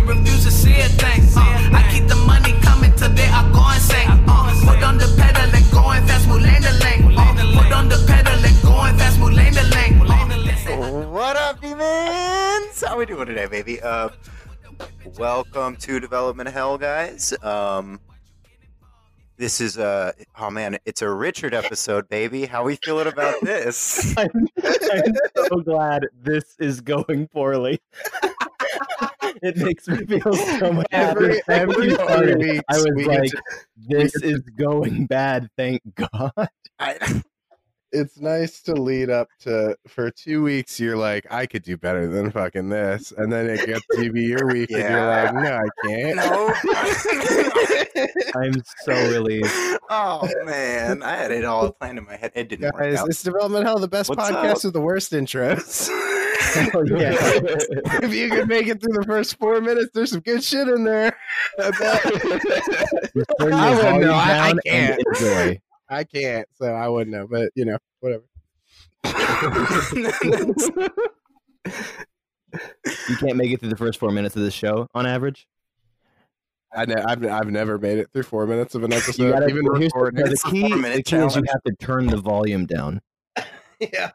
[0.00, 1.22] money, refuse to see a thing.
[1.36, 3.80] Uh, I keep the money coming till they are going.
[4.28, 6.64] Uh, put on the pedal and going fast, the lane.
[6.64, 9.56] Uh, put on the pedal and going fast, the lane.
[9.56, 12.82] Uh, What up, demons?
[12.86, 13.80] How we doing today, baby?
[13.80, 14.08] Uh,
[15.18, 17.32] welcome to Development Hell, guys.
[17.42, 18.00] Um,
[19.36, 22.46] this is a oh man, it's a Richard episode, baby.
[22.46, 24.14] How we feeling about this?
[24.18, 24.30] I'm,
[24.62, 25.14] I'm
[25.48, 27.80] so glad this is going poorly.
[29.42, 31.70] it makes me feel so much Every- better.
[31.70, 32.38] Every you, two Carter.
[32.38, 33.30] weeks, I was like,
[33.76, 35.48] this is going bad.
[35.56, 36.48] Thank God.
[36.78, 37.22] I,
[37.92, 40.80] it's nice to lead up to for two weeks.
[40.80, 44.22] You're like, I could do better than fucking this, and then it gets to be
[44.22, 46.16] your week, and you're like, No, I can't.
[46.16, 46.54] no.
[48.34, 49.50] I'm so relieved.
[49.90, 52.32] oh man, I had it all planned in my head.
[52.34, 53.08] It didn't work Guys, out.
[53.08, 54.64] it's Development Hell, the best What's podcast up?
[54.64, 55.88] with the worst intros.
[56.74, 57.14] Oh, yeah.
[58.02, 60.84] if you can make it through the first four minutes, there's some good shit in
[60.84, 61.16] there.
[61.58, 64.12] I turn your I wouldn't volume know.
[64.12, 65.60] I- I down and can't.
[65.92, 65.98] Enjoy.
[65.98, 67.26] I can't, so I wouldn't know.
[67.26, 68.24] But you know, whatever.
[73.08, 75.46] You can't make it through the first four minutes of the show on average.
[76.74, 79.48] I ne- I've I've never made it through four minutes of an episode, You gotta,
[79.48, 82.66] even here's the, the key, four-minute the key is you have to turn the volume
[82.66, 83.00] down.
[83.80, 84.10] yeah,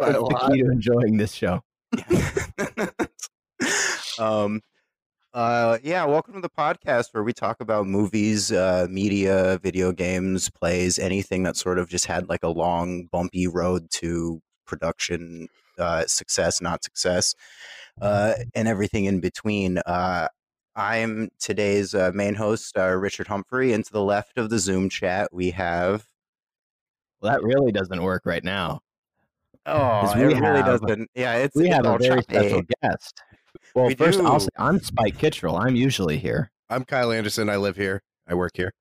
[0.00, 1.62] That's the key to enjoying this show.
[4.18, 4.60] um
[5.34, 10.48] uh yeah welcome to the podcast where we talk about movies uh media video games
[10.48, 16.04] plays anything that sort of just had like a long bumpy road to production uh
[16.06, 17.34] success not success
[18.00, 20.28] uh and everything in between uh
[20.76, 24.88] i'm today's uh, main host uh, richard humphrey and to the left of the zoom
[24.88, 26.06] chat we have
[27.20, 28.80] Well, that really doesn't work right now.
[29.66, 33.20] oh we it really have- doesn't yeah it's We it's have a very special guest.
[33.74, 35.58] Well, We first I'll say I'm Spike Kittrell.
[35.58, 36.50] I'm usually here.
[36.70, 37.48] I'm Kyle Anderson.
[37.48, 38.02] I live here.
[38.26, 38.72] I work here.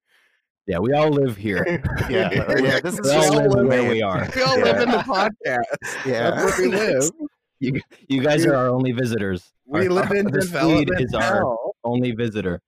[0.68, 1.64] Yeah, we all live here.
[2.10, 4.30] yeah yeah this is We all live where we are.
[4.36, 4.64] We all Yeah.
[4.66, 6.06] live in the podcast.
[6.06, 7.12] yeah That's where we live.
[7.60, 9.52] You, you guys are our only visitors.
[9.66, 11.76] We Our- live in the Swede development is our hell.
[11.84, 12.60] only visitor.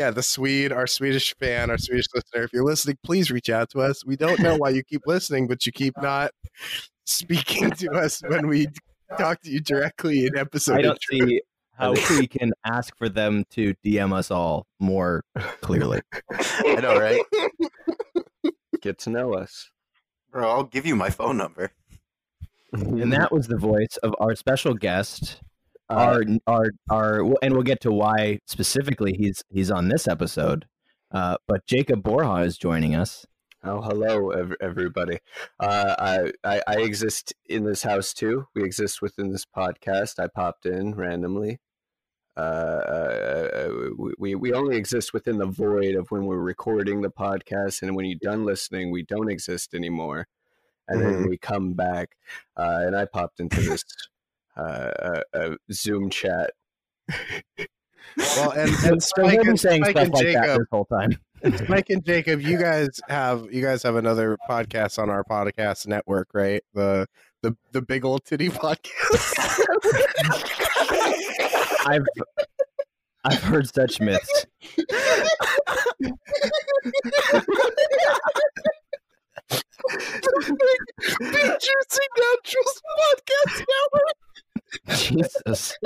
[0.00, 2.44] Yeah, the Swede, our Swedish fan, our Swedish listener.
[2.44, 4.04] If you're listening, please reach out to us.
[4.06, 6.30] We don't know why you keep listening, but you keep not
[7.04, 8.66] speaking to us when we
[9.18, 10.78] talk to you directly in episode.
[10.78, 11.42] I don't see
[11.74, 15.22] how we can ask for them to DM us all more
[15.60, 16.00] clearly.
[16.30, 17.20] I know, right?
[18.80, 19.70] Get to know us.
[20.30, 21.72] Bro, I'll give you my phone number.
[22.72, 25.42] And that was the voice of our special guest,
[25.90, 30.64] our our our, and we'll get to why specifically he's he's on this episode.
[31.10, 33.26] Uh, but Jacob Borja is joining us.
[33.64, 35.18] Oh, hello, ev- everybody.
[35.58, 38.46] Uh, I, I I exist in this house too.
[38.54, 40.18] We exist within this podcast.
[40.22, 41.60] I popped in randomly.
[42.36, 43.68] Uh, uh,
[43.98, 47.94] we- we we only exist within the void of when we're recording the podcast, and
[47.94, 50.26] when you're done listening, we don't exist anymore.
[50.88, 52.16] And then we come back,
[52.56, 53.84] uh, and I popped into this
[54.56, 56.50] uh, uh, uh, Zoom chat.
[58.18, 60.84] Well, and, So and Spike and, saying Spike stuff and like that Jacob, this whole
[60.86, 61.18] time.
[61.68, 66.28] Mike and Jacob, you guys have you guys have another podcast on our podcast network,
[66.34, 66.62] right?
[66.74, 67.06] The
[67.42, 69.60] the the big old titty podcast.
[71.86, 72.06] I've
[73.24, 74.46] I've heard such myths.
[81.18, 84.16] Big Juicy Naturals podcast network.
[84.88, 85.76] Jesus.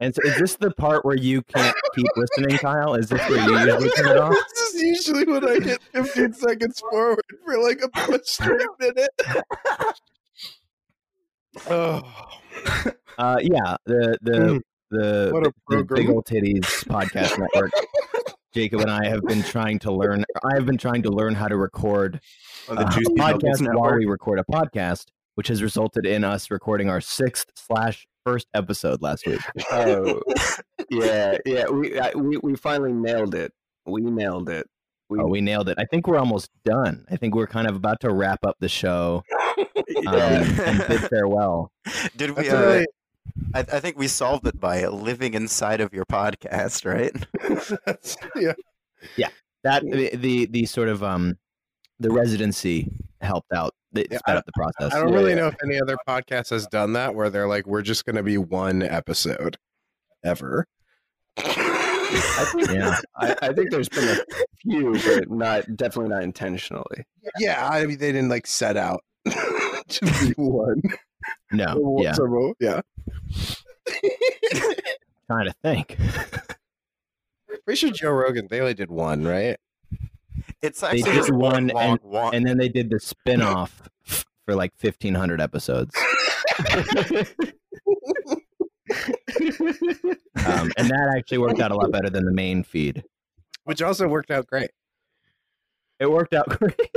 [0.00, 2.94] And so is this the part where you can't keep listening, Kyle?
[2.94, 4.34] Is this where you usually turn it off?
[4.54, 9.10] This is usually when I get 15 seconds forward for like a straight minute.
[11.70, 12.02] oh,
[13.18, 14.60] Uh, yeah, the the Mm.
[14.90, 16.10] the, the Big.
[16.10, 17.70] Old Titties podcast network.
[18.52, 20.24] Jacob and I have been trying to learn.
[20.42, 22.20] I have been trying to learn how to record
[22.68, 23.98] On the uh, Juicy a Bubbles podcast while Network.
[24.00, 25.06] we record a podcast,
[25.36, 29.40] which has resulted in us recording our sixth slash first episode last week.
[29.72, 30.20] Oh,
[30.90, 31.68] yeah, yeah.
[31.68, 33.52] We I, we we finally nailed it.
[33.86, 34.66] We nailed it.
[35.08, 35.78] We, Oh, we nailed it.
[35.78, 37.04] I think we're almost done.
[37.10, 39.22] I think we're kind of about to wrap up the show
[40.06, 41.72] um, and bid farewell.
[42.16, 42.48] Did we?
[42.48, 42.86] Uh, really,
[43.54, 47.12] I, I think we solved it by living inside of your podcast, right?
[47.86, 48.16] that's,
[49.16, 49.28] yeah.
[49.64, 51.38] That the, the the sort of um
[51.98, 52.90] the residency
[53.20, 53.74] helped out.
[53.94, 54.92] It Yeah, sped up the process.
[54.94, 55.36] I don't Yeah, really yeah.
[55.36, 58.22] know if any other podcast has done that where they're like, we're just going to
[58.22, 59.56] be one episode
[60.24, 60.66] ever.
[61.44, 62.96] yeah.
[63.16, 64.20] I, I think there's been a
[64.62, 67.04] few, but not definitely not intentionally.
[67.38, 70.82] Yeah, I mean, they didn't like set out to be one.
[71.52, 71.98] No.
[72.02, 72.12] Yeah.
[72.14, 72.80] So, yeah.
[75.26, 75.96] trying to think.
[77.64, 78.46] Pretty sure Joe Rogan.
[78.48, 79.58] They only did one, right?
[80.62, 82.34] It's They actually did just one long and- one.
[82.34, 83.88] and then they did the spin-off
[84.46, 85.94] for like 1500 episodes.
[90.46, 93.04] Um, and that actually worked out a lot better than the main feed.
[93.64, 94.70] Which also worked out great.
[95.98, 96.74] It worked out great.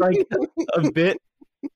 [0.00, 0.26] like
[0.74, 1.18] a bit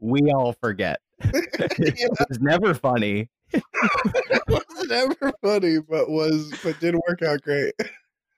[0.01, 1.01] we all forget.
[1.21, 3.29] it was never funny.
[3.53, 7.75] it was never funny, but was but did work out great.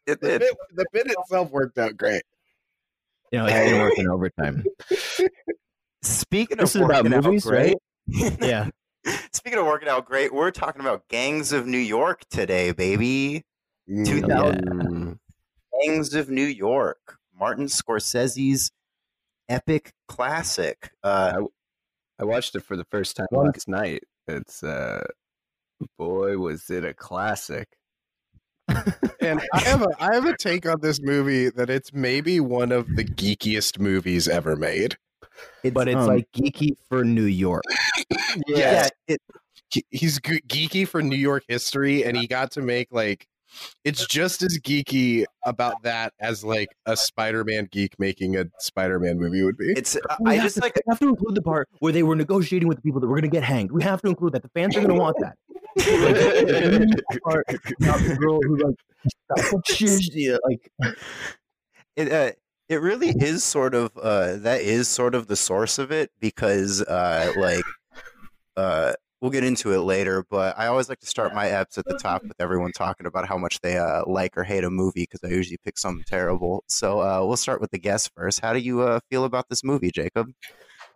[0.06, 2.22] It- The it- bit, the bit itself worked out great.
[3.34, 4.64] You know, it didn't work in overtime.
[6.02, 7.76] speaking This of is about working out movies, great,
[8.40, 8.68] Yeah.
[9.32, 13.42] Speaking of working out great, we're talking about Gangs of New York today, baby.
[13.90, 14.06] Mm.
[14.06, 15.18] 2000 Mm.
[15.82, 18.70] Gangs of New York, Martin Scorsese's
[19.48, 20.92] epic classic.
[21.02, 21.42] Uh,
[22.20, 24.04] I watched it for the first time last night.
[24.28, 25.04] It's uh
[25.98, 27.66] boy was it a classic.
[29.20, 32.72] And I have a I have a take on this movie that it's maybe one
[32.72, 34.96] of the geekiest movies ever made.
[35.72, 37.64] but it's um, like geeky for New York.
[38.46, 39.20] yeah, it,
[39.90, 43.26] He's ge- geeky for New York history, and he got to make like
[43.84, 49.42] it's just as geeky about that as like a Spider-Man geek making a Spider-Man movie
[49.42, 49.72] would be.
[49.76, 49.96] it's.
[50.20, 50.74] We I just to, like.
[50.74, 53.14] we have to include the part where they were negotiating with the people that were
[53.14, 53.72] going to get hanged.
[53.72, 54.42] We have to include that.
[54.42, 55.36] The fans are going to want that.
[55.76, 55.86] Like,
[57.24, 58.76] part about the girl who like,
[60.14, 60.70] yeah, like
[61.96, 62.32] it uh,
[62.68, 66.82] it really is sort of uh that is sort of the source of it because
[66.82, 67.64] uh like
[68.56, 71.84] uh we'll get into it later but i always like to start my eps at
[71.86, 75.02] the top with everyone talking about how much they uh like or hate a movie
[75.10, 76.64] because i usually pick something terrible.
[76.68, 78.40] So uh we'll start with the guest first.
[78.40, 80.28] How do you uh feel about this movie jacob?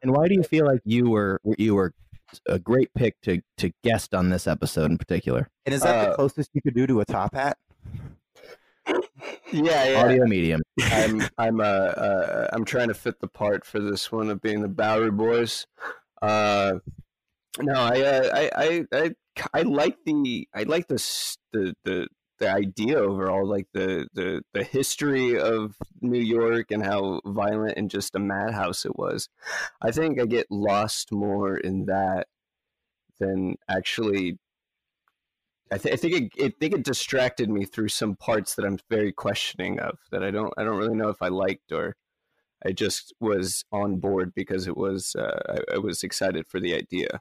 [0.02, 1.92] And why do you feel like you were you were
[2.46, 5.48] a great pick to to guest on this episode in particular?
[5.66, 7.56] and is that the Uh, closest you could do to a top hat
[9.52, 10.02] Yeah, yeah.
[10.02, 10.62] Audio medium.
[10.80, 14.62] I'm I'm uh, uh I'm trying to fit the part for this one of being
[14.62, 15.66] the Bowery Boys.
[16.22, 16.74] Uh,
[17.60, 19.14] no, I uh, I, I I
[19.54, 20.96] I like the I like the
[21.52, 22.08] the the
[22.38, 27.90] the idea overall, like the the the history of New York and how violent and
[27.90, 29.28] just a madhouse it was.
[29.82, 32.28] I think I get lost more in that
[33.20, 34.38] than actually.
[35.70, 38.78] I, th- I think it, it think it distracted me through some parts that I'm
[38.88, 41.94] very questioning of that I don't I don't really know if I liked or
[42.64, 46.74] I just was on board because it was uh, I, I was excited for the
[46.74, 47.20] idea.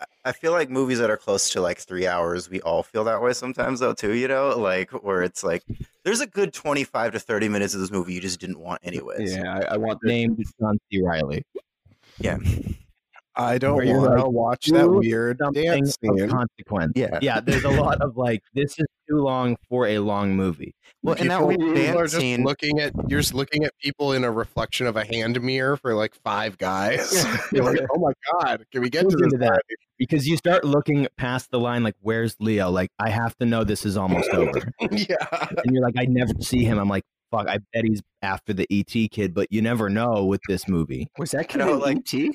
[0.00, 3.04] I- I feel like movies that are close to like three hours, we all feel
[3.04, 4.12] that way sometimes, though, too.
[4.14, 5.64] You know, like where it's like
[6.04, 9.34] there's a good twenty-five to thirty minutes of this movie you just didn't want, anyways.
[9.34, 11.02] Yeah, I, I want the, Named John C.
[11.02, 11.44] Reilly.
[12.20, 12.38] Yeah.
[13.36, 16.28] I don't want to like, watch that weird dance of scene.
[16.28, 16.92] consequence.
[16.96, 17.18] Yeah.
[17.22, 20.74] Yeah, there's a lot of like this is too long for a long movie.
[21.02, 22.44] Well, and that People- weird people are just scene.
[22.44, 25.94] looking at you're just looking at people in a reflection of a hand mirror for
[25.94, 27.24] like five guys.
[27.52, 29.22] You're like, oh my god, can we get to this?
[29.22, 29.62] into that?
[29.98, 32.70] Because you start looking past the line like where's Leo?
[32.70, 34.60] Like I have to know this is almost over.
[34.90, 35.16] yeah,
[35.64, 36.78] and you're like, I never see him.
[36.78, 40.40] I'm like, fuck, I bet he's after the ET kid, but you never know with
[40.48, 41.08] this movie.
[41.18, 42.30] was that know, kid in like- ET?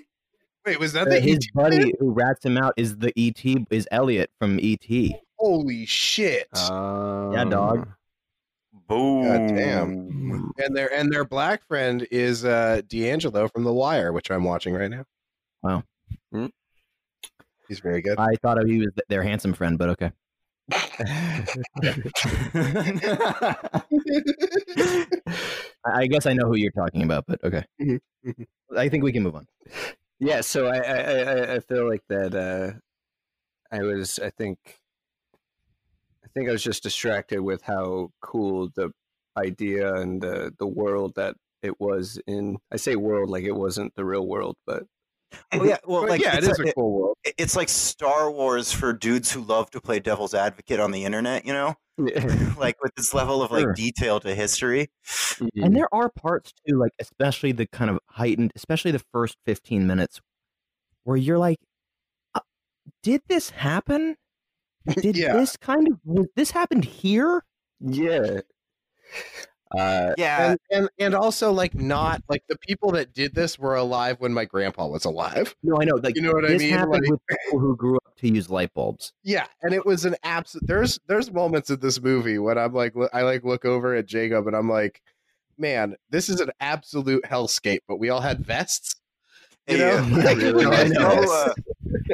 [0.66, 1.96] wait, was that Uh, the his ET buddy kid?
[2.00, 4.90] who rats him out is the ET is Elliott from ET.
[5.38, 6.48] Holy shit!
[6.54, 7.88] Yeah, dog.
[8.88, 9.24] Boom.
[9.24, 10.54] God damn.
[10.58, 14.74] and their and their black friend is uh D'Angelo from The Wire, which I'm watching
[14.74, 15.06] right now.
[15.62, 15.84] Wow.
[16.32, 16.48] Hmm.
[17.68, 18.20] He's very good.
[18.20, 20.12] I thought he was their handsome friend, but okay.
[20.72, 21.12] I,
[25.86, 27.64] I guess I know who you're talking about, but okay.
[27.82, 28.46] Mhm, mhm.
[28.76, 29.46] I think we can move on.
[30.20, 32.74] Yeah, so I I, I, I feel like that uh
[33.76, 34.83] I was I think I
[36.36, 38.92] think I was just distracted with how cool the
[39.38, 43.96] idea and the the world that it was in I say world like it wasn't
[43.96, 44.84] the real world, but
[45.52, 47.18] Oh yeah, well, like yeah, it's is a cool world.
[47.24, 51.44] it's like Star Wars for dudes who love to play devil's advocate on the internet.
[51.46, 51.76] You know,
[52.58, 53.74] like with this level of like Sure.
[53.74, 54.90] detail to history.
[55.56, 59.88] And there are parts too, like especially the kind of heightened, especially the first 15
[59.88, 60.22] minutes,
[61.04, 61.58] where you're like,
[62.36, 62.42] uh,
[63.02, 64.18] did this happen?
[64.88, 65.34] Did Yeah.
[65.34, 67.44] this kind of this happened here?
[67.80, 68.40] yeah.
[69.76, 73.76] Uh Yeah, and, and and also like not like the people that did this were
[73.76, 75.56] alive when my grandpa was alive.
[75.64, 75.96] No, I know.
[75.96, 76.70] Like You know what I mean?
[76.70, 79.14] happened Like- with people who grew up to use light bulbs.
[79.24, 80.68] Yeah, and it was an absolute.
[80.68, 84.46] There's there's moments in this movie when I'm like I like look over at Jacob
[84.46, 85.02] and I'm like,
[85.58, 87.80] man, this is an absolute hellscape.
[87.88, 88.96] But we all had vests.
[89.68, 89.96] You know?
[90.08, 90.18] Yeah.
[90.24, 91.54] Like, Really You know, uh,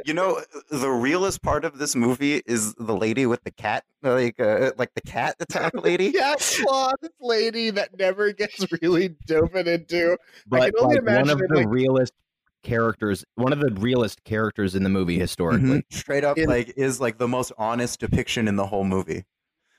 [0.05, 4.39] You know, the realest part of this movie is the lady with the cat, like
[4.39, 6.11] uh, like the cat attack lady.
[6.13, 10.17] yeah, claw this lady that never gets really dove into.
[10.47, 12.13] but can only like, one imagine of the like- realest
[12.63, 15.79] characters, one of the realest characters in the movie historically.
[15.79, 15.83] Mhm.
[15.91, 19.25] Straight up, In- like is like the most honest depiction in the whole movie.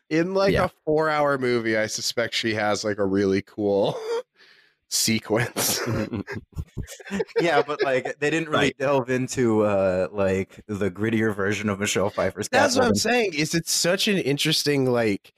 [0.08, 0.64] In like Yeah.
[0.64, 3.96] a four-hour movie, I suspect she has like a really cool
[4.90, 5.80] sequence.
[7.40, 12.10] Yeah, but like they didn't really delve into uh like the grittier version of Michelle
[12.10, 12.48] Pfeiffer's.
[12.48, 13.34] That's what I'm saying.
[13.34, 15.32] Is it's such an interesting like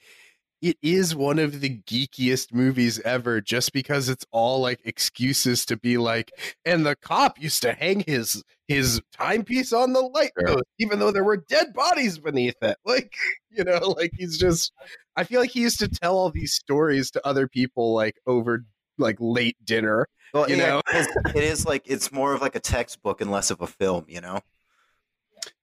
[0.61, 5.77] it is one of the geekiest movies ever just because it's all like excuses to
[5.77, 6.31] be like
[6.65, 10.49] and the cop used to hang his his timepiece on the light Sure.
[10.55, 13.13] post even though there were dead bodies beneath it like
[13.51, 14.73] you know like he's just
[15.17, 18.65] i feel like he used to tell all these stories to other people like over
[18.99, 20.83] like late dinner Well, you yeah, know?
[20.91, 24.05] 'cause it is like it's more of like a textbook and less of a film.
[24.09, 24.41] You know.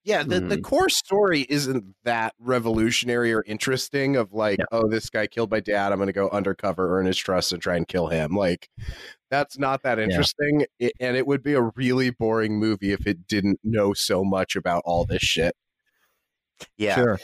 [0.04, 4.64] Yeah, the, the core story isn't that revolutionary or interesting of like, Yeah.
[4.72, 5.92] oh, this guy killed my dad.
[5.92, 8.34] I'm going to go undercover, earn his trust, and try and kill him.
[8.34, 8.68] Like,
[9.30, 10.66] that's not that interesting.
[10.78, 14.56] It, and it would be a really boring movie if it didn't know so much
[14.56, 15.54] about all this shit.
[16.76, 16.94] Yeah.
[16.96, 17.18] Sure.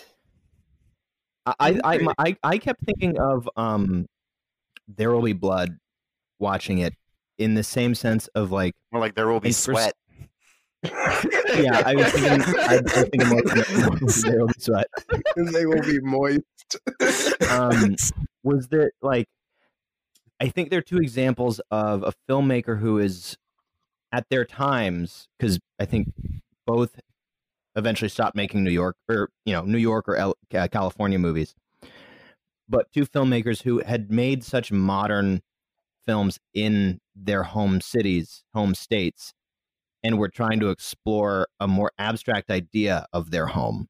[1.47, 4.07] I I, I I I kept thinking of um,
[4.89, 5.79] There Will Be Blood,
[6.39, 6.95] watching it
[7.39, 9.95] in the same sense of like More like there will be And for sweat.
[10.83, 13.43] yeah I was thinking I, I was thinking more
[14.23, 14.87] There Will Be Sweat.
[15.53, 16.43] they will be moist.
[17.51, 17.97] Um,
[18.43, 19.27] was there like
[20.41, 23.37] I think there are two examples of a filmmaker who is
[24.13, 26.13] at their times because I think
[26.67, 27.01] both
[27.75, 31.55] eventually stopped making New York or you know New York or L- California movies,
[32.69, 35.43] but two filmmakers who had made such modern
[36.07, 39.33] films in their home cities, home states,
[40.03, 43.89] and were trying to explore a more abstract idea of their home.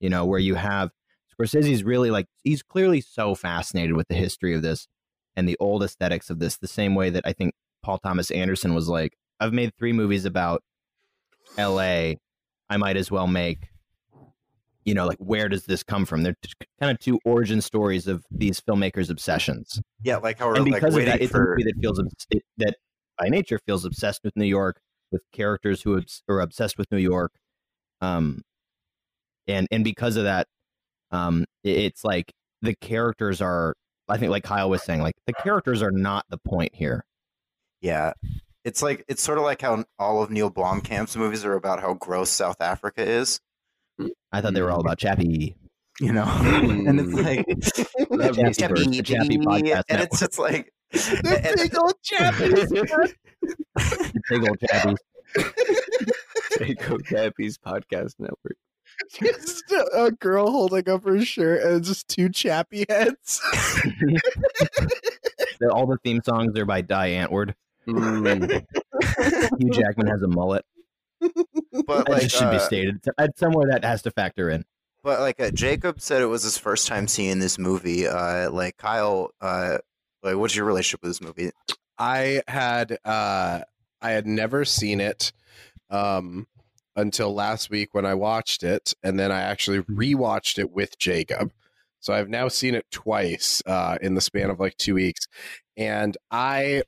[0.00, 0.90] You know, where you have
[1.32, 4.86] Scorsese's really like he's clearly so fascinated with the history of this
[5.36, 8.74] and the old aesthetics of this, the same way that I think Paul Thomas Anderson
[8.74, 10.62] was like, I've made three movies about
[11.58, 12.14] LA.
[12.68, 13.68] I might as well make,
[14.86, 16.22] you know, like where does this come from?
[16.22, 16.36] They're
[16.80, 19.80] kind of two origin stories of these filmmakers' obsessions.
[20.02, 22.00] Yeah, like how we're and like because of that, it's a movie that feels
[22.30, 22.76] it, that
[23.18, 27.32] by nature feels obsessed with New York, with characters who are obsessed with New York,
[28.00, 28.42] um,
[29.48, 30.46] and and because of that,
[31.10, 33.74] um, it's like the characters are.
[34.08, 37.04] I think, like Kyle was saying, like the characters are not the point here.
[37.80, 38.12] Yeah.
[38.64, 41.94] It's like it's sort of like how all of Neil Blomkamp's movies are about how
[41.94, 43.40] gross South Africa is,
[44.32, 45.56] I thought they were all about Chappie.
[46.00, 46.24] you know.
[46.42, 47.46] and it's like
[48.10, 51.94] Love me Chappie, first, the Chappie Podcast and it's just like the and- big old
[52.04, 53.14] chappies.
[54.30, 54.96] Big old Chappies.
[56.58, 58.56] Jacob Gabby's podcast network.
[59.12, 63.40] just a, a girl holding up her shirt and just two chappy heads.
[65.70, 67.54] All the theme songs are by Die Antwoord.
[67.86, 68.64] Mm.
[69.60, 70.64] Hugh Jackman has a mullet.
[71.86, 73.04] But That like just should be uh, stated.
[73.18, 74.64] At somewhere that has to factor in.
[75.02, 78.08] But like uh, Jacob said, it was his first time seeing this movie.
[78.08, 79.78] Uh, like Kyle, uh,
[80.22, 81.50] like what's your relationship with this movie?
[81.98, 83.60] I had uh
[84.02, 85.32] I had never seen it
[85.90, 86.46] um
[86.94, 91.52] until last week when I watched it and then I actually rewatched it with Jacob.
[92.00, 95.26] So I've now seen it twice uh in the span of like 2 weeks
[95.76, 96.82] and I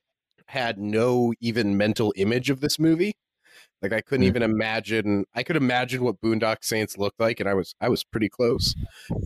[0.46, 3.14] had no even mental image of this movie.
[3.82, 4.28] Like I couldn't Hmm.
[4.28, 8.04] even imagine I could imagine what Boondock Saints looked like and I was I was
[8.04, 8.74] pretty close.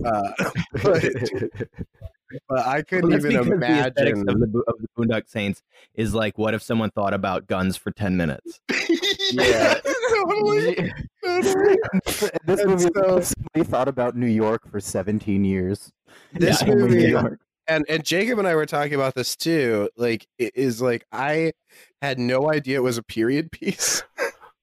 [0.05, 0.33] Uh
[0.83, 1.05] but,
[2.49, 5.63] but I couldn't Well, even because the imagine of the, of the Boondock Saints
[5.95, 8.61] is like, what if someone thought about guns for ten minutes?
[9.33, 9.75] yeah,
[10.11, 10.93] totally.
[11.25, 11.77] totally.
[12.47, 15.93] this And movie so- somebody thought about New York for 17 years.
[16.33, 17.41] This Yeah, Only New movie, York.
[17.69, 19.89] and and Jacob and I were talking about this too.
[19.97, 21.53] Like, it is like I
[22.03, 24.03] had no idea it was a period piece.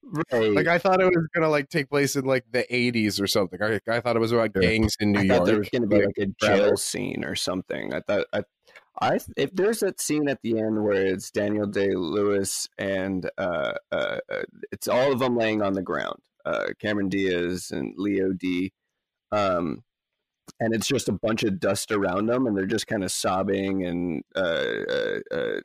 [0.02, 0.52] Right.
[0.52, 3.62] like, I thought it was gonna like take place in like the '80s or something.
[3.62, 5.46] I, I thought it was about gangs in New I York.
[5.46, 6.56] there was to be like a forever.
[6.56, 7.94] jail scene or something.
[7.94, 8.42] I thought I,
[9.00, 13.72] I if there's that scene at the end where it's Daniel Day Lewis and uh,
[13.92, 14.42] uh, uh,
[14.72, 18.72] it's all of them laying on the ground, uh, Cameron Diaz and Leo D,
[19.32, 19.82] um,
[20.58, 23.84] and it's just a bunch of dust around them, and they're just kind of sobbing,
[23.84, 25.60] and uh, uh, uh,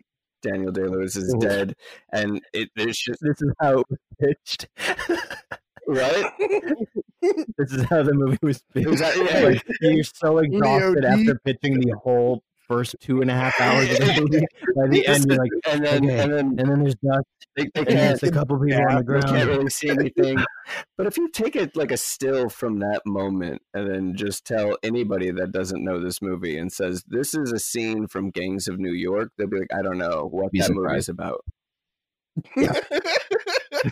[0.46, 1.76] Daniel Day Lewis is dead,
[2.12, 4.68] and it there's just This is how it was pitched.
[5.88, 6.32] right.
[7.58, 8.88] this is how the movie was pitched.
[8.88, 9.48] Was that- yeah.
[9.50, 13.98] Like, you're so exhausted after pitching the whole first two and a half hours of
[14.00, 14.46] the movie.
[14.76, 16.20] By the end, you're like, and then okay.
[16.20, 18.90] and then and then there's dust, they, they and then can't a couple people yeah,
[18.90, 19.24] on the ground.
[19.24, 20.44] they can't really see anything.
[20.98, 24.78] But if you take it like a still from that moment and then just tell
[24.82, 28.80] anybody that doesn't know this movie and says this is a scene from Gangs of
[28.80, 31.10] New York, they'll be like, I don't know what Be that surprised.
[31.10, 31.46] movie's about.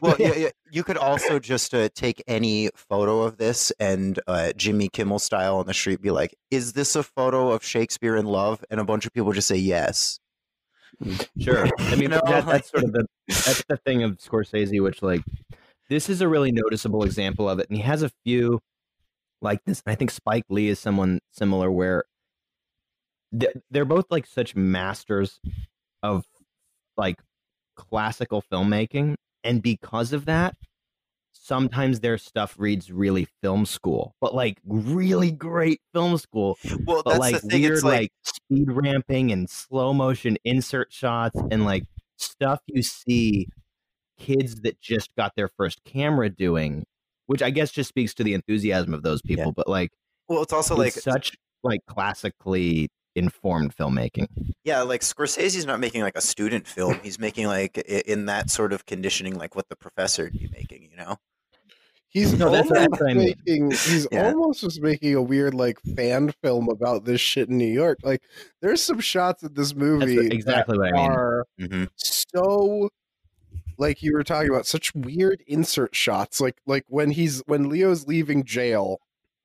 [0.02, 4.54] well, yeah, yeah, you could also just uh, take any photo of this and uh,
[4.56, 8.26] Jimmy Kimmel style on the street be like, "Is this a photo of Shakespeare in
[8.26, 10.20] Love?" And a bunch of people just say yes.
[11.40, 11.68] Sure.
[11.80, 15.02] I mean, know, that, like- that's sort of the that's the thing of Scorsese, which
[15.02, 15.22] like
[15.90, 18.60] this is a really noticeable example of it, and he has a few
[19.42, 19.82] like this.
[19.86, 22.04] I think Spike Lee is someone similar where
[23.72, 25.40] they're both like such masters
[26.04, 26.26] of
[26.98, 27.20] like
[27.76, 30.56] classical filmmaking, and because of that,
[31.32, 37.12] sometimes their stuff reads really film school, but like really great film school Well, but
[37.12, 37.62] that's like the thing.
[37.62, 41.84] weird It's like, like, speed ramping and slow motion insert shots and like
[42.18, 43.48] stuff you see
[44.18, 46.86] kids that just got their first camera doing
[47.26, 49.90] which i guess just speaks to the enthusiasm of those people but like
[50.30, 54.28] well, it's also it's like, such like classically informed filmmaking
[54.64, 56.98] yeah, like Scorsese's not making like a student film.
[57.04, 60.88] He's making like in that sort of conditioning, like what the professor would be making.
[60.90, 61.18] You know?
[62.08, 63.36] He's No, that's- almost that's what I mean.
[63.46, 63.72] making.
[63.72, 64.28] He's Yeah.
[64.32, 67.98] almost just making a weird like fan film about this shit in New York.
[68.04, 68.22] Like,
[68.62, 72.88] there's some shots in this movie what- exactly what i mean are hmm so
[73.78, 78.08] like you were talking about such weird insert shots like like when he's when leo's
[78.08, 79.00] leaving jail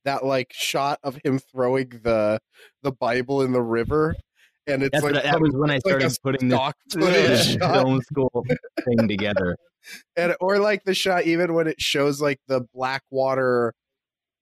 [0.05, 2.40] that like shot of him throwing the
[2.83, 4.14] the bible in the river
[4.69, 6.50] and it's that's like that was when i it's like started putting
[6.93, 8.45] footage film school
[8.85, 9.57] thing together.
[10.17, 13.73] And or like the shot even when it shows like the blackwater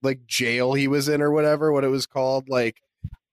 [0.03, 2.79] like jail he was in or whatever what it was called like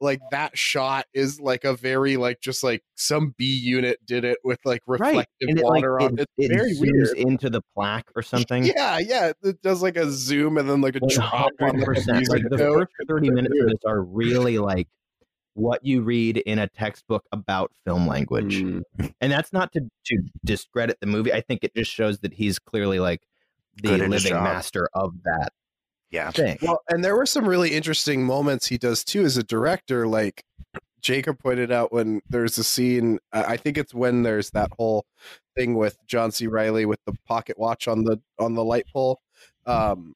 [0.03, 4.37] like that shot is like a very like just like some b unit did it
[4.43, 7.49] with like reflective and it, like, water on it, it, it very zooms weird into
[7.49, 10.99] the plaque or something yeah yeah it does like a zoom and then like a
[10.99, 12.17] One drop on percent.
[12.17, 12.79] music Like the note.
[12.79, 14.87] first thirty minutes of this are really like
[15.55, 18.81] what you read in a textbook about film language, Mm.
[19.21, 21.31] and that's not to to discredit the movie.
[21.31, 23.21] I think it just shows that he's clearly like
[23.75, 25.53] the Good at his living master of that
[26.13, 26.29] Yeah.
[26.29, 26.59] thing.
[26.61, 30.07] Well, and there were some really interesting moments he does too as a director.
[30.07, 30.43] Like
[31.01, 35.07] Jacob pointed out when there's a scene, I I think it's when there's that whole
[35.57, 36.45] thing with John C.
[36.45, 39.21] Reilly with the pocket watch on the on the light pole.
[39.65, 40.13] Um,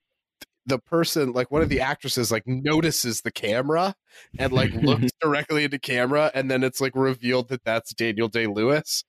[0.68, 3.96] the person, like one of the actresses, like notices the camera
[4.38, 8.46] and like looks directly into camera, and then it's like revealed that that's Daniel Day
[8.46, 9.04] Lewis.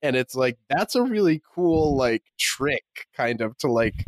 [0.00, 4.04] And it's like that's a really cool like trick, kind of to like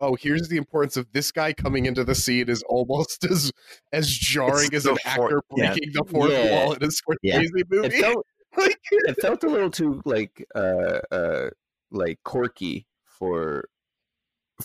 [0.00, 3.52] oh, here's the importance of this guy coming into the scene is almost as
[3.92, 5.72] as jarring It's as an actor yeah.
[5.72, 6.64] breaking the fourth Yeah.
[6.64, 7.42] wall in a Scorsese Yeah.
[7.70, 7.86] movie.
[7.88, 11.50] It felt like, it felt a little too like uh uh
[11.90, 13.68] like quirky for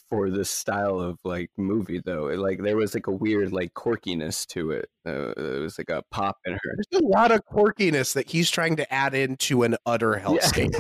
[0.09, 3.73] for this style of like movie though it, like there was like a weird like
[3.73, 7.41] quirkiness to it uh, it was like a pop in her there's a lot of
[7.45, 10.73] quirkiness that he's trying to add into an utter hellscape.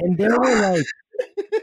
[0.00, 0.84] And there were like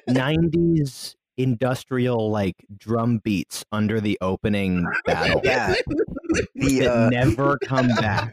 [0.09, 5.41] '90s industrial like drum beats under the opening battle.
[5.43, 5.73] Yeah.
[6.54, 8.32] The, that uh, never come back.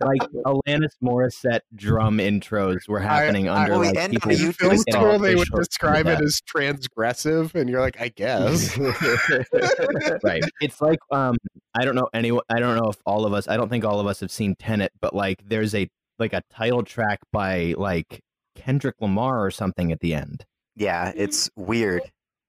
[0.00, 4.50] like Alanis Morissette drum intros were happening I- under well, like and people the In
[4.52, 8.78] YouTube film school, they would describe it as transgressive, and you're like, I guess.
[10.22, 10.44] right.
[10.60, 11.36] It's like um
[11.74, 13.98] I don't know anyone I don't know if all of us I don't think all
[14.00, 15.88] of us have seen Tenet, but like there's a
[16.20, 18.20] like a title track by like
[18.54, 20.44] Kendrick Lamar or something at the end.
[20.76, 21.20] Yeah, mm-hmm.
[21.20, 22.02] it's weird.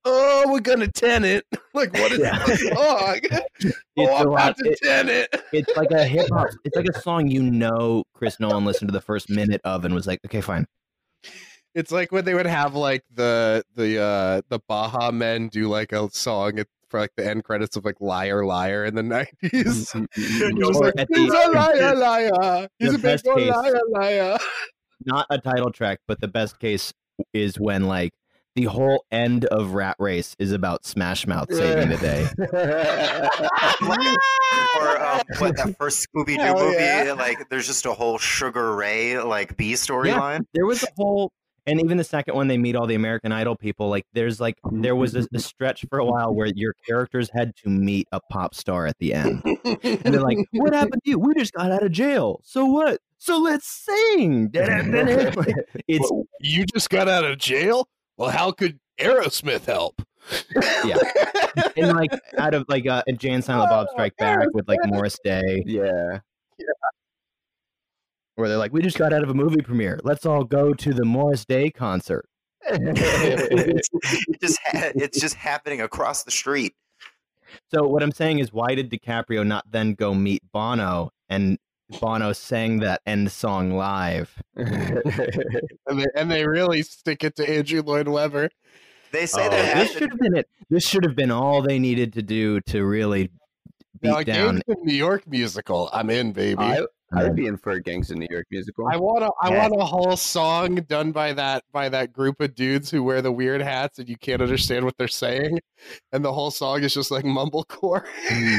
[0.07, 1.43] oh, we're gonna tenant.
[1.73, 2.39] Like, what is Yeah.
[2.45, 3.41] the song?
[3.97, 5.27] Oh, it's oh, a I'm about to it- tenant.
[5.51, 6.47] it's like a hip hop.
[6.63, 9.93] It's like a song you know Chris Nolan listened to the first minute of and
[9.93, 10.65] was like, okay, fine.
[11.73, 15.91] It's like when they would have like the the uh the Baha Men do like
[15.91, 19.91] a song at- for like the end credits of like Liar Liar in the nineties.
[19.91, 22.67] Mm, mm, mm, like, He's the- a liar, liar.
[22.79, 24.37] He's a big old case- liar, liar.
[25.05, 26.93] Not a title track, but the best case
[27.33, 28.13] is when like
[28.55, 32.25] the whole end of Rat Race is about Smash Mouth saving the day.
[34.79, 36.77] or um, what that first Scooby Doo movie?
[36.77, 37.13] yeah.
[37.17, 40.45] Like, there's just a whole Sugar Ray like B storyline.
[40.53, 41.33] There was a whole,
[41.67, 43.89] and even the second one, they meet all the American Idol people.
[43.89, 47.55] Like, there's like there was a, a stretch for a while where your characters had
[47.63, 49.41] to meet a pop star at the end,
[49.83, 51.19] and they're like, "What happened to you?
[51.19, 52.39] We just got out of jail.
[52.43, 52.99] So what?
[53.17, 54.51] So let's sing."
[55.35, 55.55] Like,
[55.87, 57.87] it's you just got out of jail?
[58.17, 60.01] Well, how could Aerosmith help?
[60.85, 60.97] Yeah.
[61.77, 64.79] and like out of like uh, and Jay and Silent Bob Strike Back with like
[64.85, 65.63] Morris Day.
[65.65, 66.19] yeah
[68.35, 69.99] where they're like, "We just got out of a movie premiere.
[70.03, 72.27] Let's all go to the Morris Day concert."
[72.67, 73.89] it's,
[74.31, 76.73] it just ha- it's just happening across the street.
[77.71, 81.57] So what I'm saying is, why did DiCaprio not then go meet Bono and
[82.01, 84.41] Bono sang that end song live?
[84.55, 85.01] and
[85.87, 88.49] they, and they really stick it to Andrew Lloyd Webber.
[89.11, 90.49] They say Oh, that this should have been it.
[90.69, 93.29] This should have been all they needed to do to really
[94.01, 94.61] beat Now, down.
[94.67, 95.89] Gangs New York musical.
[95.93, 96.59] I'm in, baby.
[96.61, 96.81] I,
[97.13, 97.35] I'd mm-hmm.
[97.35, 98.87] be in for a Gangs of New York musical.
[98.87, 99.67] I want a I Yeah.
[99.67, 103.31] want a whole song done by that by that group of dudes who wear the
[103.31, 105.59] weird hats and you can't understand what they're saying,
[106.11, 108.05] and the whole song is just like mumblecore.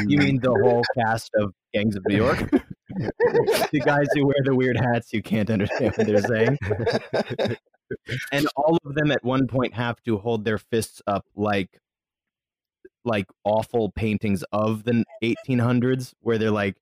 [0.09, 2.39] You mean the whole cast of Gangs of New York?
[2.89, 6.59] the guys who wear the weird hats you can't understand what they're saying.
[8.33, 11.81] and all of them at one point have to hold their fists up like
[13.05, 16.77] like awful paintings of the 1800s where they're like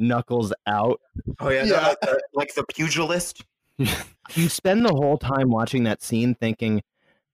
[0.00, 1.00] knuckles out
[1.38, 1.80] Oh yeah, Yeah.
[1.88, 3.44] Like, the, like the pugilist.
[3.78, 6.82] you spend the whole time watching that scene thinking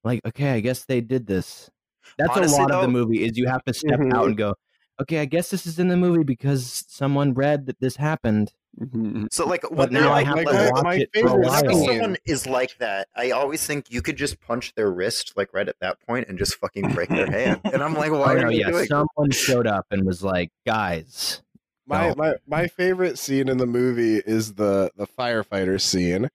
[0.04, 1.70] like okay i guess they did this
[2.18, 4.14] that's Honestly, a lot of the movie is you have to step Mhm.
[4.14, 4.54] out and go
[5.00, 9.28] okay i guess this is in the movie because someone read that this happened Mhm.
[9.32, 11.08] So like but when they're now i like, have like, to my- watch my it
[11.14, 14.74] for a favorite while someone is like that, I always think you could just punch
[14.74, 17.62] their wrist like right at that point and just fucking break their hand.
[17.64, 18.84] And I'm like, Oh, why no, are you yeah, doing?
[18.84, 21.40] someone showed up and was like, "Guys,
[21.86, 22.14] my No.
[22.16, 26.28] my my favorite scene in the movie is the the firefighter scene.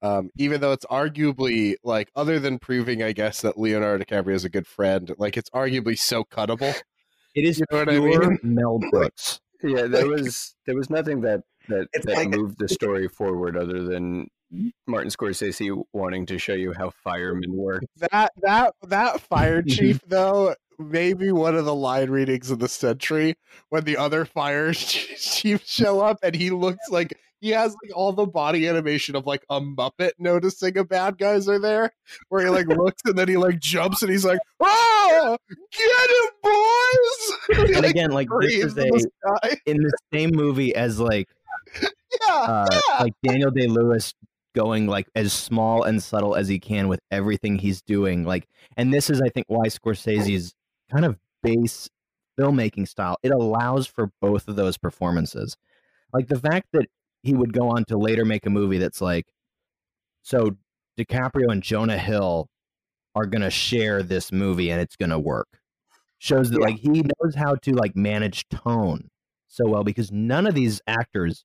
[0.00, 4.44] Um, even though it's arguably like other than proving, I guess that Leonardo DiCaprio is
[4.44, 6.74] a good friend, like it's arguably so cuttable.
[7.34, 8.38] it is You know what I mean?
[8.42, 13.08] Mel Brooks." Yeah, there was there was nothing that that, that like- moved the story
[13.08, 14.28] forward other than
[14.86, 17.84] Martin Scorsese wanting to show you how firemen work.
[18.10, 22.68] That that that fire chief though may be one of the line readings of the
[22.68, 23.36] century
[23.68, 28.12] when the other fire chiefs show up and he looks like he has like all
[28.12, 31.92] the body animation of like a muppet noticing a bad guys are there
[32.28, 35.36] where he like looks and then he like jumps and he's like oh
[35.72, 37.58] get him boys!
[37.58, 41.00] And And like, again, like this is in a the in the same movie as
[41.00, 41.28] like
[41.82, 43.02] yeah uh, yeah.
[43.02, 44.14] like Daniel Day Lewis
[44.58, 48.24] going like as small and subtle as he can with everything he's doing.
[48.24, 50.54] Like, and this is I think why Scorsese's
[50.90, 51.88] kind of base
[52.38, 55.56] filmmaking style it allows for both of those performances.
[56.12, 56.86] Like the fact that
[57.22, 59.26] he would go on to later make a movie that's like,
[60.22, 60.56] so
[60.98, 62.48] DiCaprio and Jonah Hill
[63.14, 65.48] are gonna share this movie and it's gonna work.
[66.18, 66.66] Shows that Yeah.
[66.66, 69.08] like he knows how to like manage tone
[69.46, 71.44] so well because none of these actors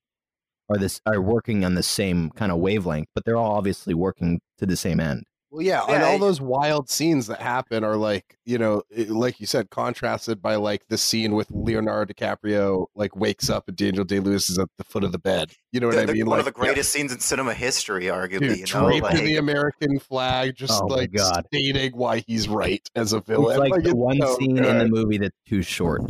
[0.70, 4.40] are this are working on the same kind of wavelength, but they're all obviously working
[4.58, 5.24] to the same end.
[5.52, 8.82] Well, yeah, Yeah, and all I- those wild scenes that happen are like, you know,
[9.08, 13.78] like you said, contrasted by like the scene with Leonardo DiCaprio, like wakes up and
[13.78, 15.52] Daniel Day Lewis is at the foot of the bed.
[15.72, 16.26] You know what The- I the- mean?
[16.26, 18.40] one like, of the greatest scenes in cinema history, arguably.
[18.40, 21.46] dude, you know, draped like, in the American flag, just Oh like God.
[21.54, 23.52] stating why he's right as a villain.
[23.52, 26.02] It's like the it's one so scene in the movie that's too short.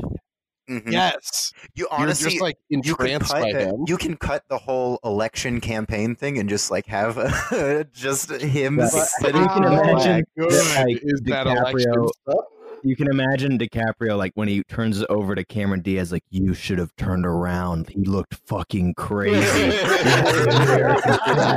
[0.69, 0.91] Mhm.
[0.91, 3.83] Yes, you you're honestly, just like you can entranced cut by it- him.
[3.87, 7.15] you can cut the whole election campaign thing and just like have
[7.93, 12.09] just him But- sitting but you can imagine good that, like, is that election DiCaprio-
[12.21, 12.45] stuff?
[12.83, 16.77] You can imagine DiCaprio like when he turns over to Cameron Diaz, like you should
[16.79, 17.89] have turned around.
[17.89, 19.37] He looked fucking crazy.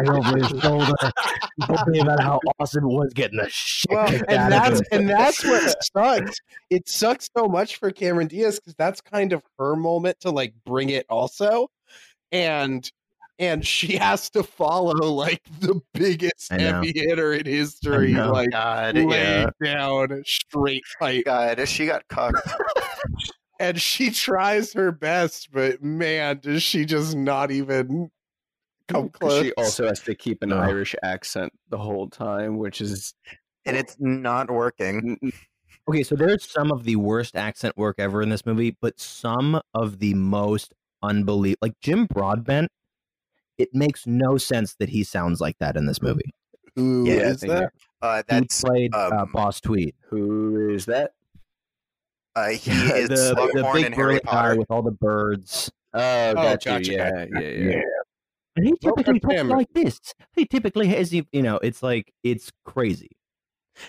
[0.07, 0.93] Over his shoulder.
[1.57, 4.79] He told me about how awesome it was getting the shit well, and out of
[4.79, 4.87] that's him.
[4.93, 6.41] and that's what sucks.
[6.71, 10.55] It sucks so much for Cameron Diaz because that's kind of her moment to like
[10.65, 11.69] bring it also,
[12.31, 12.89] and
[13.39, 19.05] and she has to follow like the biggest heavy hitter in history, like God, lay
[19.05, 19.51] yeah.
[19.63, 22.49] down straight pipe, God, she got cucked.
[23.61, 28.11] and she tries her best, but man, does she just not even
[28.89, 29.45] come close?
[29.45, 30.59] She also has to keep an No.
[30.59, 33.15] Irish accent the whole time, which is
[33.67, 35.19] and it's not working.
[35.23, 35.35] Mm, mm.
[35.89, 39.61] Okay, so there's some of the worst accent work ever in this movie, but some
[39.73, 41.59] of the most unbelievable.
[41.63, 42.71] Like Jim Broadbent,
[43.59, 46.31] it makes no sense that he sounds like that in this movie.
[46.75, 47.73] Who Yeah, I is that?
[48.03, 51.13] Uh, He that's played uh, um, Boss Tweed, who is that?
[52.35, 54.57] uh, he is the, the big in Harry Potter.
[54.57, 55.71] with all the birds.
[55.95, 56.73] Oh, got you.
[56.73, 57.29] gotcha, Yeah, gotcha.
[57.33, 57.81] yeah, yeah,
[58.57, 59.99] And he Well, typically talks like this.
[60.35, 63.11] He typically has, you you know, it's like it's crazy.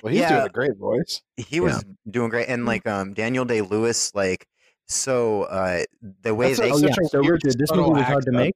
[0.01, 0.29] Well, he's Yeah.
[0.29, 1.21] doing a great voice.
[1.35, 4.47] he was doing great, and like um Daniel Day Lewis, like
[4.87, 5.83] so uh
[6.23, 8.31] the way That's they a- Oh such yeah, so Richard, this movie was hard to
[8.31, 8.55] make.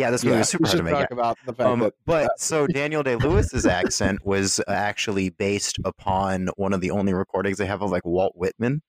[0.00, 0.92] Yeah this movie was super we hard to make.
[0.94, 1.14] talk yeah.
[1.14, 5.78] about the fact Um, that but so Daniel Day Lewis's accent was uh, actually based
[5.84, 8.82] upon one of the only recordings they have of like Walt Whitman.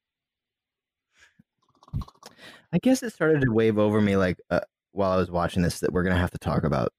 [2.74, 4.62] I guess it started to wave over me like uh,
[4.94, 6.94] while I was watching this that we're gonna have to talk about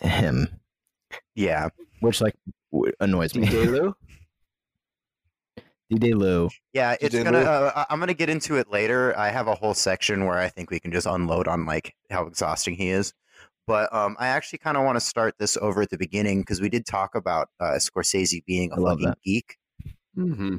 [0.00, 0.48] him,
[1.34, 1.68] Yeah.
[2.00, 2.36] which like
[2.72, 3.46] w- annoys me.
[3.46, 3.94] DJ Lou?
[5.90, 6.48] DJ Lou.
[6.72, 7.38] Yeah, it's did gonna.
[7.38, 9.16] Uh, I- I'm gonna get into it later.
[9.18, 12.26] I have a whole section where I think we can just unload on like how
[12.26, 13.12] exhausting he is.
[13.66, 16.60] But um, I actually kind of want to start this over at the beginning because
[16.60, 19.18] we did talk about uh, Scorsese being a I love fucking that.
[19.24, 19.56] geek,
[20.16, 20.56] Mm-hmm.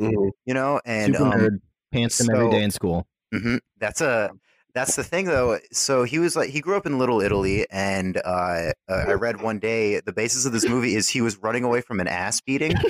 [0.00, 0.30] Mhm.
[0.46, 1.60] you know, and Super um, nerd.
[1.92, 3.06] Pants him every so- day in school.
[3.32, 4.30] hmm That's a
[4.74, 5.58] that's the thing though.
[5.72, 9.40] So he was like he grew up in Little Italy, and uh, uh, I read
[9.42, 12.40] one day the basis of this movie is he was running away from an ass
[12.40, 12.74] beating.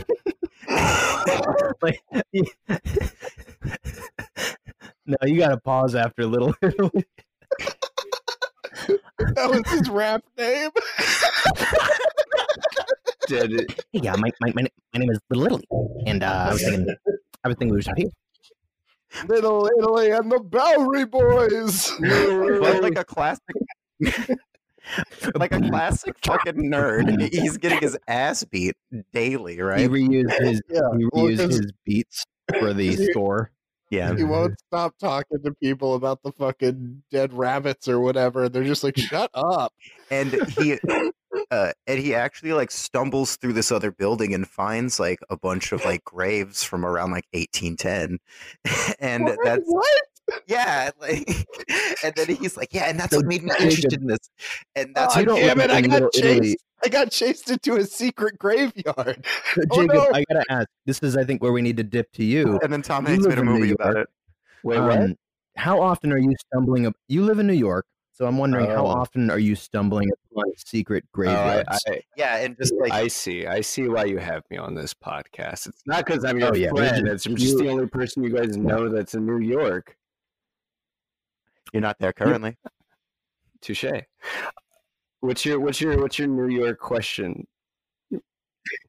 [1.81, 2.01] Like,
[5.07, 7.05] no, you got to pause after Little Italy.
[9.35, 10.71] That was his rap name.
[13.27, 13.85] Did it?
[13.93, 14.63] Hey, yeah, my, my, my,
[14.95, 16.97] my name is Little Italy, and uh, I was thinking,
[17.45, 18.13] I was thinking we were talking.
[19.27, 21.93] Little Italy and the Bowery Boys.
[22.01, 23.57] but like a classic
[25.35, 28.77] like a classic fucking nerd he's getting his ass beat
[29.13, 29.81] daily right?
[29.81, 32.25] He right reused his Yeah, he well, his beats
[32.59, 33.51] for the score.
[33.91, 38.49] Yeah he won't stop talking to people about the fucking dead rabbits or whatever.
[38.49, 39.73] They're just like, shut up.
[40.11, 40.79] and he
[41.51, 45.73] uh and he actually like stumbles through this other building and finds like a bunch
[45.73, 48.19] of like graves from around like 1810
[49.01, 49.39] and What?
[49.45, 50.03] that's what?
[50.47, 51.27] Yeah like
[52.05, 54.19] and then he's like yeah and that's So what made me interested in this
[54.77, 55.71] and that's Oh, what damn live it!
[55.71, 56.25] I in got chased.
[56.25, 56.57] Italy.
[56.85, 59.27] I got chased into a secret graveyard.
[59.55, 60.11] So, Oh, Jacob, no.
[60.15, 60.69] I gotta ask.
[60.87, 62.59] This is, I think, where we need to dip to you.
[62.63, 64.07] and then Tom Hanks made a in New movie about it.
[64.63, 64.97] Wait, what?
[64.99, 65.17] Um,
[65.57, 66.87] How often are you stumbling?
[66.87, 68.91] Up, you live in New York, so I'm wondering how Oh.
[68.91, 71.25] often are you stumbling upon secret Oh, I,
[71.65, 71.83] graveyards?
[71.89, 73.45] I, Yeah, and just like I see.
[73.49, 75.67] I see why you have me on this podcast.
[75.67, 77.07] It's not because I'm your Oh, yeah, friend.
[77.07, 79.97] just- It's I'm just you- the only person you guys know that's in New York.
[81.73, 82.57] You're not there currently.
[83.61, 83.85] Touche.
[85.21, 87.47] What's your what's your what's your New York question?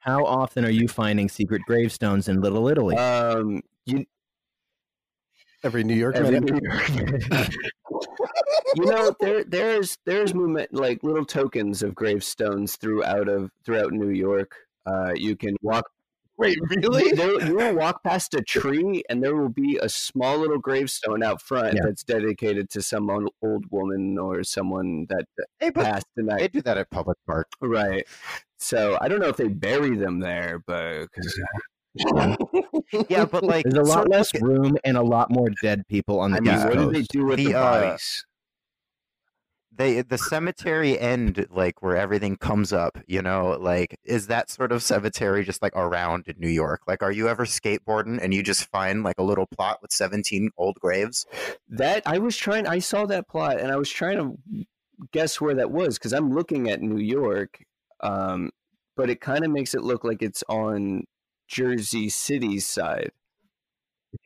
[0.02, 2.98] how often are you finding secret gravestones in Little Italy?
[2.98, 4.06] Um, you
[5.64, 6.24] Every New Yorker.
[6.24, 6.64] Every minute.
[8.76, 14.10] you know there there's there's movement like little tokens of gravestones throughout of throughout New
[14.10, 14.56] York.
[14.86, 15.86] Uh, you can walk.
[16.40, 17.12] Wait, really?
[17.12, 21.22] There, you will walk past a tree, and there will be a small little gravestone
[21.22, 21.82] out front Yeah.
[21.84, 25.26] that's dedicated to some old, old woman or someone that
[25.60, 27.48] Hey, passed the they do that at public park.
[27.62, 28.08] Right.
[28.58, 31.08] So I don't know if they bury them there, but
[33.10, 35.84] Yeah, but like There's a lot sort less like- room and a lot more dead
[35.88, 38.26] people on the I mean, East what do they do with the, The, uh, bodies?
[39.80, 44.72] They the cemetery end like where everything comes up you know like is that sort
[44.72, 48.44] of cemetery just like around in new york like are you ever skateboarding and you
[48.44, 51.26] just find like a little plot with 17 old graves
[51.70, 52.68] That I was trying.
[52.68, 54.66] I saw that plot, and I was trying to
[55.12, 57.64] guess where that was because I'm looking at New York,
[58.02, 58.52] um,
[58.96, 61.04] but it kind of makes it look like it's on
[61.48, 63.12] Jersey City's side.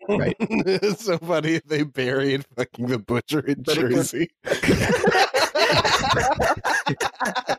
[0.07, 0.35] Right.
[0.39, 4.29] it's so funny they buried fucking the butcher in But Jersey.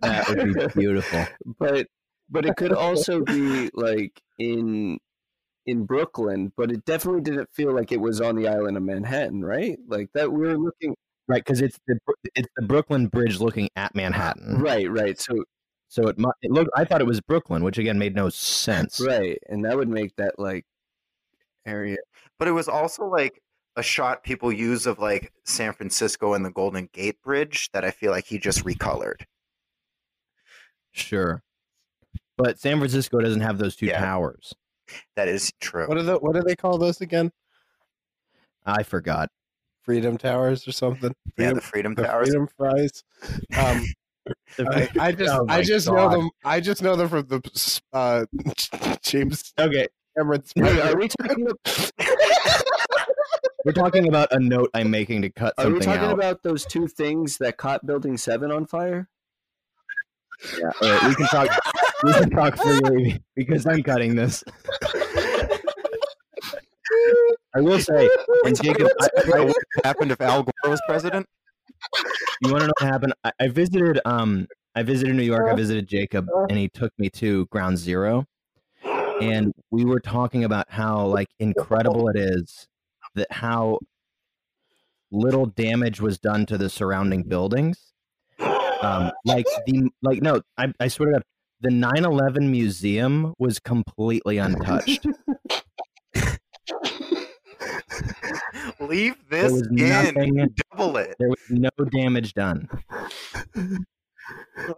[0.00, 1.26] That would be beautiful.
[1.58, 1.86] but
[2.30, 4.98] but it could also be like in
[5.66, 9.44] in Brooklyn, but it definitely didn't feel like it was on the island of Manhattan,
[9.44, 9.78] right?
[9.86, 10.94] Like that we were looking
[11.26, 11.98] Right, because it's the
[12.34, 14.60] it's the Brooklyn Bridge looking at Manhattan.
[14.62, 15.20] right, right.
[15.20, 15.44] So
[15.88, 16.70] So it, mu- it looked.
[16.74, 18.98] I thought it was Brooklyn, which again made no sense.
[18.98, 20.64] right, and that would make that like
[21.66, 21.98] area.
[22.38, 23.42] but it was also like
[23.76, 27.90] a shot people use of like san francisco and the golden gate bridge that i
[27.90, 29.22] feel like he just recolored
[30.90, 31.42] Sure.
[32.36, 34.00] But San Francisco doesn't have those two Yeah.
[34.00, 34.54] towers.
[35.16, 37.30] that is true What are the what do they call those again?
[38.66, 39.30] I forgot.
[39.82, 41.14] Freedom Towers or something?
[41.36, 43.04] yeah Freedom, the freedom the towers Freedom Fries.
[43.56, 43.84] Um,
[44.58, 46.30] I, I just Oh I my just know them.
[46.44, 48.24] I just know them from the uh,
[49.02, 50.42] James Okay, Cameron.
[50.60, 51.46] Are we talking?
[51.46, 51.92] About,
[53.64, 56.14] we're talking about a note I'm making to cut are we talking out.
[56.14, 59.08] about those two things that caught Building Seven on fire?
[60.56, 61.48] Yeah, all right, we can talk.
[62.02, 64.44] we can talk freely because I'm cutting this.
[67.54, 68.08] I will say,
[68.44, 71.26] and Jacob, I, I, what happened if al gore was president
[72.42, 73.14] you want to know what happened?
[73.24, 74.00] I, I visited.
[74.04, 75.50] Um, I visited New York.
[75.50, 78.26] I visited Jacob, and he took me to Ground Zero,
[78.84, 82.68] and we were talking about how like incredible it is
[83.14, 83.78] that how
[85.10, 87.92] little damage was done to the surrounding buildings.
[88.38, 91.24] Um, like the like no, I, I swear to God,
[91.60, 95.04] the 9/11 museum was completely untouched.
[98.80, 100.54] leave this in nothing.
[100.70, 101.16] double it.
[101.18, 102.68] There was no damage done.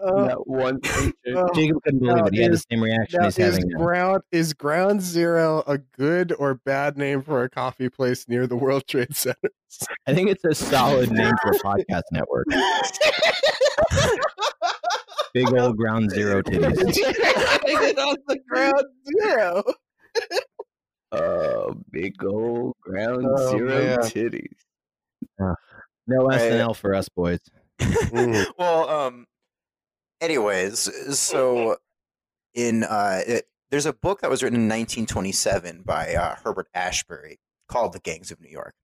[0.03, 1.15] Not one paycheck.
[1.35, 2.35] Oh, Jacob couldn't believe now it.
[2.35, 3.79] He had the same reaction he's having now.
[3.79, 8.57] ground is Ground Zero a good or bad name for a coffee place near the
[8.57, 9.51] World Trade Center?
[10.07, 12.47] I think it's a solid name for a podcast network.
[15.33, 16.77] Big old ground zero titties.
[17.99, 18.85] on the Ground
[19.23, 19.63] Zero.
[21.13, 23.99] Oh, big old ground Oh, zero man.
[24.01, 24.57] titties.
[25.39, 26.41] No Right.
[26.41, 27.39] SNL for us boys.
[28.59, 29.27] well, um,
[30.21, 31.77] anyways, so
[32.55, 37.39] in uh, it, there's a book that was written in 1927 by uh, Herbert Asbury
[37.69, 38.75] called "The Gangs of New York,"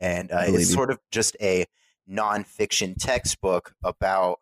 [0.00, 1.66] and uh, it's sort of just a
[2.10, 4.40] nonfiction textbook about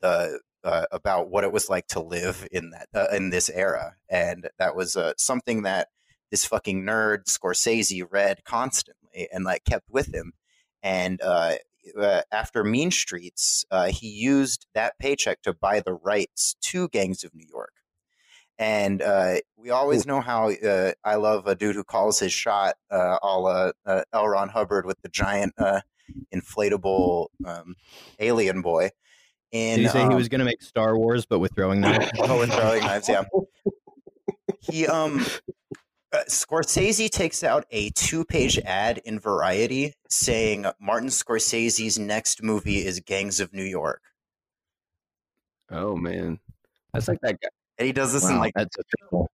[0.00, 3.94] the uh, about what it was like to live in that uh, in this era,
[4.08, 5.88] and that was uh, something that
[6.30, 10.32] this fucking nerd Scorsese read constantly and like kept with him,
[10.82, 11.20] and
[11.98, 17.24] uh, after Mean Streets, uh, he used that paycheck to buy the rights to Gangs
[17.24, 17.72] of New York.
[18.58, 22.74] And uh, we always know how uh, I love a dude who calls his shot,
[22.90, 24.28] uh, a la uh, L.
[24.28, 25.80] Ron Hubbard with the giant uh,
[26.34, 27.76] inflatable um,
[28.18, 28.90] alien boy.
[29.50, 31.80] In, Did he say um, he was going to make Star Wars, but with throwing
[31.80, 32.10] knives?
[32.18, 33.24] Oh, with throwing knives, yeah.
[34.60, 35.24] He um
[36.12, 43.00] uh, Scorsese takes out a two-page ad in Variety saying Martin Scorsese's next movie is
[43.00, 44.02] Gangs of New York.
[45.70, 46.40] Oh man,
[46.92, 47.48] that's like that guy.
[47.78, 49.30] And he does this in like that's official.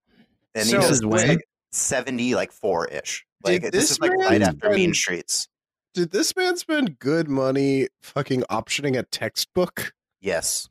[0.54, 1.28] and So he does this when?
[1.28, 3.22] like 70 like 4ish.
[3.42, 5.48] Like this, this is like man right after Mean Streets.
[5.94, 9.94] Did this man spend good money fucking optioning a textbook?
[10.20, 10.68] Yes.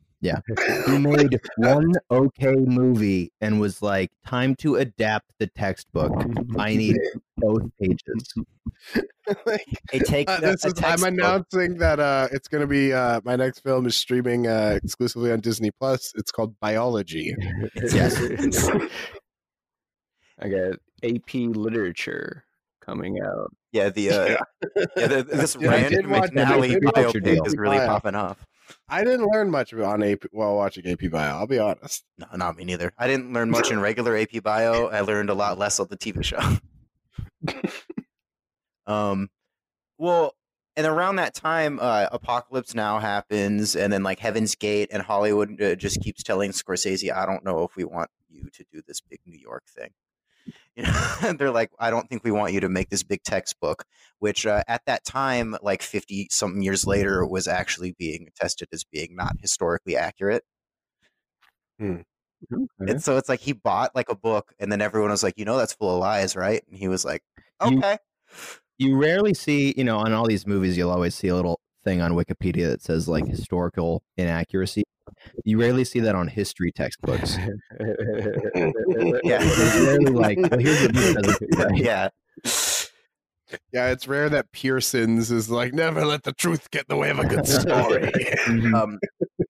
[0.86, 6.12] He made one okay movie and was like, "Time to adapt the textbook.
[6.58, 6.96] I need
[7.36, 8.34] both pages."
[9.44, 12.92] Like, Hey, take uh, this a is, I'm announcing that uh, it's going to be
[12.92, 16.12] uh, my next film is streaming uh, exclusively on Disney Plus.
[16.14, 17.34] It's called Biology.
[17.92, 18.70] Yes.
[20.38, 22.44] I got AP literature
[22.80, 23.52] coming out.
[23.72, 24.36] Yeah, the uh,
[24.96, 28.46] yeah, the, this Yeah, random McNally did watch biopic is really popping off.
[28.88, 31.36] I didn't learn much on AP while watching AP Bio.
[31.36, 32.04] I'll be honest.
[32.18, 32.92] No, not me neither.
[32.98, 34.86] I didn't learn much in regular AP Bio.
[34.88, 36.58] I learned a lot less on the TV show.
[38.86, 39.28] um,
[39.98, 40.34] well,
[40.76, 45.60] and around that time, uh, Apocalypse Now happens, and then like Heaven's Gate and Hollywood
[45.60, 49.00] uh, just keeps telling Scorsese, "I don't know if we want you to do this
[49.00, 49.90] big New York thing."
[50.76, 53.84] You know, they're like, "I don't think we want you to make this big textbook,"
[54.18, 58.84] which uh, at that time, like fifty something years later, was actually being tested as
[58.84, 60.44] being not historically accurate.
[62.52, 62.66] Okay.
[62.86, 65.44] And so it's like he bought like a book, and then everyone was like, "You
[65.44, 67.22] know, that's full of lies, right?" And he was like,
[67.62, 67.98] You- "Okay."
[68.78, 72.00] You rarely see, you know, on all these movies, you'll always see a little thing
[72.02, 74.84] on Wikipedia that says like historical inaccuracy.
[75.44, 77.36] You rarely see that on history textbooks.
[79.24, 79.38] Yeah.
[79.42, 81.76] It's rarely like, well, here's what this doesn't do right.
[81.76, 82.08] yeah.
[83.72, 87.10] Yeah, it's rare that Pearson's is like never let the truth get in the way
[87.10, 88.10] of a good story.
[88.46, 88.74] Mhm.
[88.74, 88.98] Um,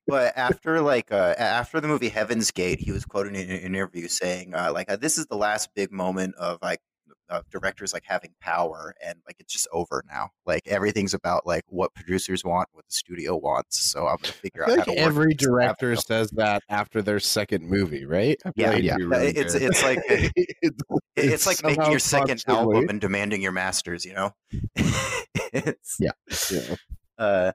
[0.06, 4.08] but after like uh, after the movie Heaven's Gate, he was quoted in an interview
[4.08, 6.80] saying, uh, "Like uh, this is the last big moment of like
[7.28, 10.30] of directors like having power, and like it's just over now.
[10.44, 13.80] Like everything's about like what producers want, what the studio wants.
[13.90, 17.02] So I'm gonna figure out like how to work every director avenue." says that after
[17.02, 18.40] their second movie, right?
[18.54, 18.94] Yeah, Like, yeah.
[18.94, 19.62] Uh, really it's good.
[19.62, 20.32] it's like It's-
[21.16, 24.04] it's like making your second constantly- album and demanding your masters.
[24.04, 24.30] You know,
[25.52, 26.10] it's Yeah.
[26.50, 26.76] Yeah.
[27.18, 27.52] uh,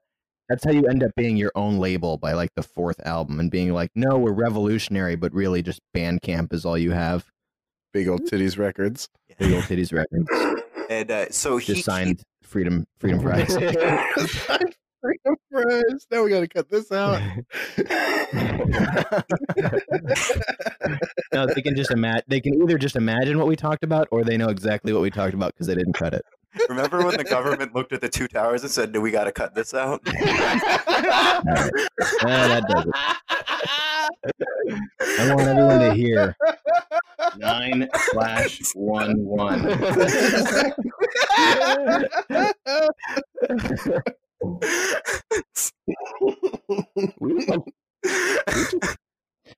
[0.50, 3.50] That's how you end up being your own label by like the fourth album and
[3.52, 7.26] being like, no, we're revolutionary, but really just Bandcamp is all you have.
[7.94, 9.08] Big old titties records.
[9.38, 10.28] Big old titties records.
[10.90, 13.54] and uh, so he Just signed Freedom Freedom Fries.
[15.02, 16.08] Freedom fries.
[16.12, 17.20] Now we got to cut this out.
[21.34, 22.22] no, they can just imagine.
[22.28, 25.10] They can either just imagine what we talked about, or they know exactly what we
[25.10, 26.24] talked about because they didn't cut it.
[26.70, 29.32] Remember when the government looked at the two towers and said, "Do we got to
[29.32, 30.02] cut this out?"
[32.24, 32.94] Uh, that does it.
[35.02, 36.36] I want everyone to hear
[37.38, 39.68] nine slash one one.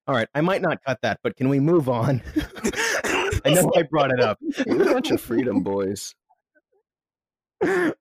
[0.07, 2.21] All right, I might not cut that, but can we move on?
[3.45, 4.37] I know I brought it up.
[4.65, 6.13] we're a bunch of freedom boys.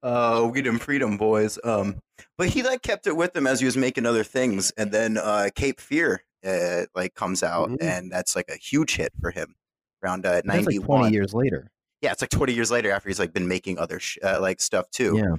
[0.02, 1.58] uh, we them freedom boys.
[1.62, 2.00] Um,
[2.38, 5.18] but he like kept it with him as he was making other things, and then
[5.18, 7.82] uh, Cape Fear uh, like comes out, Mhm.
[7.82, 9.54] and that's like a huge hit for him.
[10.02, 11.70] Around uh, That's like twenty years later.
[12.00, 14.60] yeah, it's like twenty years later after he's like been making other sh- uh, like
[14.60, 15.14] stuff too.
[15.16, 15.36] Yeah.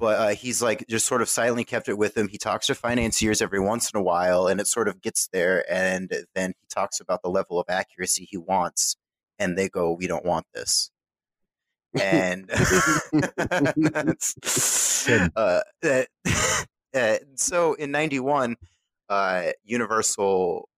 [0.00, 2.26] but uh, he's like just sort of silently kept it with him.
[2.28, 5.62] He talks to financiers every once in a while, and it sort of gets there,
[5.70, 8.96] and then he talks about the level of accuracy he wants,
[9.38, 10.90] and they go, "We don't want this."
[12.00, 12.48] and
[15.36, 16.02] uh, uh,
[16.94, 18.56] uh, so in 91
[19.10, 20.70] uh, universal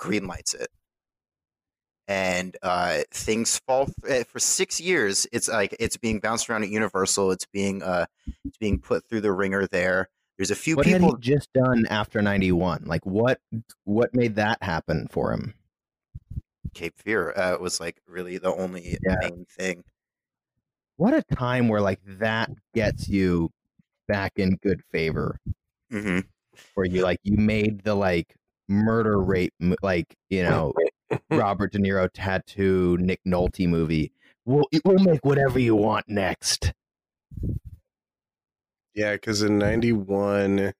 [0.00, 0.68] greenlights it
[2.08, 6.70] and uh, things fall th- for six years it's like it's being bounced around at
[6.70, 8.06] universal it's being uh,
[8.48, 11.52] it's being put through the ringer there there's a few What had people he just
[11.52, 12.84] done after '91?
[12.86, 13.40] Like what?
[13.84, 15.54] What made that happen for him?
[16.74, 19.16] cape fear uh, was like really the only Yeah.
[19.20, 19.84] main thing
[20.98, 23.50] What a time where like that gets you
[24.08, 25.40] back in good favor.
[25.90, 26.20] hmm
[26.74, 28.34] where you like you made the like
[28.68, 29.52] murder rape
[29.82, 30.72] like you know
[31.30, 34.12] Robert De Niro tattoo Nick Nolte movie.
[34.44, 36.72] We'll we'll make whatever you want next.
[38.94, 40.72] Yeah, because in '91,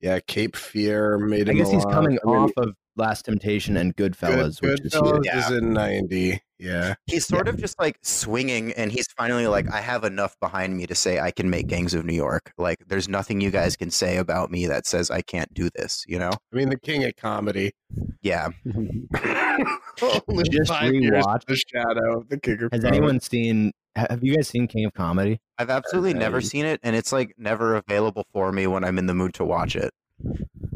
[0.00, 4.60] yeah, Cape Fear made I guess he's coming off of Last Temptation and Good, Goodfellas,
[4.62, 5.26] which is Goodfellas huge.
[5.26, 5.38] Yeah.
[5.46, 6.42] is in '90.
[6.58, 10.76] Yeah, he's sort of just like swinging and he's finally like i have enough behind
[10.76, 13.76] me to say i can make gangs of new york like there's nothing you guys
[13.78, 16.78] can say about me that says i can't do this you know I mean the
[16.78, 17.72] king of comedy.
[18.20, 18.48] yeah
[20.28, 21.46] Only Just five years rewatched.
[21.46, 22.88] the shadow of the king of Has comedy.
[22.98, 23.72] anyone seen?
[23.96, 25.40] Have you guys seen King of Comedy?
[25.58, 28.98] i've absolutely never I- seen it and it's like never available for me when i'm
[28.98, 29.94] in the mood to watch it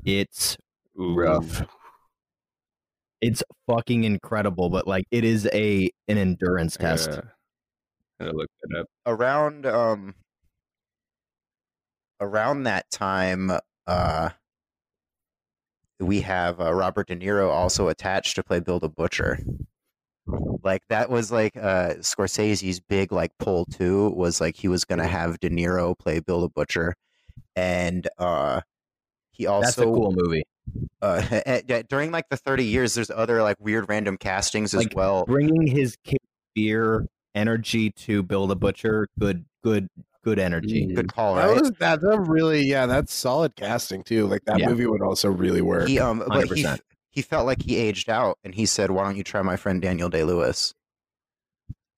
[0.07, 0.57] It's
[0.97, 1.62] Rough.
[3.25, 7.09] It's fucking incredible, but like it is a an endurance test.
[7.11, 8.27] Yeah.
[8.27, 8.87] I looked it up.
[9.07, 10.14] around um
[12.20, 13.51] around that time
[13.87, 14.29] uh
[16.01, 19.39] we have uh, Robert De Niro also attached to play Bill the Butcher.
[20.62, 25.07] Like that was like uh Scorsese's big like pull too was like he was gonna
[25.07, 26.95] have De Niro play Bill the Butcher,
[27.57, 28.61] and uh
[29.33, 30.45] he also That's a cool movie.
[31.03, 35.25] Uh, during like the thirty years there's other like weird random castings as Like, well.
[35.27, 36.23] Bringing his Cape
[36.55, 39.89] Fear energy to Bill the Butcher, good, good,
[40.23, 40.87] good energy.
[40.95, 41.61] Good call, That right?
[41.61, 42.01] was that.
[42.01, 44.27] That really, yeah, that's solid casting too.
[44.27, 44.69] Like that Yeah.
[44.69, 45.89] movie would also really work.
[45.89, 46.79] He um, but he 100%.
[47.11, 49.83] he felt like he aged out, and he said, "Why don't you try my friend
[49.83, 50.75] Daniel Day Lewis?"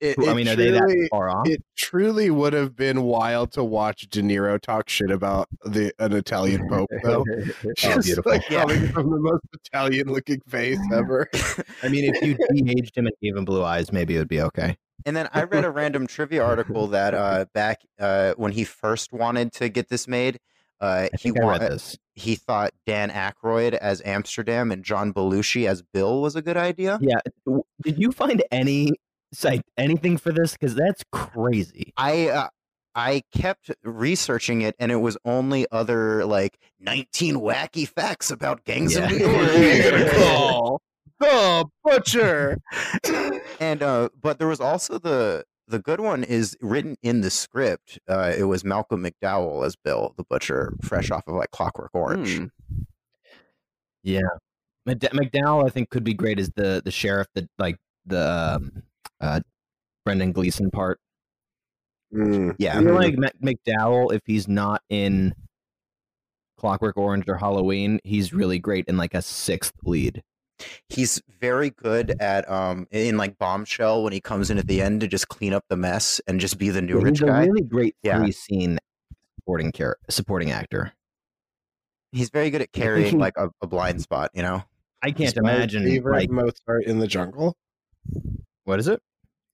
[0.01, 1.49] It, I mean, are they that truly- far off?
[1.49, 6.13] It truly would have been wild to watch De Niro talk shit about the an
[6.13, 7.25] Italian pope, though.
[7.77, 8.31] Just beautiful.
[8.33, 8.63] like Yeah.
[8.67, 11.29] coming from the most Italian-looking face ever.
[11.83, 14.43] I mean, if you de-aged him and gave him blue eyes, maybe it would be
[14.43, 14.77] okay.
[15.07, 19.13] And then I read a random trivia article that uh, back uh, when he first
[19.13, 20.41] wanted to get this made,
[20.81, 21.97] uh, he think I wa- this.
[22.15, 26.99] he thought Dan Aykroyd as Amsterdam and John Belushi as Bill was a good idea.
[27.01, 27.21] Yeah.
[27.83, 28.93] Did you find any
[29.33, 30.53] site anything for this?
[30.53, 31.93] Because that's crazy.
[31.97, 32.49] I uh,
[32.95, 38.97] I kept researching it, and it was only other like 19 wacky facts about gangs
[38.97, 39.11] of.
[39.11, 40.81] New York.
[41.19, 42.59] The butcher.
[43.59, 47.99] and uh but there was also the the good one is written in the script
[48.07, 52.37] uh it was malcolm mcdowell as bill the butcher fresh off of like clockwork orange
[52.37, 52.47] Hmm.
[54.03, 54.29] Yeah.
[54.87, 58.83] McDowell, I think, could be great as the the sheriff, that like the um,
[59.21, 59.41] uh,
[60.05, 60.99] Brendan Gleeson part.
[62.15, 62.55] Mm.
[62.59, 65.35] yeah I feel like Mac- McDowell, if he's not in
[66.57, 70.23] Clockwork Orange or Halloween, he's really great in like a sixth lead.
[70.89, 75.01] he's very good at um in like bombshell when he comes in at the end
[75.03, 77.27] to just clean up the mess and just be the new Yeah, rich he's a
[77.27, 78.19] guy really great Yeah.
[78.21, 78.79] three scene
[79.41, 80.93] supporting char- supporting actor.
[82.13, 84.63] he's very good at carrying like a, a blind spot you know
[85.03, 87.55] I can't He's imagine favorite like Mozart in the jungle.
[88.67, 89.01] What is it?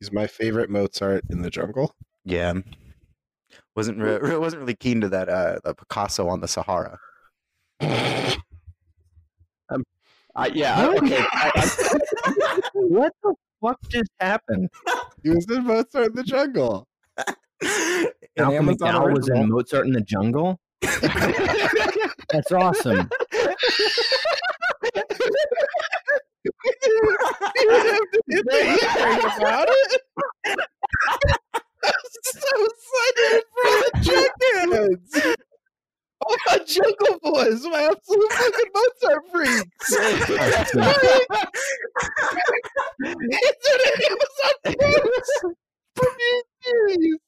[0.01, 1.95] He's my favorite Mozart in the jungle.
[2.25, 2.55] yeah
[3.77, 6.99] wasn't re- wasn't really keen to that uh the picasso on the sahara
[10.35, 10.79] Uh, yeah.
[10.79, 11.19] I- Okay.
[11.31, 11.51] I,
[12.25, 14.71] I, what the fuck just happened?
[15.23, 16.89] He was in Mozart in the jungle.
[18.39, 19.51] Malcolm Amazon McDowell was in.
[19.51, 20.59] Mozart in the Jungle.
[20.81, 23.11] That's awesome.
[26.45, 26.53] You
[27.71, 30.03] have to hit the about it.
[31.85, 35.35] I'm so excited for the Junkheads.
[36.25, 39.89] Oh my Jungle Boys, my absolute fucking Mozart freaks.
[39.91, 40.75] it's
[43.69, 43.81] an
[44.11, 44.55] Amazon
[45.95, 47.19] Prime series.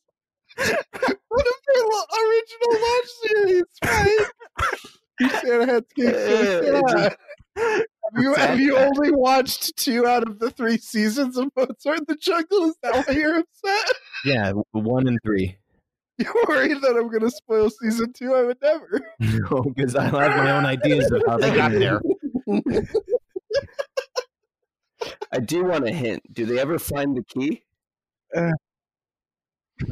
[0.57, 1.85] One of their
[2.23, 4.27] original launch series, right?
[5.21, 7.19] You said I Santa Hat's Kick
[7.57, 12.05] Have you, have you only watched two out of the three seasons of Mozart in
[12.09, 12.64] the Jungle?
[12.64, 13.96] Is that why you're upset?
[14.24, 15.57] Yeah, one and three.
[16.18, 18.34] You're worried that I'm gonna spoil season two?
[18.34, 19.00] I would never.
[19.18, 22.00] No, because I have my own ideas of how they got there.
[25.32, 26.22] I do want a hint.
[26.32, 27.64] Do they ever find the key?
[28.36, 28.52] Uh.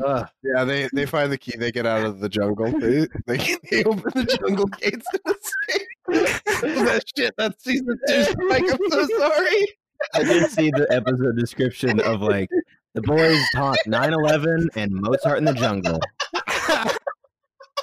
[0.04, 0.28] Ugh.
[0.44, 1.56] Yeah, they they find the key.
[1.56, 2.70] They get out of the jungle.
[2.70, 5.81] They they, they open the jungle gates and escape.
[6.06, 7.34] That shit.
[7.38, 8.24] That's season two.
[8.48, 9.66] Mike, I'm so sorry.
[10.14, 12.48] I did see the episode description of like
[12.94, 16.00] the boys talk 9/11 and Mozart in the Jungle.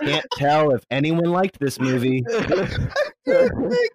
[0.01, 2.23] Can't tell if anyone liked this movie.
[2.29, 3.91] I don't think,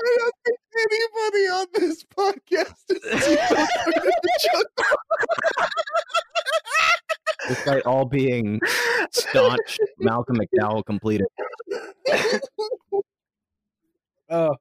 [0.00, 4.68] I don't think anybody on this podcast seen the jungle.
[7.48, 8.60] despite all being
[9.12, 11.26] staunch Malcolm McDowell completed.
[14.30, 14.54] Oh,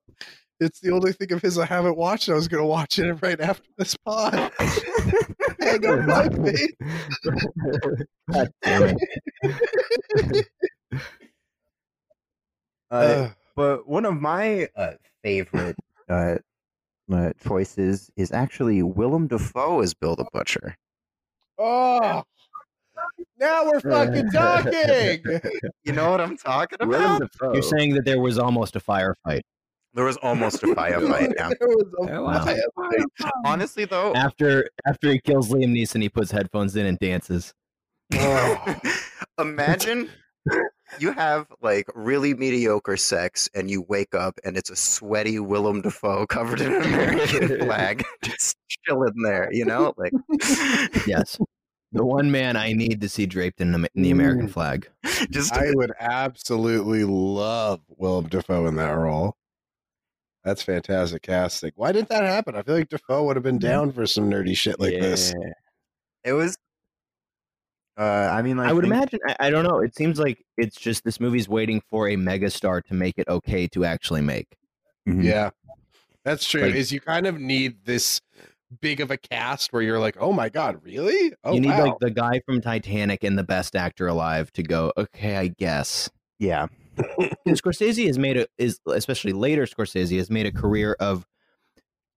[0.59, 2.29] it's the only thing of his I haven't watched.
[2.29, 4.33] I was going to watch it right after this pod.
[5.59, 6.71] Hang on my face.
[8.31, 8.95] God damn
[9.41, 10.47] it.
[12.91, 14.91] Uh, Uh, but one of my uh,
[15.23, 15.75] favorite
[16.09, 16.35] uh,
[17.11, 20.75] uh, choices is actually Willem Dafoe as Bill the Butcher.
[21.57, 22.23] oh,
[23.39, 25.23] now we're fucking talking.
[25.83, 27.21] You know what I'm talking about?
[27.21, 27.53] Dafoe.
[27.53, 29.41] You're saying that there was almost a firefight.
[29.93, 31.33] There was almost a firefight.
[31.37, 31.49] Yeah.
[31.59, 32.45] There was a Oh, wow.
[32.45, 33.29] firefight.
[33.45, 37.53] Honestly, though, After after he kills Liam Neeson, he puts headphones in and dances.
[38.15, 38.75] Oh.
[39.39, 40.09] imagine
[40.99, 45.81] you have like really mediocre sex and you wake up and it's a sweaty Willem
[45.81, 49.93] Dafoe covered in an American flag just chilling there, you know?
[49.97, 50.13] Like,
[51.07, 51.39] Yes.
[51.91, 54.51] The one man I need to see draped in the, in the American mm.
[54.51, 54.89] flag.
[55.29, 59.35] just I would absolutely love Willem Dafoe in that role.
[60.43, 61.71] That's fantastic casting.
[61.75, 62.55] Why didn't that happen?
[62.55, 65.33] I feel like Dafoe would have been down for some nerdy shit like this.
[66.23, 66.57] It was.
[67.97, 69.19] Uh, I mean, like, I would think- imagine.
[69.27, 69.79] I, I don't know.
[69.79, 73.67] It seems like it's just this movie's waiting for a megastar to make it okay
[73.67, 74.47] to actually make.
[75.07, 75.23] Mhm.
[75.23, 75.51] Yeah,
[76.25, 76.63] that's true.
[76.63, 78.19] Like- is you kind of need this
[78.81, 81.31] big of a cast where you're like, oh my god, really?
[81.43, 81.85] Oh, you need wow.
[81.85, 84.91] like the guy from Titanic and the best actor alive to go.
[84.97, 86.09] Okay, I guess.
[86.39, 86.67] Yeah.
[87.47, 91.25] Scorsese has made a is especially later Scorsese has made a career of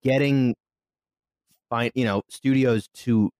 [0.03, 0.55] getting
[1.69, 3.31] fine you know studios to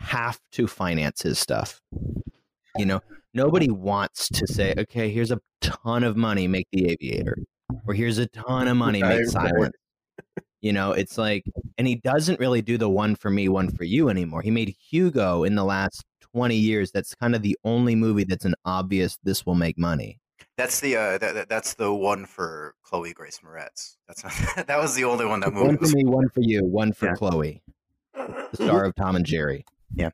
[0.00, 1.80] have to finance his stuff.
[2.76, 3.00] You know,
[3.34, 7.36] nobody wants to say, okay, here's a ton of money, make the aviator.
[7.86, 9.74] Or here's a ton of money, make silent.
[10.60, 11.44] You know, it's like
[11.76, 14.42] and he doesn't really do the one for me, one for you anymore.
[14.42, 16.90] He made Hugo in the last 20 years.
[16.90, 20.18] That's kind of the only movie that's an obvious this will make money.
[20.58, 23.96] That's the uh, that, that- that's the one for Chloe Grace Moretz.
[24.08, 25.94] That's not, that was the only one that movie One for was.
[25.94, 27.14] me, one for you, one for Yeah.
[27.14, 27.62] Chloe,
[28.14, 29.64] the star of Tom and Jerry.
[29.94, 30.10] Yeah.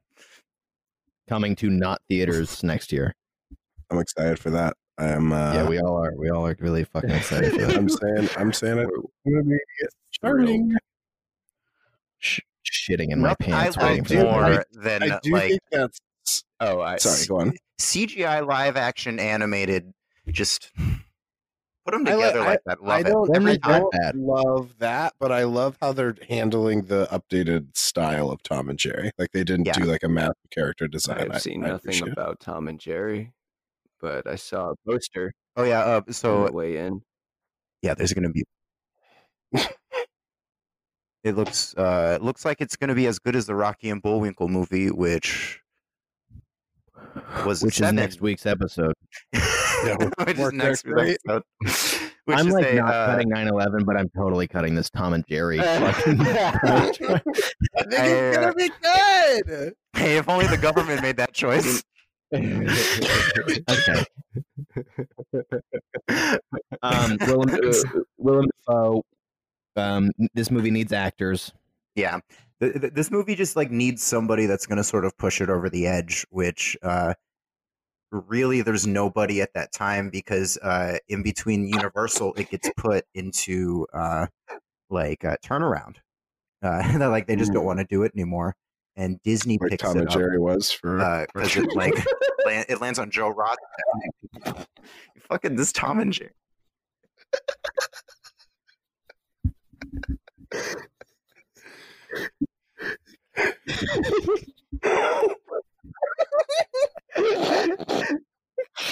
[1.28, 3.14] Coming to not theaters next year.
[3.90, 4.76] I'm excited for that.
[4.98, 5.32] I'm.
[5.32, 6.12] Uh, yeah, we all are.
[6.16, 7.76] We all are really fucking excited for that.
[7.76, 8.28] I'm saying.
[8.36, 8.88] I'm saying it.
[9.24, 9.58] Real
[10.22, 10.76] Charming.
[12.18, 14.62] sh- shitting in my pants I waiting like for more movie.
[14.74, 16.44] than I do like think that's.
[16.60, 17.56] Oh, I Sorry, go on.
[17.80, 19.92] CGI live action animated.
[20.30, 22.82] Just put them I like- together like that.
[22.82, 24.16] Love I don't, Every I don't Bad.
[24.16, 29.10] love that, but I love how they're handling the updated style of Tom and Jerry.
[29.18, 29.74] Like they didn't Yeah.
[29.74, 31.20] do like a massive character design.
[31.20, 33.32] I've I- seen I nothing appreciate about Tom and Jerry,
[34.00, 35.80] but I saw a poster Oh yeah.
[35.80, 37.02] Uh, so the way in.
[37.82, 38.42] yeah, there's gonna be.
[41.22, 44.02] it looks uh, it looks like it's gonna be as good as the Rocky and
[44.02, 45.60] Bullwinkle movie, which
[47.46, 48.94] was Which is next week's episode.
[50.24, 51.42] which is next week's episode.
[52.26, 55.12] Which I'm is like a, not uh, cutting 9/11, but I'm totally cutting this Tom
[55.12, 55.60] and Jerry.
[55.62, 57.00] I think it's
[57.98, 59.74] uh, gonna be good.
[59.92, 61.84] Hey, if only the government made that choice.
[62.34, 64.04] okay.
[66.82, 69.02] Um, Willem, uh, Willem Dafoe.
[69.76, 71.52] Um, this movie needs actors.
[71.94, 72.20] Yeah.
[72.60, 75.50] Th- th- This movie just like needs somebody that's going to sort of push it
[75.50, 77.14] over the edge, which uh
[78.10, 83.86] really there's nobody at that time because uh in between Universal it gets put into
[83.92, 84.26] uh
[84.90, 85.96] like uh, turnaround.
[86.62, 88.54] Uh like they just don't want to do it anymore
[88.96, 91.26] and Disney Like picks Tom it and up Jerry was for.
[91.34, 91.94] because it like
[92.46, 93.56] lan- it lands on Joe Roth.
[95.28, 96.30] Fucking this Tom and Jerry.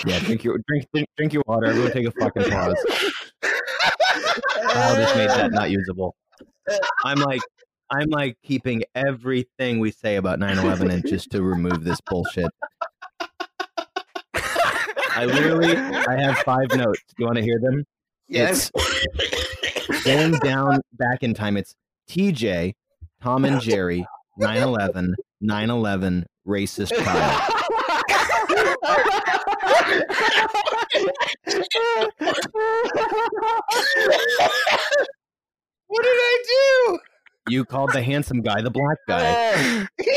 [0.07, 1.67] Yeah, drink your drink drink, drink your water.
[1.67, 2.77] Everyone, take a fucking pause.
[4.75, 6.15] Oh, this made that not usable.
[7.05, 7.41] I'm like,
[7.91, 12.51] I'm like keeping everything we say about 9/11 and just to remove this bullshit.
[15.15, 17.01] I literally, I have five notes.
[17.09, 17.85] Do you want to hear them?
[18.29, 18.71] Yes.
[20.05, 21.75] Going down back in time, it's
[22.09, 22.75] TJ,
[23.21, 24.07] Tom and Jerry,
[24.41, 25.13] 9/11,
[25.43, 27.52] 9/11, racist child.
[28.83, 28.99] What
[36.03, 36.99] did I do?
[37.49, 39.87] You called the handsome guy the black guy.
[39.99, 40.05] do?
[40.05, 40.17] yeah,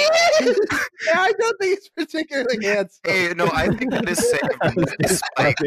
[1.15, 3.01] I don't think it's particularly handsome.
[3.03, 4.39] Hey, no, I think that is safe.
[4.99, 5.57] It's like,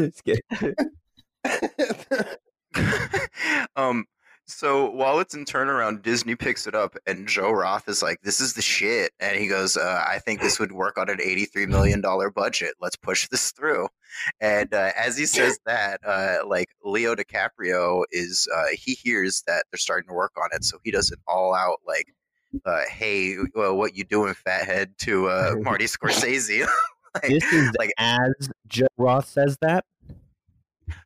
[0.00, 0.74] Just kidding.
[3.76, 4.04] um,
[4.48, 8.40] so while it's in turnaround, Disney picks it up, and Joe Roth is like, "This
[8.40, 11.66] is the shit," and he goes, uh, "I think this would work on an eighty-three
[11.66, 12.74] million dollar budget.
[12.80, 13.88] Let's push this through."
[14.40, 19.64] And uh, as he says that, uh, like Leo DiCaprio is, uh, he hears that
[19.70, 22.06] they're starting to work on it, so he does an all-out like,
[22.64, 26.66] uh, "Hey, well, what you doing, fathead?" to uh, Marty Scorsese.
[27.14, 28.32] Like- This is like as
[28.68, 29.84] Joe Roth says that.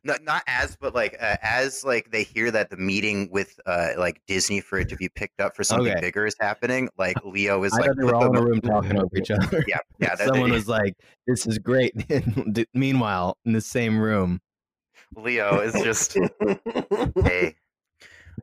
[0.03, 3.89] Not not as but like uh, as like they hear that the meeting with uh
[3.97, 6.01] like Disney for it to be picked up for something Okay.
[6.01, 8.97] bigger is happening like Leo is I like they were all in a room talking
[8.97, 9.63] over each other.
[9.67, 10.93] yeah yeah that, Someone was like,
[11.27, 11.93] "This is great."
[12.73, 14.41] Meanwhile, in the same room,
[15.15, 16.17] Leo is just
[17.23, 17.55] hey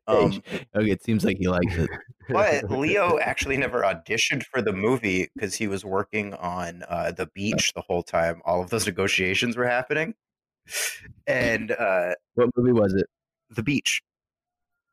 [0.07, 0.43] um
[0.75, 1.91] okay, it seems like he likes it.
[2.29, 7.27] but Leo actually never auditioned for the movie because he was working on uh the
[7.35, 10.15] beach the whole time all of those negotiations were happening
[11.27, 13.07] and uh What movie was it?
[13.51, 14.03] the beach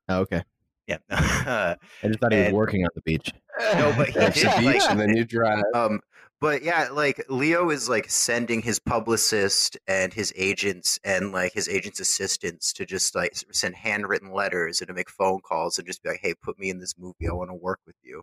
[0.09, 0.43] Oh, okay,
[0.87, 1.75] yeah I
[2.05, 3.31] just thought he was And- working on the beach.
[3.59, 5.63] No, but he did, the like- beach, and then you drive.
[5.73, 5.99] Um,
[6.39, 11.67] but yeah, like Leo is like sending his publicist and his agents and like his
[11.67, 16.03] agents' assistants to just like send handwritten letters and to make phone calls and just
[16.03, 17.27] be like, "Hey, put me in this movie.
[17.27, 18.21] I want to work with you."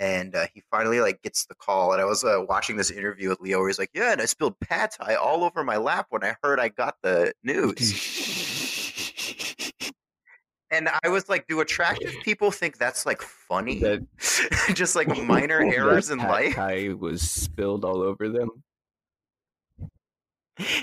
[0.00, 1.92] And uh, he finally like gets the call.
[1.92, 4.24] And I was uh, watching this interview with Leo where he's like, "Yeah, and I
[4.24, 7.76] spilled pad thai all over my lap when I heard I got the news."
[10.70, 13.80] And I was like, "Do attractive people think that's like funny?
[13.80, 14.06] That-
[14.74, 18.48] just like minor errors in life?" Pie was spilled all over them.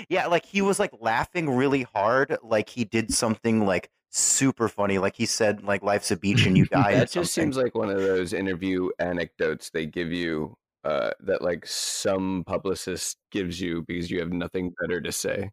[0.08, 4.98] Yeah, like he was like laughing really hard, like he did something like super funny,
[4.98, 7.74] like he said like "Life's a beach and you die." or That just seems like
[7.74, 13.84] one of those interview anecdotes they give you uh, that like some publicist gives you
[13.86, 15.50] because you have nothing better to say.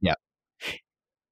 [0.00, 0.14] yeah,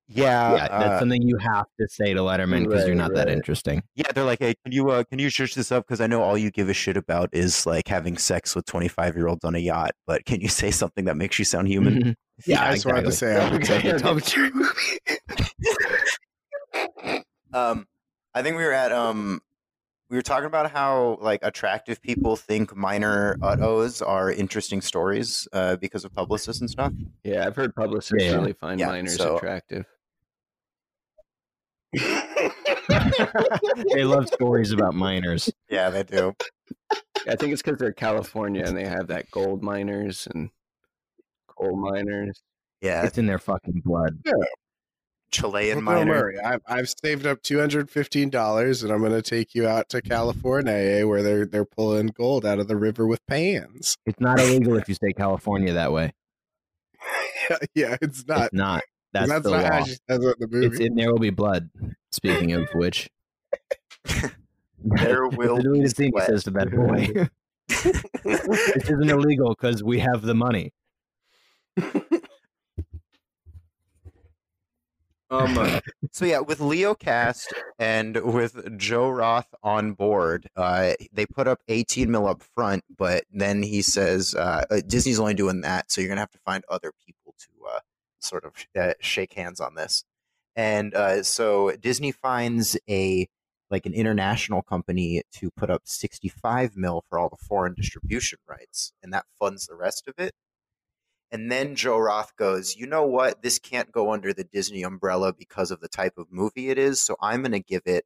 [0.07, 3.15] yeah, yeah, that's uh, something you have to say to Letterman because you're Right, not
[3.15, 3.83] that interesting.
[3.95, 4.13] yeah.
[4.15, 5.87] They're like, "Hey, can you uh, can you search this up?
[5.87, 8.89] Because I know all you give a shit about is like having sex with twenty
[8.89, 9.93] five year olds on a yacht.
[10.07, 12.17] But can you say something that makes you sound human?"
[12.47, 14.99] Yeah, I just wanted to say I would take a Tom and Jerry movie.
[17.55, 17.87] Um,
[18.35, 19.41] I think we were at um,
[20.11, 25.77] we were talking about how like attractive people think minor uttos are interesting stories uh,
[25.77, 26.93] because of publicists and stuff.
[27.23, 28.35] Yeah, I've heard publicists Yeah.
[28.35, 29.87] really find Yeah, minors so- attractive.
[33.93, 35.51] they love stories about miners.
[35.71, 36.35] Yeah, they do.
[37.27, 40.51] I think it's because they're California and they have that gold miners and
[41.49, 42.43] coal miners.
[42.81, 44.19] Yeah, It's in their fucking blood.
[45.31, 46.39] Chilean Well, don't worry.
[46.39, 49.89] I've, I've saved up two hundred fifteen dollars, and I'm going to take you out
[49.91, 53.97] to California, eh, where they're they're pulling gold out of the river with pans.
[54.07, 56.13] It's not illegal if you say California that way.
[57.75, 58.45] yeah, it's not.
[58.47, 58.83] It's not.
[59.13, 59.71] That's, That's, the not law.
[59.71, 60.67] how she says it in the movie.
[60.67, 61.69] It's in there will be blood.
[62.11, 63.09] Speaking of which,
[64.79, 66.27] There will the be deleted scene sweat.
[66.27, 67.29] says to that boy,
[68.25, 70.73] "This isn't illegal because we have the money."
[75.35, 75.81] Um,
[76.13, 81.61] so yeah, with Leo cast and with Joe Roth on board, uh, they put up
[81.69, 86.01] 18 mil up front, but then he says uh, uh, Disney's only doing that, so
[86.01, 87.81] you're gonna have to find other people to uh,
[88.21, 90.05] sort of uh, shake hands on this.
[90.57, 93.29] And uh, so Disney finds a
[93.71, 98.93] like an international company to put up 65 mil for all the foreign distribution rights,
[99.03, 100.33] and that funds the rest of it.
[101.33, 103.43] And then Joe Roth goes, you know what?
[103.43, 107.01] This can't go under the Disney umbrella because of the type of movie it is.
[107.01, 108.05] So I'm going to give it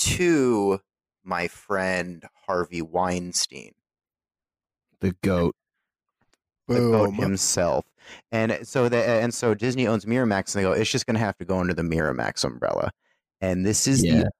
[0.00, 0.80] to
[1.24, 3.72] my friend Harvey Weinstein,
[5.00, 5.54] The goat.
[6.68, 7.84] the goat himself.
[8.32, 11.20] And so the, and so Disney owns Miramax, and they go, it's just going to
[11.20, 12.90] have to go under the Miramax umbrella.
[13.40, 14.22] And this is Yeah.
[14.24, 14.30] the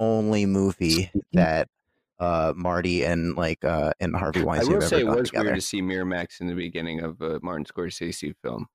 [0.00, 1.68] only movie that
[2.22, 4.74] uh, Marty and like uh, and Harvey Weinstein.
[4.74, 5.44] I Weinstein will have say it was together.
[5.46, 8.66] weird to see Miramax in the beginning of a Martin Scorsese film.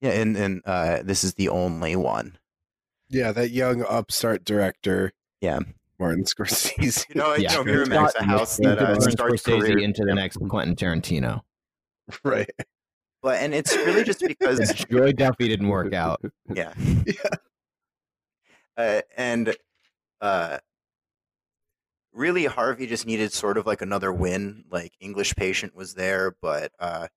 [0.00, 2.38] Yeah, and and uh, this is the only one.
[3.08, 5.12] Yeah, that young upstart director.
[5.40, 5.60] Yeah.
[5.98, 7.06] Martin Scorsese.
[7.08, 9.78] You know, Yeah, you know it's Miramax, got- a house that uh, starts Scorsese career,
[9.78, 11.40] into the next Quentin Tarantino.
[12.24, 12.50] right.
[13.22, 14.58] but and it's really just because
[14.90, 16.20] Joy Duffy didn't work out.
[16.54, 16.72] yeah,
[17.06, 17.14] Yeah.
[18.76, 19.56] uh, and
[20.20, 20.58] uh,
[22.16, 24.64] really Harvey just needed sort of like another win.
[24.70, 27.08] Like English Patient was there, but uh,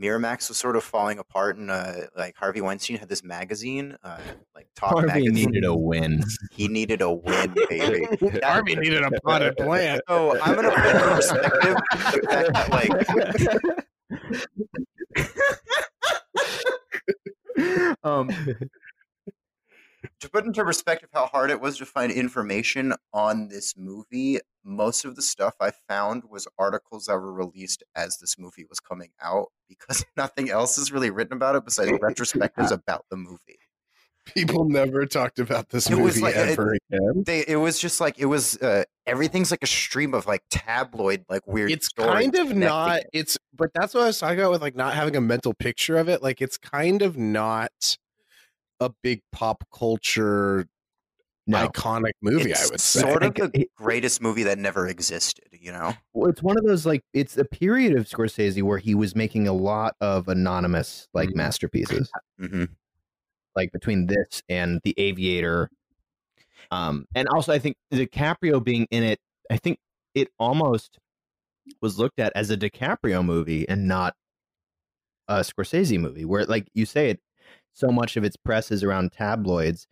[0.00, 4.18] Miramax was sort of falling apart, and uh, like Harvey Weinstein had this magazine, uh,
[4.54, 5.34] like Talk Harvey magazine.
[5.34, 6.22] needed a win.
[6.52, 8.06] he needed a win, baby.
[8.42, 10.02] Harvey needed a potted plant.
[10.08, 12.70] So I'm gonna put in perspective the fact that
[17.56, 18.30] like um
[20.24, 25.04] to put into perspective how hard it was to find information on this movie, most
[25.04, 29.10] of the stuff I found was articles that were released as this movie was coming
[29.22, 33.58] out because nothing else is really written about it besides retrospectives about the movie.
[34.26, 37.24] People never talked about this It movie like- it- ever again.
[37.26, 41.26] They it was just like it was uh, everything's like a stream of like tabloid
[41.28, 43.00] like weird It's kind of not.
[43.00, 43.10] it.
[43.12, 45.98] It's but that's what I was talking about with like not having a mental picture
[45.98, 46.22] of it.
[46.22, 47.98] Like it's kind of not
[48.84, 50.66] a big pop culture
[51.46, 52.50] No, iconic movie.
[52.52, 53.00] It's I would say.
[53.00, 55.92] sort of the it- greatest movie that never existed, you know?
[56.12, 59.46] Well, it's one of those like it's a period of Scorsese where he was making
[59.48, 61.34] a lot of anonymous like Mhm.
[61.36, 62.10] masterpieces,
[62.40, 62.64] Mm-hmm.
[63.56, 65.68] like between this and The Aviator.
[66.70, 69.18] Um, and also I think DiCaprio being in it,
[69.50, 69.78] I think
[70.14, 70.98] it almost
[71.82, 74.14] was looked at as a DiCaprio movie and not
[75.28, 76.24] a Scorsese movie.
[76.24, 77.20] Where like you say it,
[77.74, 79.86] so much of its press is around tabloids.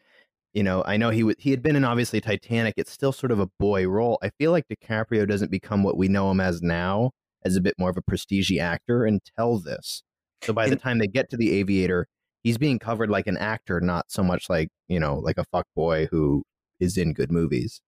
[0.55, 2.75] You know, I know he w- he had been in obviously Titanic.
[2.77, 4.19] It's still sort of a boy role.
[4.23, 7.11] I feel like DiCaprio doesn't become what we know him as now,
[7.45, 10.03] as a bit more of a prestige actor until this.
[10.43, 12.07] So by the time they get to the Aviator,
[12.43, 15.67] he's being covered like an actor, not so much like you know, like a fuck
[15.75, 16.45] boy who
[16.81, 17.81] is in good movies.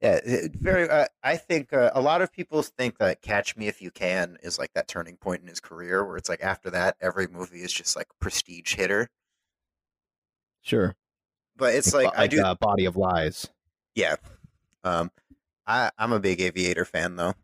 [0.00, 0.20] Yeah,
[0.54, 0.88] very.
[0.88, 4.38] Uh, I think uh, a lot of people think that "Catch Me If You Can"
[4.42, 7.60] is like that turning point in his career, where it's like after that, every movie
[7.60, 9.08] is just like prestige hitter.
[10.66, 10.96] Sure,
[11.56, 13.48] But it's like, I do, uh, Body of Lies.
[13.94, 14.16] yeah.
[14.84, 15.10] Um,
[15.66, 17.34] I I'm a big Aviator fan though.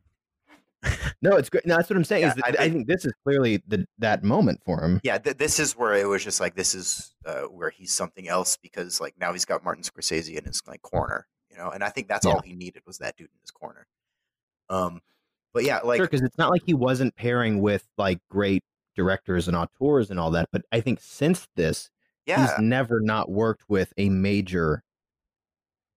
[1.25, 1.65] No, it's great.
[1.65, 2.23] No, that's what I'm saying.
[2.23, 5.01] Yeah, is that I I, think- think this is clearly the that moment for him.
[5.05, 8.29] Yeah, th- this is where it was just like this is uh, where he's something
[8.29, 11.85] else because like now he's got Martin Scorsese in his like corner, you know, and
[11.85, 12.33] I think that's Yeah.
[12.33, 13.87] all he needed was that dude in his corner.
[14.69, 15.01] Um,
[15.55, 18.65] but yeah, like sure, because it's not like he wasn't pairing with like great
[18.97, 20.49] directors and auteurs and all that.
[20.51, 21.91] But I think since this,
[22.27, 24.83] yeah, he's never not worked with a major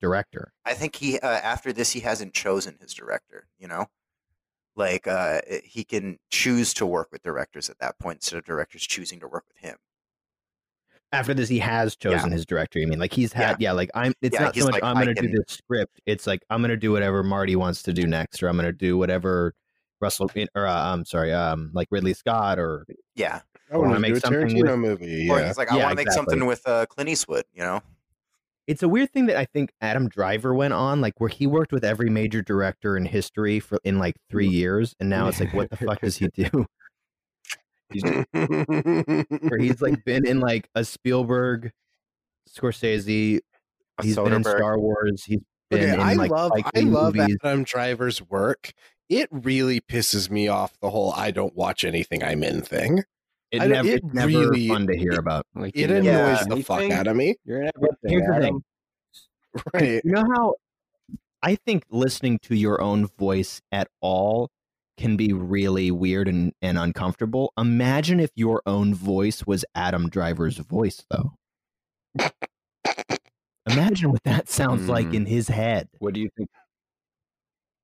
[0.02, 0.52] director.
[0.66, 3.48] I think he uh, after this he hasn't chosen his director.
[3.60, 3.88] You know,
[4.76, 8.86] like uh, he can choose to work with directors at that point instead of directors
[8.86, 9.78] choosing to work with him.
[11.12, 12.80] After this, he has chosen his director.
[12.80, 14.14] I mean, like he's had, yeah, like I'm.
[14.22, 16.02] It's Yeah, not so much like, I'm going to do this script.
[16.06, 18.66] It's like I'm going to do whatever Marty wants to do next, or I'm going
[18.66, 19.54] to do whatever
[20.06, 22.86] Russell or uh, I'm sorry, um, like Ridley Scott or
[23.16, 23.42] Yeah,
[23.72, 25.30] I wanna make make a something Tarantino with- movie.
[25.30, 25.48] or Yeah.
[25.48, 26.32] he's like, I Yeah, want to make exactly.
[26.34, 27.46] something with uh, Clint Eastwood.
[27.54, 27.82] You know,
[28.68, 31.72] it's a weird thing that I think Adam Driver went on, like where he worked
[31.72, 35.54] with every major director in history for in like three years, and now it's like,
[35.54, 36.66] what the fuck does he do?
[37.92, 41.72] He's, where he's like been in like a Spielberg,
[42.50, 43.40] Scorsese.
[44.00, 45.24] A He's been in Star Wars.
[45.24, 45.40] He's
[45.70, 47.38] been okay, in I like love I love movies.
[47.44, 48.74] Adam Driver's work.
[49.10, 53.04] It really pisses me off the whole "I don't watch anything I'm in" thing.
[53.52, 55.46] It I don't- never, it it's never really- fun to hear it- about.
[55.56, 56.44] Like It annoys Yeah.
[56.48, 56.94] the fuck anything?
[56.98, 57.36] out of me.
[57.46, 57.98] You're in everything.
[58.10, 58.64] Here's the thing.
[59.74, 60.02] Right.
[60.04, 60.56] You know how
[61.42, 64.50] I think listening to your own voice at all
[64.98, 67.54] can be really weird and, and uncomfortable.
[67.58, 71.34] Imagine if your own voice was Adam Driver's voice, though.
[73.68, 75.16] Imagine what that sounds like Mm.
[75.16, 75.88] in his head.
[76.00, 76.50] What do you think?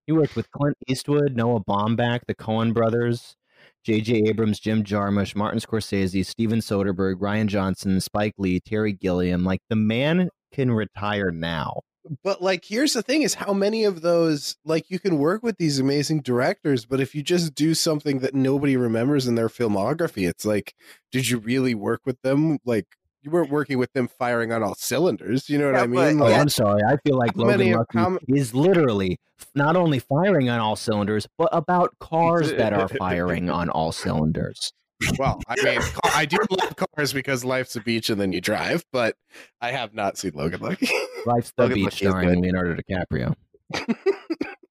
[0.07, 3.35] He worked with Clint Eastwood, Noah Baumbach, the Coen brothers,
[3.83, 4.23] J.J.
[4.27, 9.43] Abrams, Jim Jarmusch, Martin Scorsese, Steven Soderbergh, Rian Johnson, Spike Lee, Terry Gilliam.
[9.43, 11.81] Like the man can retire now.
[12.23, 15.57] But like here's the thing is how many of those like you can work with
[15.57, 20.27] these amazing directors, but if you just do something that nobody remembers in their filmography,
[20.27, 20.73] it's like,
[21.11, 22.57] did you really work with them?
[22.65, 22.87] Like
[23.21, 25.49] you weren't working with them firing on all cylinders.
[25.49, 26.21] You know what Yeah, I but- mean?
[26.21, 26.81] Oh, Like, I'm sorry.
[26.83, 29.19] I feel like How Logan Lucky how m- is literally
[29.55, 34.71] not only firing on all cylinders, but about cars that are firing on all cylinders.
[35.17, 35.79] well, I mean,
[36.13, 39.15] I do love cars because life's a beach and then you drive, but
[39.59, 40.87] I have not seen Logan Lucky.
[41.25, 42.41] Life's the Logan Beach Lucky is starring.
[42.41, 43.35] Leonardo DiCaprio.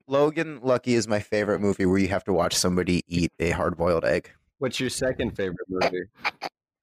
[0.07, 3.76] Logan Lucky is my favorite movie where you have to watch somebody eat a hard
[3.76, 4.30] boiled egg.
[4.59, 6.03] What's your second favorite movie?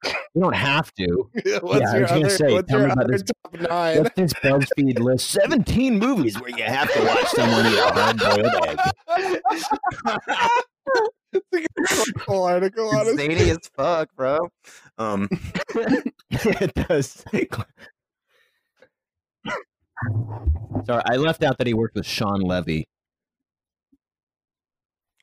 [0.04, 1.30] You don't have to.
[1.62, 4.04] what's Yeah, I was gonna say, tell me about this- top nine?
[4.04, 5.30] What's this BuzzFeed list?
[5.32, 8.80] 17 movies where you have to watch someone eat a hard-boiled egg.
[11.34, 13.18] it's a good article It's it.
[13.18, 14.50] zany as fuck, bro.
[14.98, 15.28] Um,
[16.30, 17.24] it does.
[20.86, 22.88] Sorry, I left out that he worked with Shawn Levy.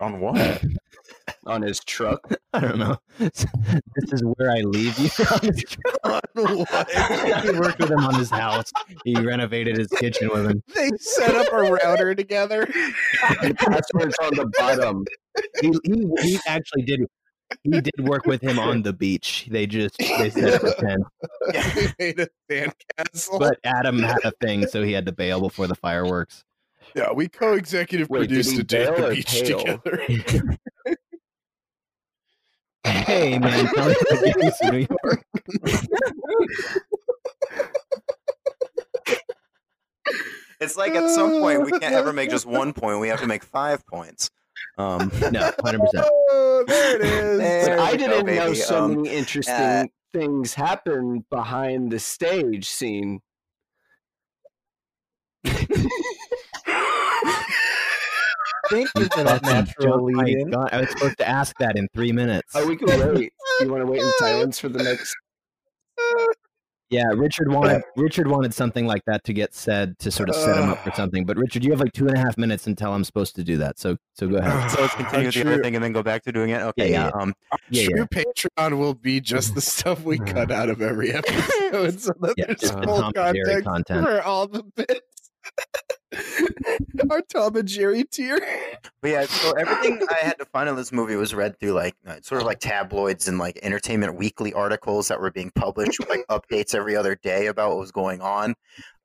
[0.00, 0.64] On what?
[1.46, 2.20] on his truck.
[2.52, 2.96] I don't know.
[3.18, 3.46] this
[4.12, 5.10] is where I leave you.
[6.04, 6.90] On what?
[7.42, 8.70] he worked with him on his house.
[9.04, 10.62] He renovated his kitchen with him.
[10.74, 12.66] They set up a router together.
[13.42, 15.04] That's where it's on the bottom.
[15.60, 17.06] He, he, he actually did.
[17.62, 19.46] He did work with him on the beach.
[19.50, 21.04] They just they set up a tent,
[21.52, 23.38] they made a sandcastle.
[23.38, 26.44] but Adam had a thing, so he had to bail before the fireworks.
[26.94, 29.58] Yeah, we co-executive Wait, produced he a day at the beach tail?
[29.78, 30.56] together.
[32.86, 35.24] Hey man, tell me about games in New York.
[40.60, 43.00] It's like at some point we can't ever make just one point.
[43.00, 44.30] We have to make five points.
[44.78, 46.06] Um, No, hundred percent.
[46.08, 47.38] Oh, there it is.
[47.38, 48.54] There But I didn't know baby.
[48.56, 53.20] so Um, many interesting uh, things happen behind the stage scene.
[58.70, 60.50] Thank you for that natural lead.
[60.50, 62.52] God, I was supposed to ask that in three minutes.
[62.54, 63.32] Oh, we can wait.
[63.60, 65.14] You want to wait in silence for the next?
[66.90, 70.56] Yeah, Richard wanted Richard wanted something like that to get said to sort of set
[70.56, 71.24] him up for something.
[71.24, 73.56] But Richard, you have like two and a half minutes until I'm supposed to do
[73.56, 73.78] that.
[73.80, 74.70] So so go ahead.
[74.70, 76.60] So let's continue with the other thing and then go back to doing it.
[76.60, 77.20] Okay, Yeah, yeah.
[77.20, 77.34] Um,
[77.70, 82.12] Yeah, True Patreon will be just the stuff we cut out of every episode, so
[82.20, 84.06] that Yeah, there's the full Tom and Jerry context content.
[84.06, 85.00] for all the bits.
[87.10, 88.38] Our Tom and Jerry tier.
[89.02, 91.94] but yeah, so everything I had to find on this movie was read through like
[92.06, 96.08] uh, sort of like tabloids and like Entertainment Weekly articles that were being published with
[96.08, 98.54] like updates every other day about what was going on.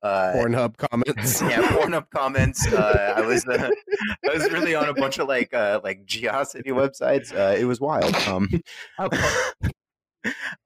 [0.02, 1.42] Uh, Pornhub comments.
[1.42, 2.72] yeah, Pornhub comments.
[2.72, 3.70] Uh, I was uh,
[4.30, 7.34] I was really on a bunch of like uh, like Geocity websites.
[7.34, 8.14] Uh, it was wild.
[8.28, 8.48] Um,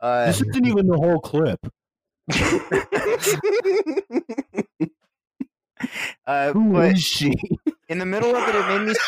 [0.00, 1.60] uh, This isn't even the whole clip.
[6.26, 7.32] uh, Who but she?
[7.88, 8.94] in the middle of it, it made me.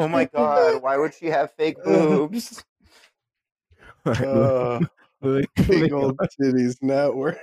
[0.00, 0.82] Oh my god!
[0.82, 2.64] Why would she have fake boobs?
[4.06, 4.80] Uh,
[5.20, 7.36] big old titties network.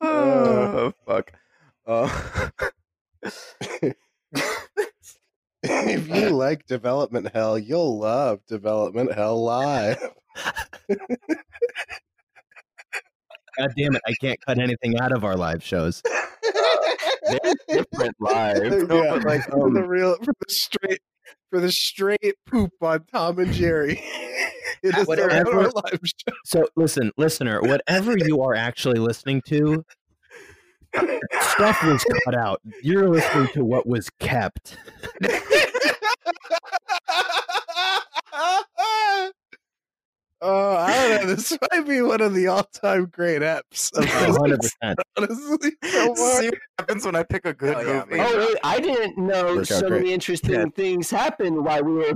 [0.00, 1.32] oh fuck!
[1.86, 2.50] Oh.
[5.62, 9.98] If you like Development Hell, you'll love Development Hell Live.
[13.58, 14.02] God damn it!
[14.06, 16.02] I can't cut anything out of our live shows.
[17.68, 18.88] Different live.
[18.88, 21.00] No, yeah, but, like, for um, the real, for the straight,
[21.50, 24.02] for the straight poop on Tom and Jerry.
[24.82, 25.70] it is Whatever.
[25.70, 26.34] live show.
[26.44, 29.84] So listen, listener, whatever you are actually listening to,
[30.94, 32.60] stuff was cut out.
[32.82, 34.76] You're listening to what was kept.
[40.44, 41.34] Oh, I don't know.
[41.36, 43.96] This might be one of the all-time great eps.
[43.96, 44.98] Of this, hundred percent.
[45.16, 46.14] honestly, so.
[46.40, 48.20] See what happens when I pick a good Oh, yeah, movie.
[48.26, 50.64] Oh, wait, I didn't know Worked so many interesting Yeah.
[50.74, 52.14] things happened while we were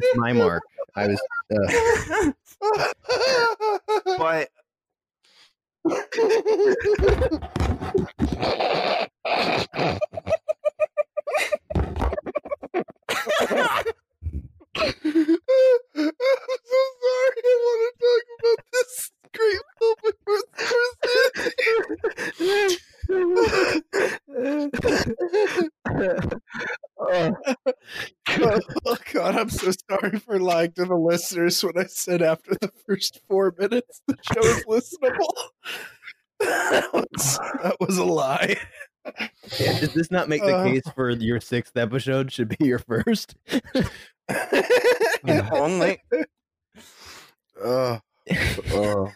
[0.00, 0.14] behind.
[0.14, 0.62] Missed my mark.
[0.96, 1.20] I was.
[1.50, 2.32] Uh,
[4.18, 4.48] but
[31.14, 35.32] listeners when I said after the first four minutes the show is listenable.
[36.40, 38.56] that, was, that was a lie.
[39.58, 40.64] does this not make the Uh.
[40.64, 43.36] case for your sixth episode should be your first?
[45.52, 45.98] only
[47.64, 48.00] Oh,
[48.72, 49.12] oh.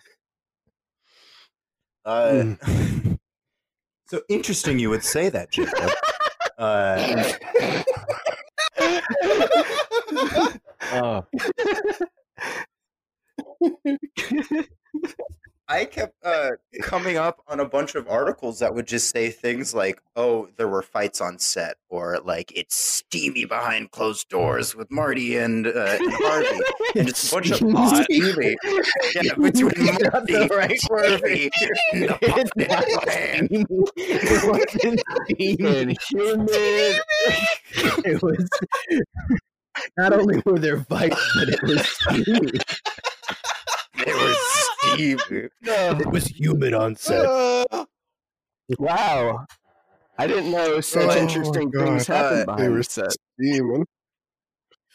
[2.05, 2.55] uh,
[4.07, 5.91] so interesting you would say that, Jacob.
[6.57, 7.33] Uh,
[10.93, 11.25] Oh,
[16.81, 20.67] coming up on a bunch of articles that would just say things like, "Oh, there
[20.67, 25.99] were fights on set," or like, "It's steamy behind closed doors with Marty and, uh,
[26.01, 26.61] and Harvey,"
[26.97, 28.57] and it's a bunch of hot Steamy.
[29.15, 30.81] yeah, between Marty the right.
[30.91, 31.51] Harvey,
[31.93, 32.09] and
[32.57, 33.49] the not man.
[33.97, 35.99] It wasn't steamy.
[38.07, 38.49] It was
[39.99, 42.53] not only were there fights, but it was steamy.
[44.05, 44.15] They
[44.91, 45.49] were steamy.
[46.01, 47.25] It was humid on set.
[47.25, 47.85] Uh,
[48.79, 49.47] Wow.
[50.19, 51.85] I didn't know such Oh, interesting God.
[51.87, 53.13] things happened Uh, they behind were the set.
[53.41, 53.87] steaming.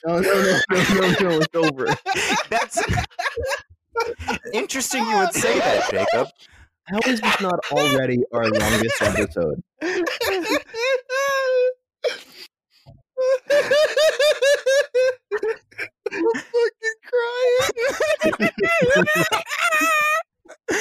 [0.06, 1.88] No, no, no, no, no, no, it's over.
[2.50, 2.84] That's
[4.54, 5.06] interesting.
[5.06, 6.28] You would say that, Jacob.
[6.86, 9.64] How is this not already our longest episode?
[16.12, 18.49] I'm fucking crying.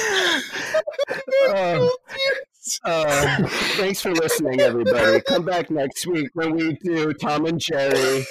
[2.85, 3.45] Uh,
[3.75, 5.19] thanks for listening, everybody.
[5.27, 8.25] Come back next week when we do Tom and Jerry.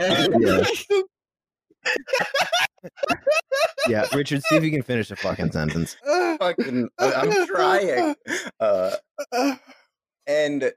[0.00, 0.64] Yeah.
[3.88, 5.96] Yeah, Richard, see if you can finish a fucking sentence.
[6.04, 8.14] Fucking, I'm trying.
[8.60, 8.96] Uh,
[10.26, 10.72] and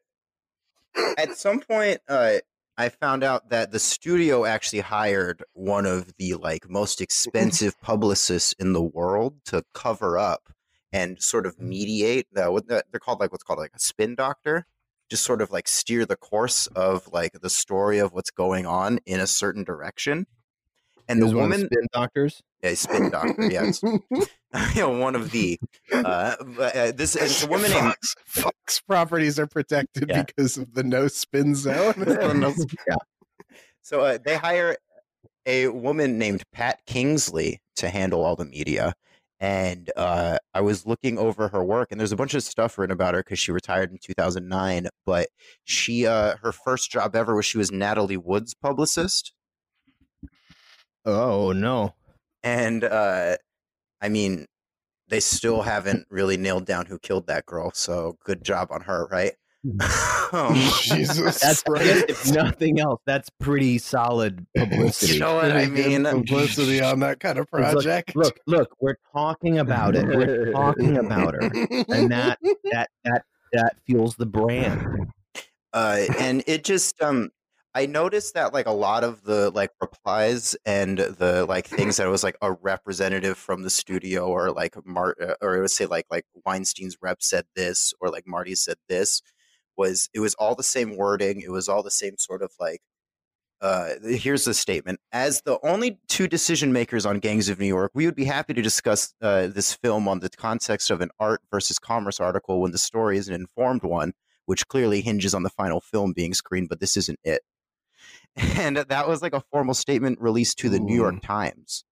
[1.18, 2.36] at some point, uh,
[2.78, 8.54] I found out that the studio actually hired one of the like most expensive publicists
[8.54, 10.50] in the world to cover up
[10.94, 12.28] and sort of mediate.
[12.36, 14.66] Uh, they're called like what's called like a spin doctor,
[15.10, 19.00] just sort of like steer the course of like the story of what's going on
[19.06, 20.26] in a certain direction.
[21.08, 22.42] And the woman, spin doctors.
[22.64, 23.82] yeah, spin doctor, yes,
[24.76, 25.60] yeah, one of the.
[25.94, 30.24] Uh, uh, this it's a woman named Fox, Fox properties are protected Yeah.
[30.24, 31.94] because of the no spin zone.
[32.88, 32.96] Yeah.
[33.82, 34.78] So uh, they hire
[35.46, 38.94] a woman named Pat Kingsley to handle all the media.
[39.40, 42.94] And uh, I was looking over her work, and there's a bunch of stuff written
[42.94, 44.88] about her because she retired in 2009.
[45.04, 45.30] But
[45.64, 49.34] she, uh, her first job ever was she was Natalie Wood's publicist.
[51.06, 51.96] Oh no.
[52.44, 53.38] And uh,
[54.02, 54.46] I mean,
[55.08, 57.72] they still haven't really nailed down who killed that girl.
[57.74, 59.34] So good job on her, right?
[60.34, 62.06] Um, Jesus That's I guess Christ.
[62.10, 65.16] if nothing else, that's pretty solid publicity.
[65.16, 66.06] you know what I mean?
[66.06, 68.16] publicity on that kind of It's like, project.
[68.16, 70.08] Look, look, we're talking about it.
[70.08, 71.42] We're talking about her.
[71.90, 72.40] And that
[72.72, 75.12] that that that fuels the brand.
[75.74, 77.30] uh and it just um
[77.74, 82.08] i noticed that like a lot of the like replies and the like things that
[82.08, 85.86] was like a representative from the studio or like Mart uh, or it would say
[85.86, 89.22] like like weinstein's rep said this or like marty said this
[89.78, 92.82] was it was all the same wording it was all the same sort of like
[93.62, 95.00] uh, here's the statement.
[95.12, 98.56] As the only two decision makers on Gangs of New York, we would be happy
[98.56, 102.72] to discuss uh, this film on the context of an art versus commerce article when
[102.72, 104.14] the story is an informed one
[104.46, 107.42] which clearly hinges on the final film being screened, but this isn't it.
[108.38, 111.84] And that was like a formal statement released to the New York Times.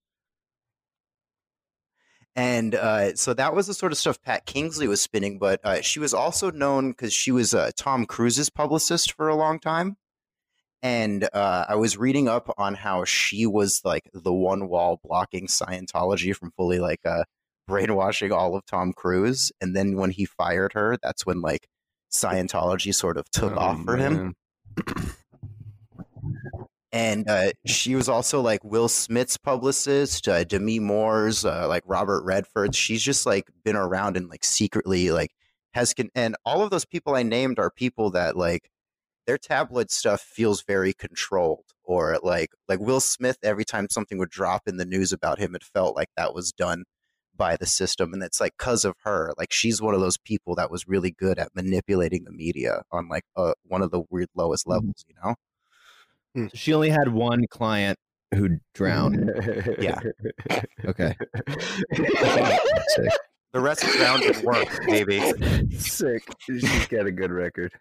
[2.35, 5.81] And uh, so that was the sort of stuff Pat Kingsley was spinning, but uh,
[5.81, 9.97] she was also known because she was uh, Tom Cruise's publicist for a long time.
[10.81, 15.47] And uh, I was reading up on how she was like the one wall blocking
[15.47, 17.25] Scientology from fully like uh,
[17.67, 19.51] brainwashing all of Tom Cruise.
[19.59, 21.67] And then when he fired her, that's when like
[22.09, 24.35] Scientology sort of took Oh, off for him.
[26.91, 32.23] And uh, she was also like Will Smith's publicist, uh, Demi Moore's, uh, like Robert
[32.23, 32.77] Redford's.
[32.77, 35.31] She's just like been around and like secretly like
[35.73, 38.71] has con- and all of those people I named are people that like
[39.27, 44.31] their tabloid stuff feels very controlled or like like Will Smith every time something would
[44.31, 46.85] drop in the news about him it felt like that was done
[47.35, 48.13] by the system.
[48.13, 49.33] And it's like cuz of her.
[49.37, 53.07] Like she's one of those people that was really good at manipulating the media on
[53.09, 55.35] like uh, one of the weird lowest levels you know
[56.47, 57.97] So she only had one client
[58.33, 59.31] who drowned.
[59.79, 59.99] Yeah.
[60.85, 61.15] Okay.
[61.91, 65.19] the rest of drowned in work maybe
[65.77, 66.23] Sick.
[66.39, 67.73] She's got a good record.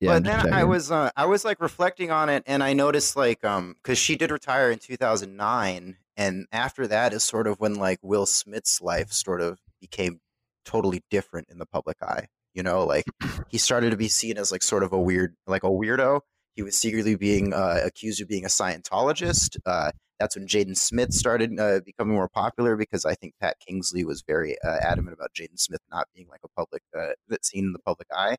[0.00, 0.14] Yeah.
[0.14, 2.72] I'm but just then I was uh, I was like reflecting on it, and I
[2.72, 7.60] noticed like um because she did retire in 2009, and after that is sort of
[7.60, 10.20] when like Will Smith's life sort of became
[10.64, 12.26] totally different in the public eye.
[12.54, 13.04] You know, like
[13.48, 16.20] he started to be seen as like sort of a weird like a weirdo.
[16.54, 19.56] He was secretly being uh, accused of being a Scientologist.
[19.64, 24.04] Uh, that's when Jaden Smith started uh, becoming more popular because I think Pat Kingsley
[24.04, 27.72] was very uh, adamant about Jaden Smith not being like a public uh, seen in
[27.72, 28.36] the public eye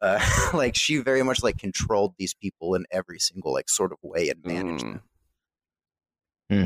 [0.00, 0.20] uh,
[0.54, 4.28] like she very much like controlled these people in every single like sort of way
[4.28, 4.92] and managed Mm.
[4.92, 5.02] them.
[6.50, 6.64] Hmm.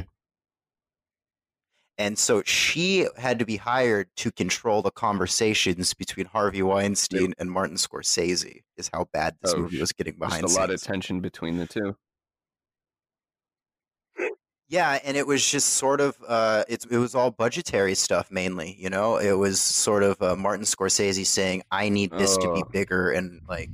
[2.01, 7.51] And so she had to be hired to control the conversations between Harvey Weinstein and
[7.51, 8.63] Martin Scorsese.
[8.79, 11.59] Is how bad this Oh, movie was getting behind Just a lot of tension between
[11.59, 11.95] the two.
[14.69, 18.77] Yeah, and it was just sort of uh, it, it was all budgetary stuff mainly.
[18.79, 22.63] You know, it was sort of uh, Martin Scorsese saying, "I need this to be
[22.65, 22.69] Oh.
[22.73, 23.69] bigger," and like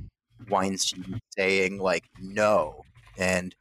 [0.49, 2.83] Weinstein saying, "Like no,"
[3.17, 3.55] and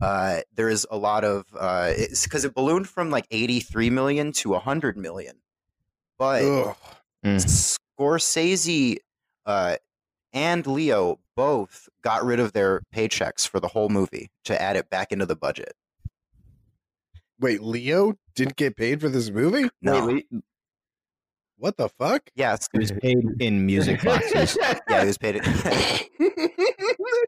[0.00, 3.90] uh, there is a lot of uh, it's because it ballooned from like eighty three
[3.90, 5.36] million to hundred million,
[6.18, 6.76] but Ugh.
[7.24, 8.98] Scorsese
[9.46, 9.76] uh,
[10.32, 14.90] and Leo both got rid of their paychecks for the whole movie to add it
[14.90, 15.72] back into the budget.
[17.40, 19.68] Wait, Leo didn't get paid for this movie?
[19.80, 20.06] No.
[20.06, 20.26] Wait,
[21.56, 22.28] What the fuck?
[22.34, 24.58] Yes, He was paid in music boxes.
[24.88, 25.40] yeah, he was paid.
[25.42, 26.08] It.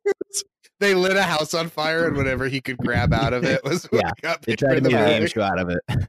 [0.81, 3.85] they lit a house on fire, and whatever he could grab out of it was
[3.93, 5.31] what Yeah, got They tried to the make a game movie.
[5.33, 5.81] show out of it.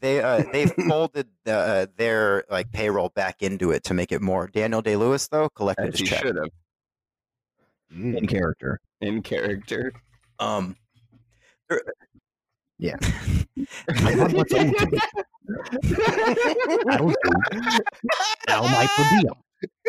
[0.00, 4.20] they uh, they folded the, uh, their like payroll back into it to make it
[4.20, 4.46] more.
[4.48, 6.20] Daniel Day Lewis though collected As his he check.
[6.22, 6.48] should have
[7.92, 8.16] Mm.
[8.18, 8.78] in character.
[9.00, 9.92] in character.
[10.38, 10.76] Um,
[12.78, 12.96] Yeah.
[14.04, 14.98] I want what's owed to me.
[16.86, 17.14] That'll do.
[18.46, 19.32] Now my per diem.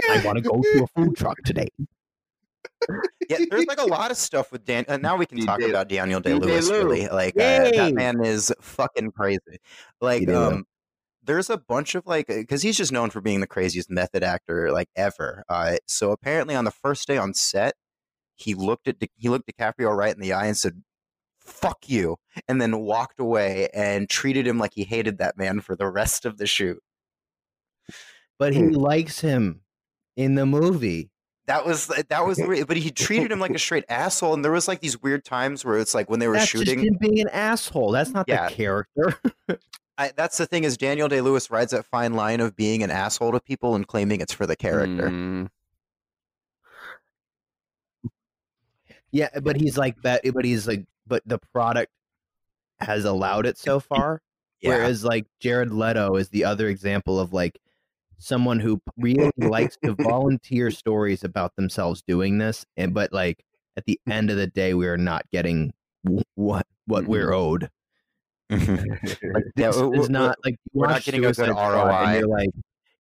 [0.10, 1.68] I want to go to a food truck today.
[3.30, 4.86] Yeah, there's like a lot of stuff with Dan.
[4.88, 6.70] Uh, now we can D- talk Day- about Daniel Day Lewis.
[6.70, 9.60] Really, like uh, that man is fucking crazy.
[10.00, 10.66] Like, um,
[11.24, 14.72] there's a bunch of like because he's just known for being the craziest method actor
[14.72, 15.44] like ever.
[15.48, 17.74] Uh, so apparently on the first day on set,
[18.36, 20.84] he looked at he looked DiCaprio right in the eye and said,
[21.40, 22.18] "Fuck you,"
[22.48, 26.26] and then walked away and treated him like he hated that man for the rest
[26.26, 26.82] of the shoot.
[28.40, 29.62] But he likes him
[30.18, 31.12] in the movie.
[31.48, 34.34] That was that was weird, but he treated him like a straight asshole.
[34.34, 36.76] And there was like these weird times where it's like when they were That's shooting.
[36.80, 37.92] just him being an asshole.
[37.92, 38.48] That's not Yeah.
[38.50, 39.20] the character.
[39.98, 42.90] I, that's the thing is Daniel Day Lewis rides that fine line of being an
[42.90, 45.10] asshole to people and claiming it's for the character.
[45.10, 45.50] Mm,
[49.12, 50.22] yeah, but he's like that.
[50.34, 51.92] But he's like, but the product
[52.80, 54.22] has allowed it so far.
[54.62, 54.70] Yeah.
[54.70, 57.60] Whereas like Jared Leto is the other example of like
[58.22, 63.44] someone who really likes to volunteer stories about themselves doing this, and but like
[63.78, 65.74] at the end of the day, we are not getting
[66.36, 67.34] what what we're mm-hmm.
[67.34, 67.70] owed.
[68.52, 72.18] Like this is not like we're not getting a good ROI.
[72.18, 72.50] You're like,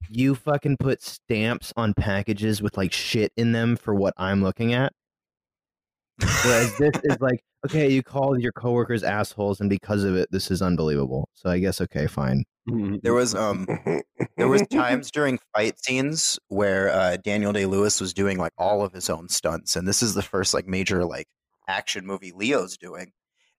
[0.09, 4.73] you fucking put stamps on packages with like shit in them for what I'm looking
[4.73, 4.93] at.
[6.45, 10.51] Whereas this is like, okay, you call your coworkers assholes, and because of it, this
[10.51, 11.27] is unbelievable.
[11.33, 12.45] So I guess okay, fine.
[12.69, 13.01] Mm.
[13.01, 13.67] there was um
[14.37, 18.83] there was times during fight scenes where uh, Daniel Day Lewis was doing like all
[18.83, 21.27] of his own stunts, and this is the first like major like
[21.67, 23.11] action movie Leo's doing.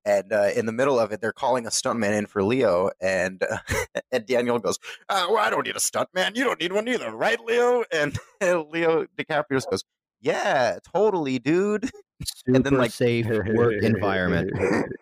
[0.05, 3.43] And uh, in the middle of it, they're calling a stuntman in for Leo, and
[3.49, 3.59] uh,
[4.13, 4.79] and Daniel goes,
[5.09, 6.37] uh, "Well, I don't need a stuntman.
[6.37, 9.85] You don't need one either, right, Leo?" And, Leo DiCaprio goes,
[10.21, 11.89] "Yeah, totally, dude."
[12.27, 14.51] Super And then, like- safe work environment.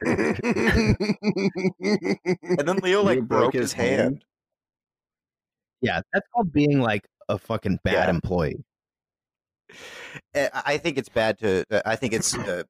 [0.06, 0.96] And
[2.68, 4.24] then Leo like Leo broke, his hand.
[5.80, 8.10] Yeah, that's called being like a fucking bad Yeah.
[8.10, 8.64] employee.
[10.34, 11.64] I I think it's bad to.
[11.70, 12.64] uh, I think it's uh,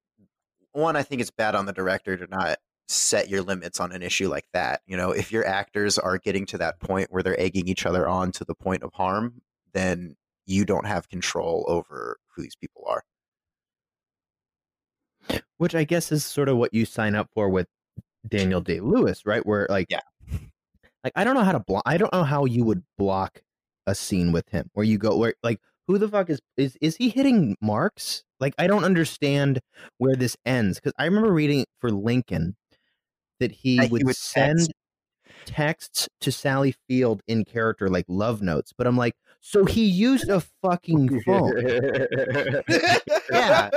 [0.72, 0.96] one.
[0.96, 4.28] I think it's bad on the director to not set your limits on an issue
[4.28, 4.82] like that.
[4.86, 8.08] You know, if your actors are getting to that point where they're egging each other
[8.08, 9.40] on to the point of harm,
[9.72, 13.02] then you don't have control over who these people are.
[15.60, 17.68] Which I guess is sort of what you sign up for with
[18.28, 19.46] Daniel Day Lewis, right?
[19.46, 20.00] Where like, Yeah.
[21.04, 21.82] like I don't know how to block.
[21.86, 23.42] I don't know how you would block
[23.86, 26.96] a scene with him where you go where like who the fuck is is is
[26.96, 28.24] he hitting marks?
[28.40, 29.60] Like I don't understand
[29.98, 32.56] where this ends because I remember reading for Lincoln
[33.40, 34.72] that he That he would would send text.
[35.46, 40.28] texts to Sally Field in character like love notes, but I'm like, so he used
[40.28, 41.64] a fucking phone.
[43.32, 43.70] Yeah.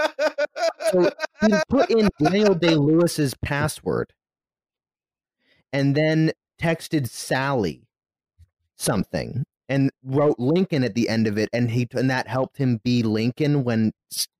[0.92, 1.10] So
[1.46, 4.14] he put in Daniel Day Lewis's password
[5.72, 6.32] and then
[6.62, 7.88] texted Sally
[8.78, 12.80] something and wrote Lincoln at the end of it and he and that helped him
[12.84, 13.94] be Lincoln when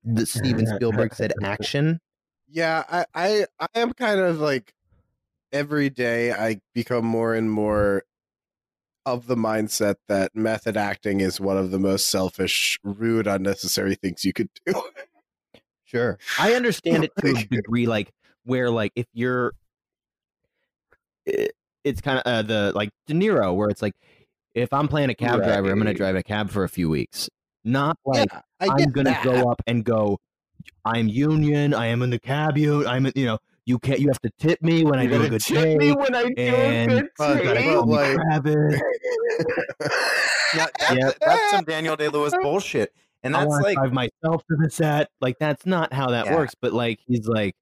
[0.04, 2.00] the Steven Spielberg said action.
[2.46, 4.74] Yeah, I, I I am kind of like
[5.52, 8.04] every day I become more and more
[9.06, 14.24] of the mindset that method acting is one of the most selfish, rude, unnecessary things
[14.24, 14.82] you could do.
[15.84, 16.18] Sure.
[16.38, 18.10] I understand it to a degree like
[18.44, 19.52] where like if you're
[21.26, 21.52] it,
[21.84, 23.94] it's kind of uh, the like De Niro where it's like
[24.54, 26.88] if I'm playing a cab driver, I'm going to drive a cab for a few
[26.88, 27.28] weeks.
[27.64, 30.18] Not like yeah, I'm gonna go up and go.
[30.84, 31.72] I'm union.
[31.72, 32.86] I am in the cab union.
[32.86, 34.00] I'm you know you can't.
[34.00, 35.78] You have to tip me when I do a good tip take.
[35.78, 37.72] me when I do and a good You gotta take.
[37.74, 38.80] call me like- Travis.
[40.54, 41.10] Yeah, that's, Yeah.
[41.20, 42.92] that's some Daniel Day Lewis bullshit,
[43.24, 45.08] and I that's want to like drive myself to the set.
[45.20, 46.36] Like that's not how that Yeah.
[46.36, 46.54] works.
[46.60, 47.56] But like he's like,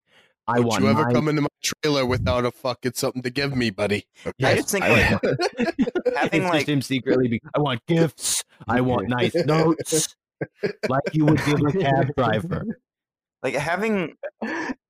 [0.47, 3.31] I Don't want you ever my come into my trailer without a fucking something to
[3.31, 4.05] give me, buddy?
[4.27, 5.23] I Yes, just think I like
[6.17, 7.29] having like him secretly.
[7.29, 8.45] Be, I want gifts.
[8.69, 10.15] I want nice notes,
[10.89, 12.65] like you would give a cab driver.
[13.43, 14.17] like having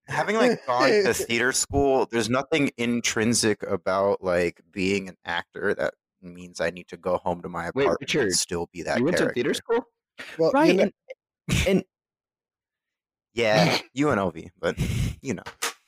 [0.09, 5.95] having like gone to theater school there's nothing intrinsic about like being an actor that
[6.21, 8.99] means i need to go home to my Wait, apartment Richard, and still be that
[8.99, 9.85] You went to theater school?
[10.39, 10.77] Well, you Right.
[10.77, 10.93] know- and,
[11.69, 11.85] and
[13.35, 14.77] yeah unlv but
[15.23, 15.43] you know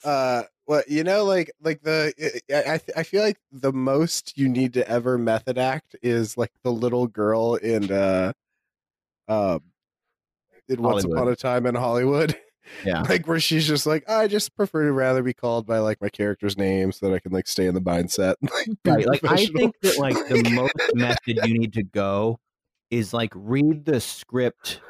[0.04, 2.12] uh well you know like like the
[2.50, 6.52] i I, I feel like the most you need to ever method act is like
[6.62, 8.32] the little girl in uh
[9.28, 9.60] um
[10.68, 11.18] in once Hollywood.
[11.18, 12.36] upon a time in hollywood
[12.84, 13.02] Yeah.
[13.02, 16.08] like where she's just like i just prefer to rather be called by like my
[16.08, 19.46] character's name so that i can like stay in the mindset like, right, like I
[19.46, 22.38] think that like the most method you need to go
[22.90, 24.80] is like read the script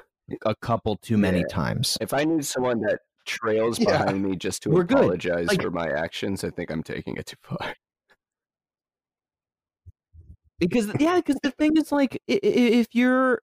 [0.46, 1.44] a couple too many Yeah.
[1.50, 1.98] times.
[2.00, 3.98] If I need someone that trails Yeah.
[4.04, 7.26] behind me just to We're apologize Like- for my actions, I think I'm taking it
[7.26, 7.74] too far.
[10.58, 13.40] because yeah because the thing is like i- i- if you're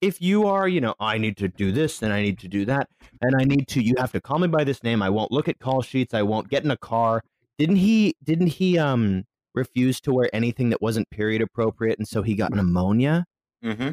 [0.00, 2.64] if you are you know i need to do this and i need to do
[2.64, 2.88] that
[3.20, 5.48] and i need to you have to call me by this name i won't look
[5.48, 7.22] at call sheets i won't get in a car.
[7.58, 12.22] Didn't he didn't he um refuse to wear anything that wasn't period appropriate and so
[12.22, 13.24] he got pneumonia?
[13.64, 13.90] Mm-hmm.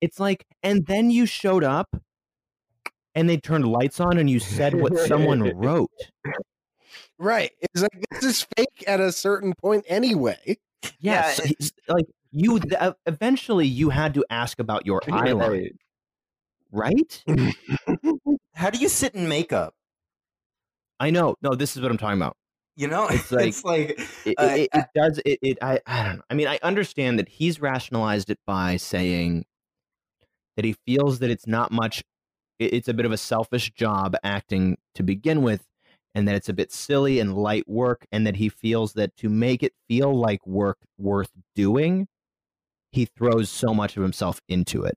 [0.00, 1.88] it's like and then you showed up
[3.14, 5.90] and they turned lights on and you said what someone wrote.
[7.18, 10.56] Right it's like this is fake at a certain point anyway.
[10.98, 15.70] Yes Yeah, he's- like you th- eventually you had to ask about your eyeliner,
[16.72, 17.24] right
[18.54, 19.74] how do you sit in makeup
[21.02, 21.34] I know.
[21.40, 22.36] No, this is what I'm talking about.
[22.76, 25.18] you know It's like- it's like It, Uh, it, it does.
[25.24, 25.58] It, it.
[25.62, 25.80] I.
[25.86, 26.22] I don't know.
[26.28, 29.46] I mean, I understand that he's rationalized it by saying
[30.56, 32.02] that he feels that it's not much.
[32.58, 35.64] it- It's a bit of a selfish job acting to begin with,
[36.14, 39.30] and that it's a bit silly and light work, and that he feels that to
[39.30, 42.08] make it feel like work worth doing,
[42.90, 44.96] he throws so much of himself into it.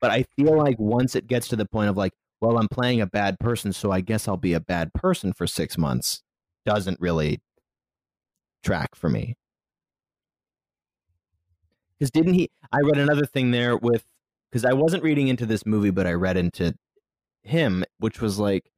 [0.00, 3.00] But I feel like once it gets to the point of like, well, I'm playing
[3.00, 6.22] a bad person, so I guess I'll be a bad person for six months,
[6.66, 7.40] doesn't really
[8.62, 9.36] track for me.
[11.98, 12.50] Because didn't he?
[12.72, 14.04] I read another thing there with
[14.50, 16.74] because I wasn't reading into this movie, but I read into
[17.42, 18.70] him, which was like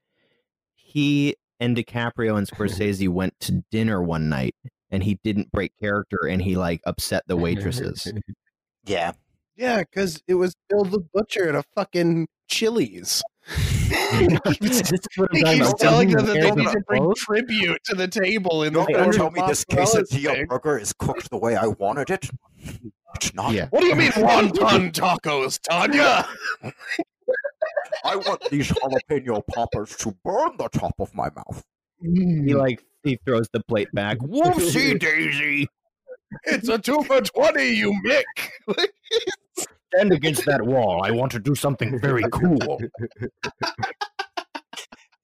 [0.74, 4.54] he and DiCaprio and Scorsese went to dinner one night,
[4.90, 8.10] and he didn't break character, and he like upset the waitresses.
[8.84, 9.12] yeah
[9.56, 13.22] yeah because it was bill the butcher at a fucking chili's
[14.60, 17.16] this is what I'm He keeps telling them that they cares need to bring both.
[17.16, 20.48] tribute to the table in Don't the I tell me this mozzarella quesadilla stick.
[20.48, 22.30] burger is cooked the way I wanted it.
[23.14, 23.52] It's not.
[23.52, 23.66] Yeah.
[23.70, 26.28] What do you mean wonton tacos, Tanya?
[28.04, 31.62] I want these jalapeno poppers to burn the top of my mouth.
[32.00, 32.54] He mm.
[32.54, 34.18] like he throws the plate back.
[34.18, 35.68] Whoopsie daisy!
[36.44, 38.24] It's a two for twenty, you Mick.
[39.94, 41.02] Stand against that wall.
[41.02, 42.80] I want to do something very cool.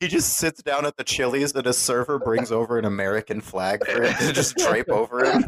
[0.00, 3.86] He just sits down at the Chili's and a server brings over an American flag
[3.86, 5.44] for him to just drape over him.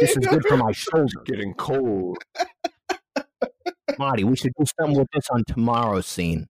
[0.00, 1.22] This is good for my shoulder.
[1.24, 2.18] Getting cold.
[3.98, 6.48] Marty, we should do something with this on tomorrow's scene.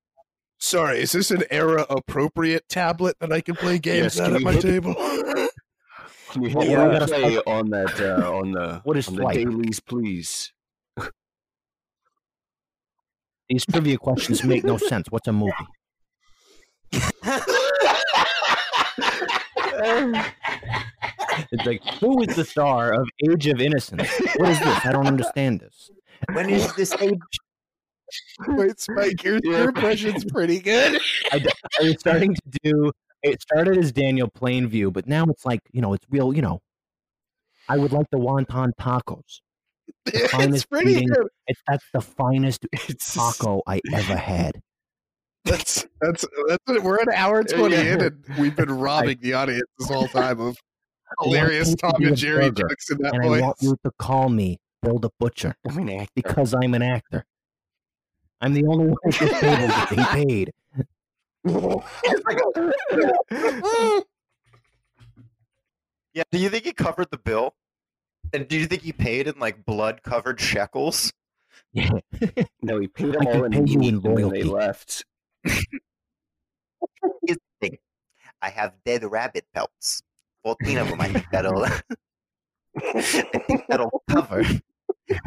[0.63, 4.43] Sorry, is this an era appropriate tablet that I can play games Yes, at at
[4.43, 4.95] my hit- table?
[4.95, 9.09] Can you hit yeah, we yeah, gotta play on that uh, on the What is
[9.09, 10.53] on the dailies, please?
[13.49, 15.09] These trivia questions make no sense.
[15.11, 15.53] What's a movie?
[21.51, 24.09] It's like, who is the star of Age of Innocence?
[24.37, 24.87] What is this?
[24.87, 25.91] I don't understand this.
[26.33, 27.19] when is this age?
[28.49, 29.59] Wait, Spike, your, Yeah.
[29.59, 31.01] your impression's pretty good.
[31.33, 31.45] I,
[31.81, 32.93] I was starting to do.
[33.23, 36.33] It started as Daniel Plainview, but now it's like you know, it's real.
[36.35, 36.61] You know,
[37.69, 39.41] I would like the wonton tacos.
[40.07, 41.29] It's pretty eating- good.
[41.47, 44.61] It's that's the finest It's taco I ever had.
[45.45, 46.83] That's that's that's it.
[46.83, 47.95] We're an hour twenty Yeah.
[47.95, 50.57] in, and we've been robbing the audience this whole time of
[51.21, 54.59] hilarious Tom and Jerry burger, jokes in that and I want you to call me
[54.83, 56.11] Bill the Butcher I mean, actor.
[56.15, 57.25] because I'm an actor.
[58.43, 60.53] I'm the only one at this table getting paid.
[66.15, 66.25] Yeah.
[66.31, 67.55] Do you think he covered the bill?
[68.35, 71.11] And do you think he paid in like blood covered shekels?
[71.75, 74.43] no, he paid I them all can in pay you meat in and then they
[74.43, 75.07] left.
[75.45, 75.67] Here's
[77.27, 77.79] the thing.
[78.43, 80.03] I have dead rabbit pelts.
[80.45, 81.01] 14 of them.
[81.01, 84.43] I think that'll, I think that'll cover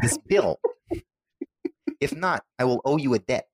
[0.02, 0.60] this bill.
[2.00, 3.48] If not, I will owe you a debt.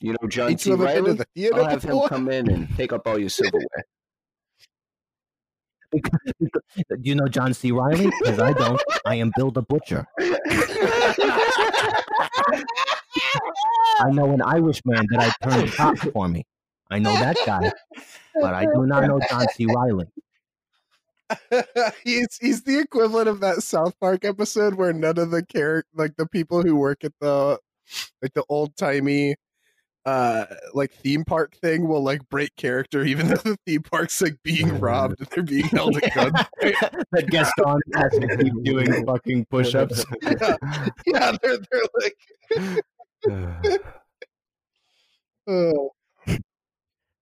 [0.00, 0.72] You know John Each C.
[0.72, 1.24] of them into Reilly?
[1.34, 3.84] the I'll have him come in and take up all your silverware.
[5.92, 6.00] Do
[7.02, 7.70] you know John C.
[7.70, 8.10] Reilly?
[8.20, 8.82] Because I don't.
[9.06, 10.06] I am Bill the Butcher.
[14.00, 16.44] I know an Irishman that I turned cop for me.
[16.90, 17.72] I know that guy,
[18.34, 19.66] but I do not know John C.
[19.66, 20.06] Reilly.
[22.04, 26.16] he's he's the equivalent of that South Park episode where none of the character like
[26.16, 27.58] the people who work at the
[28.22, 29.36] like the old timey
[30.06, 30.44] uh
[30.74, 34.78] like theme park thing will like break character even though the theme park's like being
[34.78, 37.06] robbed and they're being held at gunpoint.
[37.12, 40.04] that Gaston has to keep doing fucking push-ups.
[40.22, 40.56] yeah,
[41.06, 42.16] yeah, they're they're like
[45.46, 45.90] oh,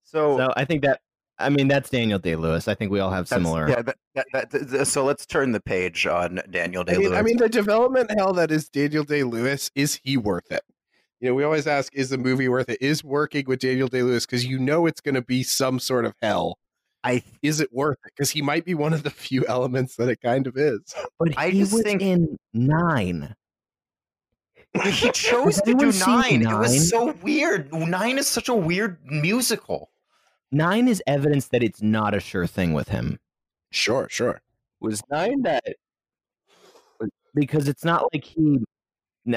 [0.04, 1.00] So, So I think that
[1.42, 2.68] I mean that's Daniel Day Lewis.
[2.68, 3.68] I think we all have that's- similar.
[3.68, 6.98] Yeah, that, that, that, th- th- so let's turn the page on Daniel Day I
[6.98, 7.18] mean, Lewis.
[7.18, 10.62] I mean, the development hell that is Daniel Day Lewis is he worth it?
[11.20, 12.78] You know, we always ask, is the movie worth it?
[12.82, 16.04] Is working with Daniel Day Lewis because you know it's going to be some sort
[16.04, 16.58] of hell?
[17.04, 18.12] I Is it worth it?
[18.16, 20.80] Because he might be one of the few elements that it kind of is.
[21.18, 23.34] But I he just was think- in nine.
[24.84, 26.54] he chose to do anyone seen nine.
[26.54, 27.72] It was so weird.
[27.72, 29.90] Nine is such a weird musical.
[30.52, 33.18] Nine is evidence that it's not a sure thing with him
[33.70, 34.42] Sure, sure.
[34.80, 35.64] Was nine that
[37.34, 38.58] because it's not like he.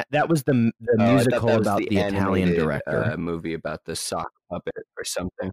[0.09, 3.11] That was the the Oh, musical was about the, Italian director.
[3.13, 5.51] uh, movie about the sock puppet or something.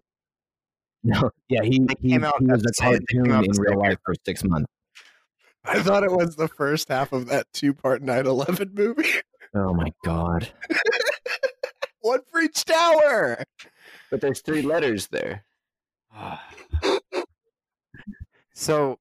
[1.03, 3.45] no, yeah, he They he, came out he was the a same- they came cartoon
[3.45, 4.67] in real same life for six months.
[5.63, 9.07] I thought it was the first half of that two part 9 11 movie.
[9.55, 10.49] Oh my god!
[12.01, 13.43] One for each tower.
[14.11, 15.45] But there's three letters there.
[18.53, 18.99] So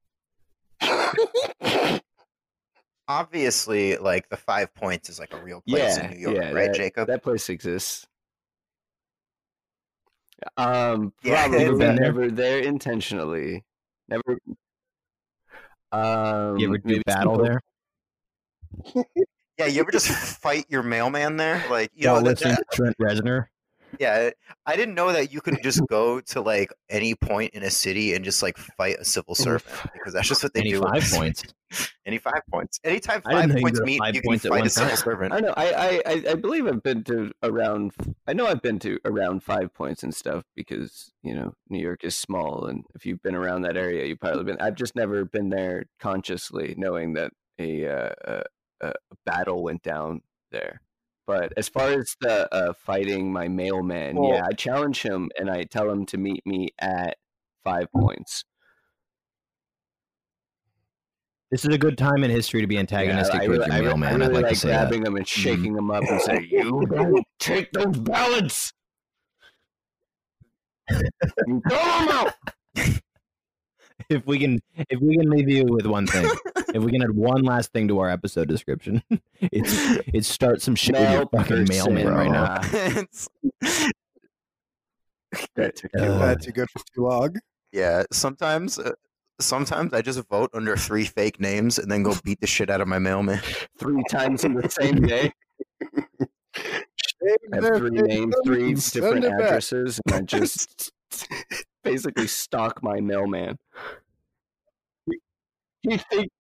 [3.09, 6.51] obviously, like the Five Points is like a real place yeah, in New York, yeah,
[6.53, 7.09] right, that, Jacob?
[7.09, 8.07] That place exists.
[10.57, 13.65] Um, Yeah, probably it's- but never there intentionally.
[14.09, 14.39] Never.
[15.93, 17.61] Um, You ever do battle some- there?
[19.59, 21.63] yeah, you ever just fight your mailman there?
[21.71, 23.47] Like, you While know, that, to Trent Reznor.
[23.99, 24.31] Yeah,
[24.67, 28.15] I didn't know that you could just go to like any point in a city
[28.15, 30.69] and just like fight a civil servant because that's just what they do.
[30.69, 31.01] Any do.
[31.01, 31.45] five points.
[32.05, 32.81] Any five points.
[32.85, 34.97] Anytime five points meet, five you can points at fight a civil time.
[34.97, 35.33] servant.
[35.33, 35.55] I know.
[35.57, 37.93] I, I I I believe I've been to around.
[38.27, 42.05] I know I've been to around Five Points and stuff because you know New York
[42.05, 44.61] is small, and if you've been around that area, you've probably been.
[44.61, 48.43] I've just never been there consciously, knowing that a uh, a,
[48.89, 48.93] a
[49.25, 50.81] battle went down there.
[51.27, 55.49] But as far as the uh, fighting my mailman, Well- yeah, I challenge him and
[55.51, 57.17] I tell him to meet me at
[57.65, 58.45] Five Points.
[61.51, 64.09] This is a good time in history to be antagonistic Yeah, towards really- your mailman.
[64.09, 64.89] I really I'd like, like to say that.
[64.89, 68.73] grabbing him and shaking him up and say, "You don't take those ballots.
[70.91, 71.01] Throw
[71.71, 72.33] 'em out."
[74.09, 74.61] If we can,
[74.91, 76.29] if we can leave you with one thing,
[76.75, 79.03] if we can add one last thing to our episode description,
[79.41, 79.73] it's
[80.13, 82.45] it's start some shit with your fucking person, mailman right now.
[82.45, 82.63] uh,
[82.99, 83.29] It's-
[85.57, 86.19] that took Uh, too long.
[86.21, 87.37] That's too good for too long.
[87.73, 88.93] yeah, sometimes, uh,
[89.41, 92.81] sometimes I just vote under three fake names and then go beat the shit out
[92.83, 93.41] of my mailman.
[93.79, 95.33] three times in the same day.
[96.55, 100.93] I have three names, three different addresses, and I just
[101.83, 103.57] basically stalk my mailman.
[105.83, 106.31] He think,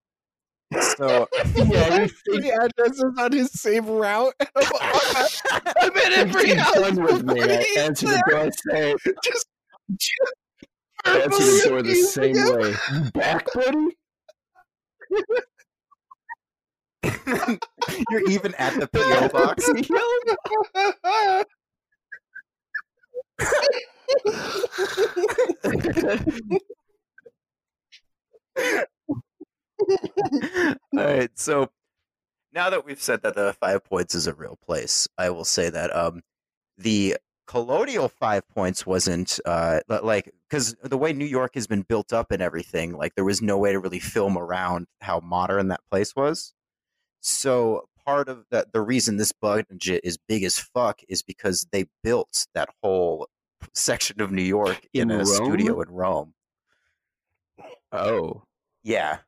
[0.96, 2.08] So yeah, he
[2.38, 4.34] Three addresses on his same route.
[4.56, 6.74] I'm in every He's house.
[6.74, 7.42] done with me.
[7.42, 8.38] I He's answer the there.
[8.38, 8.46] door.
[8.46, 8.94] I say,
[9.24, 9.46] Just,
[11.04, 13.10] I answer the door the same abusing way.
[13.14, 13.96] Back, buddy.
[18.10, 19.68] you're even at the PO box.
[30.96, 31.70] All right, so
[32.52, 35.70] now that we've said that the Five Points is a real place, I will say
[35.70, 36.22] that um,
[36.78, 37.16] the
[37.46, 42.30] colonial Five Points wasn't uh, like because the way New York has been built up
[42.30, 46.14] and everything, like there was no way to really film around how modern that place
[46.14, 46.54] was.
[47.20, 51.86] So part of that, the reason this budget is big as fuck is because they
[52.02, 53.28] built that whole
[53.74, 55.26] section of New York in, In a Rome?
[55.26, 56.34] studio in Rome.
[57.92, 58.42] Oh,
[58.82, 59.18] Yeah,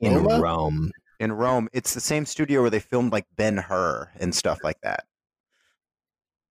[0.00, 0.40] In Roma?
[0.40, 0.90] Rome,
[1.20, 1.68] in Rome.
[1.72, 5.04] It's the same studio where they filmed like Ben Hur and stuff like that.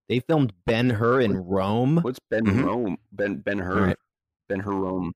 [0.07, 1.97] They filmed Ben Hur in Rome.
[2.01, 2.63] What's Ben Mhm.
[2.65, 2.97] Rome?
[3.11, 3.79] Ben Ben Hur.
[3.79, 3.97] Alright.
[4.47, 5.13] Ben Hur Rome.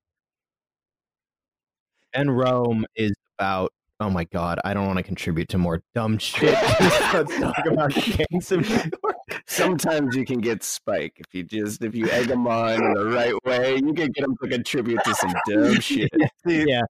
[2.13, 3.71] Ben Rome is about.
[3.99, 6.53] Oh my god, I don't want to contribute to more dumb shit.
[7.13, 7.93] Let's talk about
[8.31, 9.15] gangs of New York.
[9.60, 13.06] Sometimes you can get Spike if you just if you egg them on in the
[13.06, 13.76] right way.
[13.76, 16.10] You can get them to contribute to some dumb shit.
[16.45, 16.81] Yeah,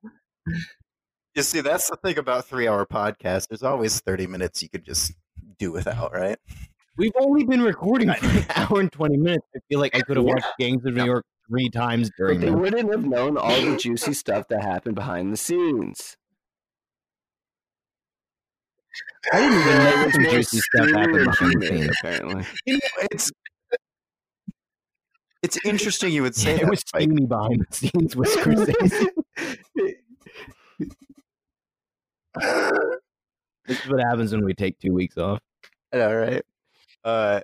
[1.35, 3.47] You see, that's the thing about three-hour podcasts.
[3.47, 5.13] There's always thirty minutes you could just
[5.57, 6.37] do without, right?
[6.97, 9.45] we've only been recording for an hour and twenty minutes.
[9.55, 12.37] I feel like I could have watched Gangs of New York three times But they
[12.47, 12.51] this.
[12.51, 16.15] wouldn't have known all the juicy stuff that happened behind the scenes.
[19.33, 21.89] I didn't even know There was some more juicy stuff happened behind the scenes.
[22.01, 23.31] Apparently, You know, it's
[25.41, 26.69] it's interesting you would say it that.
[26.69, 29.07] was steamy behind the scenes with Scorsese.
[33.67, 35.39] this is what happens when we take two weeks off.
[35.93, 36.43] All right.
[37.03, 37.41] Uh,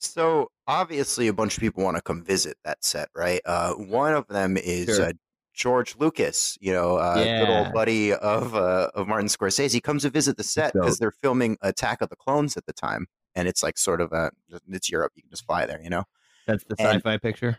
[0.00, 3.40] so obviously, a bunch of people want to come visit that set, right?
[3.44, 5.06] Uh, one of them is Sure.
[5.06, 5.12] uh,
[5.52, 9.72] George Lucas, you know, uh, good old buddy of uh, of Martin Scorsese.
[9.72, 12.72] He comes to visit the set because they're filming Attack of the Clones at the
[12.72, 14.30] time, and it's like sort of a
[14.68, 15.12] it's Europe.
[15.14, 16.04] You can just fly there, you know.
[16.46, 17.58] That's the And- sci-fi picture.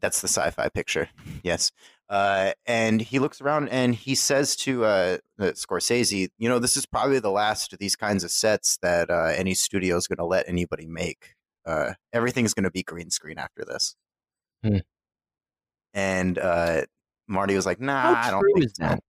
[0.00, 1.08] That's the sci-fi picture.
[1.42, 1.70] Yes.
[2.08, 6.76] Uh, and he looks around and he says to uh, uh, Scorsese, "You know, this
[6.76, 10.16] is probably the last of these kinds of sets that uh, any studio is going
[10.16, 11.34] to let anybody make.
[11.66, 13.94] Uh, everything's going to be green screen after this."
[14.64, 14.78] Hmm.
[15.92, 16.82] And uh,
[17.28, 19.00] Marty was like, "Nah, How I don't true think is so." that?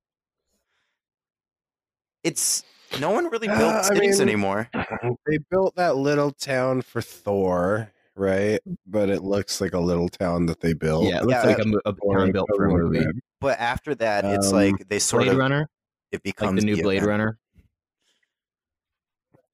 [2.23, 2.63] It's
[2.99, 4.69] no one really Uh, built I cities mean- anymore.
[5.25, 8.59] They built that little town for Thor, right?
[8.87, 11.05] But it looks like a little town that they built.
[11.05, 12.99] Yeah, it looks Yeah, like a, mo- a Or town built for a movie.
[12.99, 13.15] bit.
[13.39, 15.25] But after that, it's Um, like they sort of.
[15.27, 15.69] Blade of Runner,
[16.11, 17.07] it like becomes the new Blade yeah.
[17.07, 17.37] Runner,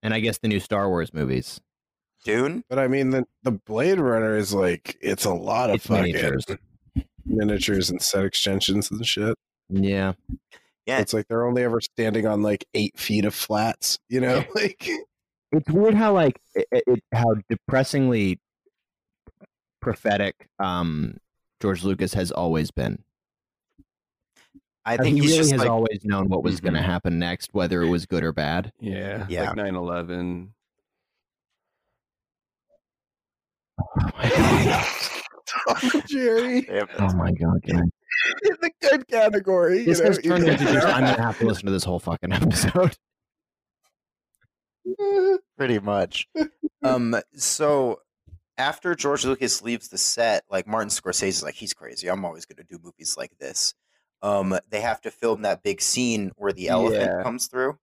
[0.02, 1.60] and I guess the new Star Wars movies.
[2.24, 2.64] Dune.
[2.70, 6.14] But I mean, the the Blade Runner is like it's a lot of It's fucking
[6.14, 6.46] miniatures.
[7.26, 9.36] Miniatures and set extensions and shit.
[9.70, 10.14] Yeah,
[10.86, 11.00] Yeah.
[11.00, 13.98] It's like they're only ever standing on like eight feet of flats.
[14.10, 14.88] You know, like
[15.52, 18.40] it's weird how like it, it how depressingly
[19.82, 21.18] prophetic um
[21.62, 23.04] George Lucas has always been.
[24.88, 27.50] I think he he's really has like always known what was going to happen next,
[27.54, 28.72] whether it was good or bad.
[28.80, 29.50] yeah, Yeah.
[29.50, 30.50] like 9-11.
[35.46, 36.88] Tom Jerry Damn.
[37.00, 37.80] Oh my god, guys.
[38.44, 39.80] in the good category.
[39.80, 42.00] you this know, has turned into just I'm gonna have to listen to this whole
[42.00, 42.96] fucking episode.
[45.58, 46.28] pretty much.
[46.84, 48.00] um, so
[48.58, 52.08] after George Lucas leaves the set, like Martin Scorsese is like, he's crazy.
[52.10, 53.74] I'm always going to do movies like this.
[54.22, 57.24] Um, they have to film that big scene where the elephant Yeah.
[57.24, 57.78] comes through.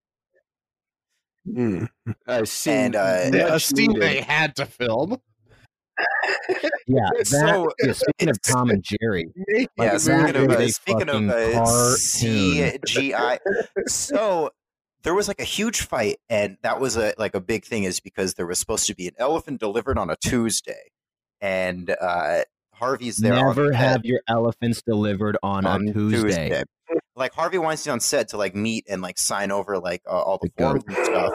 [1.47, 1.89] Mm.
[2.27, 2.71] I see.
[2.71, 5.19] And, uh, a scene they had to film.
[6.87, 11.09] Yeah, that, So, yeah, speaking of Tom and Jerry, Yeah, Like, speaking of uh, speaking
[11.09, 11.95] of fucking uh.
[11.97, 13.39] CGI,
[13.87, 14.51] so
[15.03, 18.01] there was like a huge fight, and that was a like a big thing, is
[18.01, 20.91] because there was supposed to be an elephant delivered on a Tuesday,
[21.41, 22.43] and uh,
[22.75, 23.35] Harvey's there.
[23.35, 26.65] never have your elephants delivered on, on a Tuesday.
[27.15, 30.39] Like Harvey Weinstein on set to like meet and like sign over like uh, all
[30.43, 31.33] the, The forms and stuff.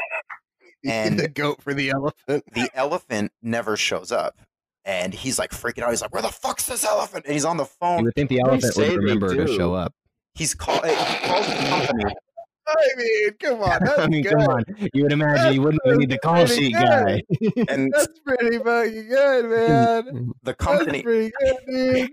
[0.92, 2.44] And- the goat for the elephant.
[2.54, 4.38] The elephant never shows up,
[4.86, 5.90] and he's like freaking out.
[5.92, 8.04] He's like, "Where the fuck's this elephant?" And he's on the You phone.
[8.04, 9.94] would think the elephant say would they remember to show up.
[10.34, 10.86] He's called.
[10.86, 12.14] Eh, he calls the company.
[12.70, 14.34] I mean, come on, that's I mean, good.
[14.34, 14.64] come on.
[14.94, 16.84] You would imagine you wouldn't even need the call pretty sheet good.
[16.84, 17.22] guy.
[17.70, 20.06] and That's pretty fucking good, man.
[20.06, 21.02] the That's company.
[21.02, 22.10] pretty good.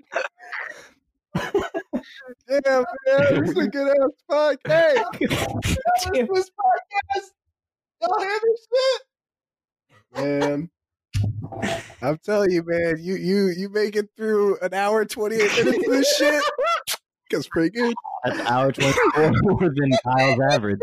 [1.34, 4.58] Damn, man, this is a good ass fuck.
[4.66, 7.30] Hey, this podcast.
[8.08, 9.02] Y'all hear this shit?
[10.16, 10.70] Man,
[12.02, 15.92] I'm telling you, man, you you you make it through an hour, 28 minutes of
[15.92, 16.44] this shit.
[17.30, 17.94] That's pretty good.
[18.24, 20.80] That's hour 24 more than Kyle's average.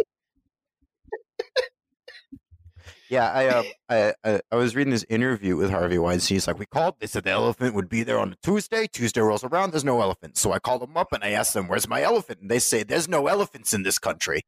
[3.10, 6.36] Yeah, I, um, I, I I was reading this interview with Harvey Weinstein.
[6.36, 6.96] He's like, "We called.
[7.00, 8.88] They said the elephant would be there on a Tuesday.
[8.88, 9.72] Tuesday rolls around.
[9.72, 10.38] There's no elephant.
[10.38, 12.84] So I called them up and I asked them, "Where's my elephant?" And they say,
[12.84, 14.44] "There's no elephants in this country."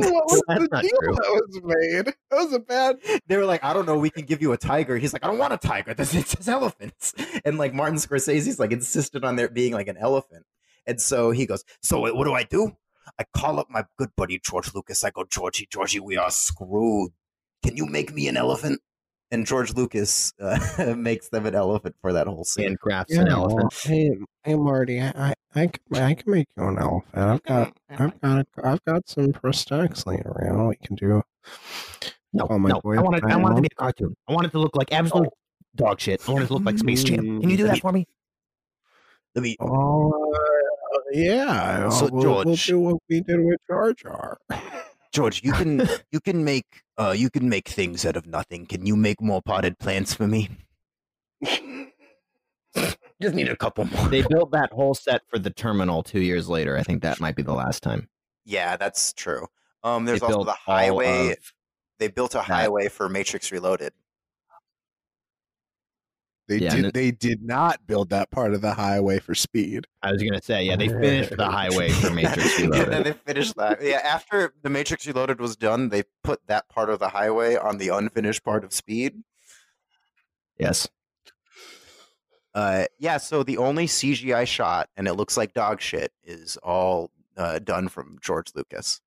[0.00, 1.14] What was That's the deal true.
[1.14, 2.14] that was made?
[2.30, 2.96] That was a bad.
[3.26, 4.96] they were like, I don't know, we can give you a tiger.
[4.98, 5.94] He's like, I don't want a tiger.
[5.94, 7.14] This says elephants.
[7.44, 10.44] And like Martin Scorsese's like insisted on there being like an elephant.
[10.86, 12.76] And so he goes, So wait, what do I do?
[13.18, 15.04] I call up my good buddy George Lucas.
[15.04, 17.12] I go, Georgie, Georgie, we are screwed.
[17.62, 18.80] Can you make me an elephant?
[19.30, 22.66] And George Lucas uh, makes them an elephant for that whole scene.
[22.66, 23.72] And crafts an elephant.
[23.82, 24.10] hey,
[24.44, 27.02] hey, Marty, I, I, I, can, I can make you an elephant.
[27.16, 30.68] I've got, I've got, I've got some prosthetics laying around.
[30.68, 31.22] We can do,
[32.32, 32.80] No, Oh, my no.
[32.80, 33.24] boy, I want it.
[33.24, 33.62] I want it to Paimon.
[33.62, 34.16] be a cartoon.
[34.28, 35.30] I want it to look like absolute
[35.74, 36.20] dog shit.
[36.28, 37.40] I want it to look like Space Jam.
[37.40, 38.06] Can you do that for me?
[39.34, 39.56] Let me.
[39.58, 41.88] Oh, uh, yeah.
[41.88, 44.38] So, we'll, we'll George- do what we did with Jar Jar.
[45.14, 48.66] George, you can you can make uh you can make things out of nothing.
[48.66, 50.50] Can you make more potted plants for me?
[53.22, 54.08] Just need a couple more.
[54.08, 56.76] They built that whole set for the terminal two years later.
[56.76, 58.08] I think that might be the last time.
[58.44, 59.46] Yeah, that's true.
[59.84, 61.36] Um, there's They also the highway.
[62.00, 63.92] They built a highway for Matrix Reloaded.
[66.46, 66.84] They Yeah, did.
[66.86, 69.86] and They did not build that part of the highway for speed.
[70.02, 73.04] I was gonna say, yeah, they finished the highway for Matrix and then Reloaded.
[73.06, 73.82] they finished that.
[73.82, 77.78] Yeah, after the Matrix Reloaded was done, they put that part of the highway on
[77.78, 79.22] the unfinished part of Speed.
[80.58, 80.88] Yes.
[82.54, 87.10] Uh, yeah, so the only CGI shot, and it looks like dog shit, is all
[87.36, 89.00] uh, done from George Lucas.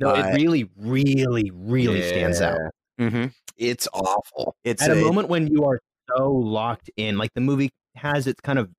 [0.00, 2.58] No, Uh, it really, really, really stands out.
[2.98, 3.26] Mm-hmm.
[3.56, 4.56] It's awful.
[4.64, 5.78] It's At a a- moment when you are
[6.16, 8.70] so locked in, like the movie has its kind of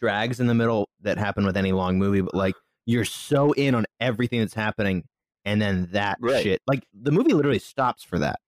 [0.00, 2.54] drags in the middle that happen with any long movie, but like
[2.86, 5.04] you're so in on everything that's happening,
[5.44, 6.42] and then that Right.
[6.42, 8.38] shit, like the movie literally stops for that.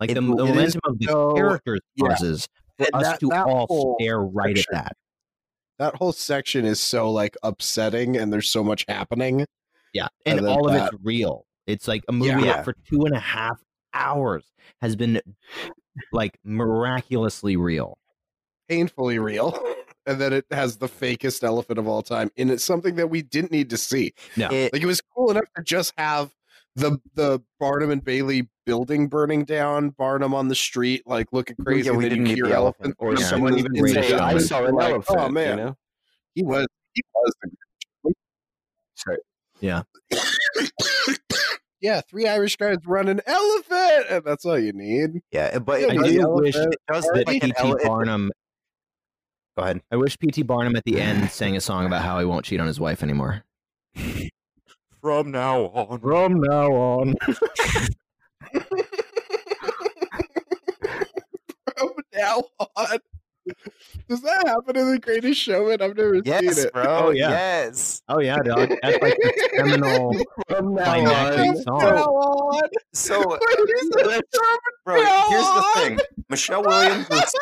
[0.00, 2.08] Like It- the, the momentum of the so- characters yeah.
[2.08, 2.48] pauses
[2.78, 4.96] for And us to all stare right section- at that.
[5.78, 9.46] That whole section is so like upsetting, and there's so much happening.
[9.92, 11.44] Yeah, and, all of that- it's real.
[11.66, 12.56] It's like a movie Yeah.
[12.56, 13.60] that for two and a half
[13.94, 14.44] hours
[14.80, 15.20] has been
[16.12, 17.98] like miraculously real.
[18.68, 19.58] painfully real.
[20.04, 22.32] And then it has the fakest elephant of all time.
[22.36, 24.14] And it's something that we didn't need to see.
[24.36, 26.34] No, it- Like it was cool enough to just have
[26.74, 31.88] the the Barnum and Bailey building burning down, Barnum on the street, like looking crazy.
[31.88, 32.98] Yeah, we didn't you need hear the elephant, elephant.
[32.98, 33.26] Or Yeah.
[33.28, 35.58] someone even then say, "I saw an Like, elephant." oh, man.
[35.58, 35.76] you know?
[36.34, 37.32] he was he was
[38.02, 38.14] the
[38.96, 39.18] Sorry.
[39.60, 39.82] Yeah.
[41.82, 45.20] yeah, three Irish guys run an elephant, and that's all you need.
[45.32, 47.52] yeah, but Yeah, I do wish it does that like P.T.
[47.58, 48.30] ele- Barnum.
[49.58, 49.82] Go ahead.
[49.90, 50.42] I wish P.T.
[50.44, 53.02] Barnum at the end sang a song about how he won't cheat on his wife
[53.02, 53.44] anymore.
[55.02, 55.98] From now on.
[56.00, 57.14] From now on,
[61.76, 62.42] From now
[62.76, 62.98] on.
[64.08, 65.82] Does that happen in the greatest showman?
[65.82, 66.72] I've never seen Yes, it.
[66.72, 66.84] bro.
[66.86, 67.30] Oh, yeah.
[67.30, 68.02] Yes.
[68.08, 70.14] oh yeah, dog, that's like the seminal
[70.48, 71.78] From climactic song.
[71.80, 72.68] Now on.
[72.92, 73.40] So, What
[73.70, 74.24] is it?
[74.84, 75.98] bro, now here's the thing.
[76.28, 77.34] Michelle Williams was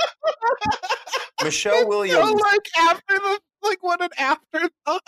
[1.44, 2.40] Michelle So, Williams.
[2.40, 5.02] like after the like what an afterthought.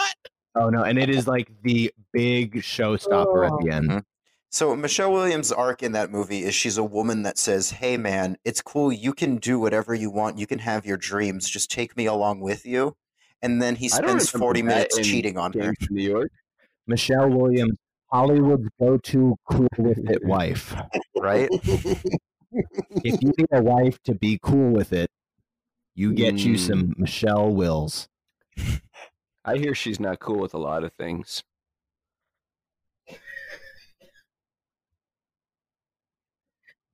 [0.54, 3.58] Oh no, and it is like the big showstopper at oh.
[3.62, 3.88] the end.
[3.88, 3.98] Mm-hmm.
[4.52, 8.36] So Michelle Williams' arc in that movie is she's a woman that says, "Hey man,
[8.44, 8.92] it's cool.
[8.92, 10.38] You can do whatever you want.
[10.38, 11.48] You can have your dreams.
[11.48, 12.94] Just take me along with you."
[13.40, 15.72] And then he spends 40 minutes cheating on her.
[15.90, 16.30] New York.
[16.86, 17.78] Michelle Williams,
[18.12, 20.74] Hollywood's go-to cool with it wife.
[21.16, 21.48] Right?
[23.04, 25.08] If you need a wife to be cool with it,
[25.94, 27.00] you get you some hmm.
[27.00, 28.10] Michelle Wills.
[29.44, 31.42] I hear she's not cool with a lot of things.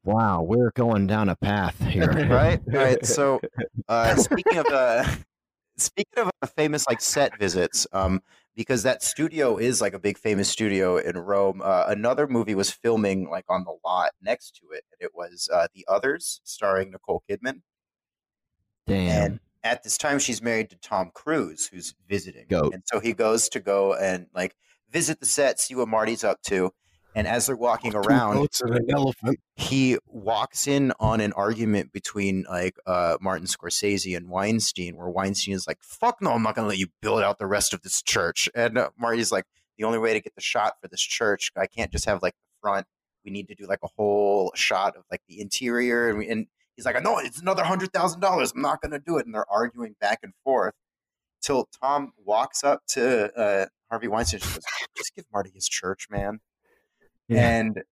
[0.04, 2.10] Wow, we're going down a path here.
[2.28, 2.60] right?
[2.72, 3.04] All right.
[3.04, 3.40] So,
[3.88, 5.04] uh, speaking of uh,
[5.76, 8.22] speaking of uh, famous like set visits, um,
[8.56, 11.60] because that studio is like a big famous studio in Rome.
[11.62, 15.48] Uh, another movie was filming like on the lot next to it, and it was
[15.52, 17.62] uh, The Others, starring Nicole Kidman.
[18.86, 19.24] Damn.
[19.24, 22.46] And at this time, she's married to Tom Cruise, who's visiting.
[22.48, 22.74] Goat.
[22.74, 24.56] And so he goes to go and like
[24.90, 26.72] visit the set, see what Marty's up to.
[27.18, 29.40] And as they're walking around, an elephant.
[29.56, 35.54] he walks in on an argument between like uh Martin Scorsese and Weinstein, where Weinstein
[35.54, 38.02] is like, "Fuck no, I'm not gonna let you build out the rest of this
[38.02, 39.46] church," and uh, Marty's like,
[39.78, 42.34] "The only way to get the shot for this church, I can't just have like
[42.34, 42.86] the front.
[43.24, 46.46] We need to do like a whole shot of like the interior." And, we, and
[46.76, 48.52] he's like, "No, it's another hundred thousand dollars.
[48.54, 50.74] I'm not gonna do it." And they're arguing back and forth
[51.42, 54.62] till Tom walks up to uh, Harvey Weinstein and goes,
[54.96, 56.38] "Just give Marty his church, man."
[57.28, 57.48] Yeah.
[57.60, 57.82] And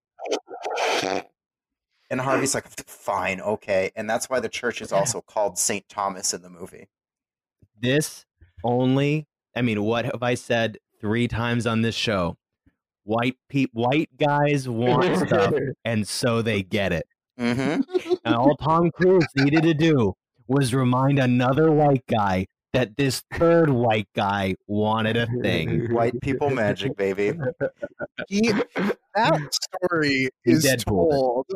[2.10, 3.90] and Harvey's like, fine, okay.
[3.96, 5.88] And that's why the church is also called St.
[5.88, 6.88] Thomas in the movie.
[7.80, 8.24] this
[8.64, 12.34] only i mean what have i said three times on this show
[13.04, 15.52] white pe- white guys want stuff
[15.84, 17.06] and so they get it
[17.38, 17.82] Mm-hmm.
[18.24, 20.14] and all tom cruise needed to do
[20.48, 22.46] was remind another white guy
[22.76, 27.32] that this third white guy wanted a thing White people magic, baby.
[28.28, 28.52] He,
[29.14, 30.84] that story He is Deadpooled it.
[30.84, 31.46] told.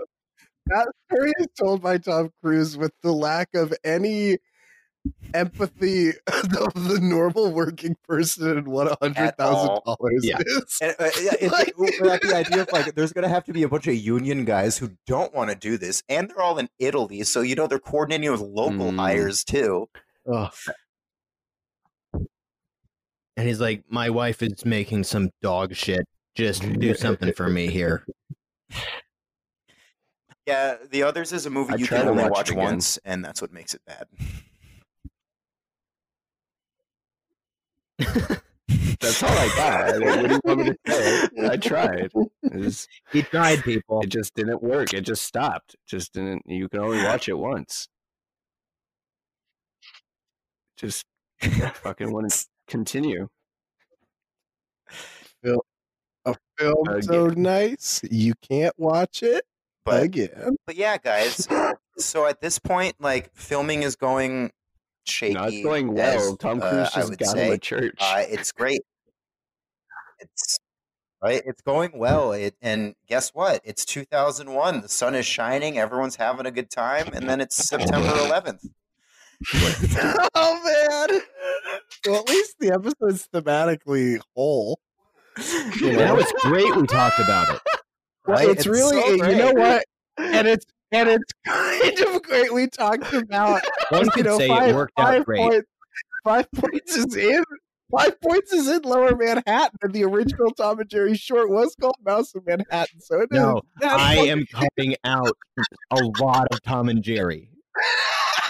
[0.67, 4.39] That story is told by Tom Cruise with the lack of any
[5.35, 10.39] empathy of the normal working person and what a hundred thousand dollars Yeah.
[10.41, 10.79] is.
[10.83, 13.53] And, uh, yeah, it's Like- like, like the idea of like there's gonna have to
[13.53, 16.59] be a bunch of union guys who don't want to do this, and they're all
[16.59, 18.97] in Italy, so you know they're coordinating with local Mm.
[18.99, 19.89] hires too.
[20.31, 20.53] Ugh.
[23.41, 26.07] And he's like, My wife is making some dog shit.
[26.35, 28.05] Just do something for me here.
[30.47, 33.41] Yeah, The Others is a movie I you can only watch watch once, and that's
[33.41, 34.05] what makes it bad.
[39.01, 39.95] That's all I got.
[39.95, 41.29] I mean, what do you want me to say?
[41.49, 42.11] I tried.
[42.43, 44.03] It, just- He tried, people.
[44.03, 44.93] it just didn't work.
[44.93, 45.73] It just stopped.
[45.73, 46.43] It just didn't.
[46.45, 47.89] You can only watch it once.
[50.77, 51.07] Just
[51.41, 52.31] fucking want
[52.71, 53.29] continue.
[56.27, 59.45] A film so nice you can't watch it
[59.87, 60.57] But again.
[60.67, 61.49] but yeah, guys.
[61.97, 64.51] So at this point, like filming is going
[65.07, 65.35] shaky.
[65.35, 66.33] Not going well.
[66.33, 67.51] as, Tom uh, Cruise I just got him say.
[67.53, 67.97] a church.
[68.01, 68.83] Uh, it's great.
[70.19, 70.59] It's
[71.23, 71.43] right.
[71.47, 72.33] It's going well.
[72.33, 73.63] It and guess what?
[73.65, 74.83] It's 2001.
[74.83, 75.79] The sun is shining.
[75.79, 78.67] Everyone's having a good time, and then it's September 11th.
[80.35, 81.21] oh man.
[82.07, 84.81] Well, at least the episode's thematically whole.
[85.81, 86.75] You That was great.
[86.77, 87.61] We talked about it.
[88.27, 88.49] Well, right?
[88.49, 89.85] it's, really so you know what?
[90.19, 92.53] And it's and it's kind of great.
[92.53, 95.41] We talked about One could know say five, it worked out great.
[95.41, 95.69] Points,
[96.25, 97.43] five points is in.
[97.91, 101.97] Five points is in Lower Manhattan, and the original Tom and Jerry short was called
[102.05, 103.01] Mouse in Manhattan.
[103.01, 103.27] So.
[103.33, 105.37] No, I am cutting out
[105.91, 107.51] a lot of Tom and Jerry.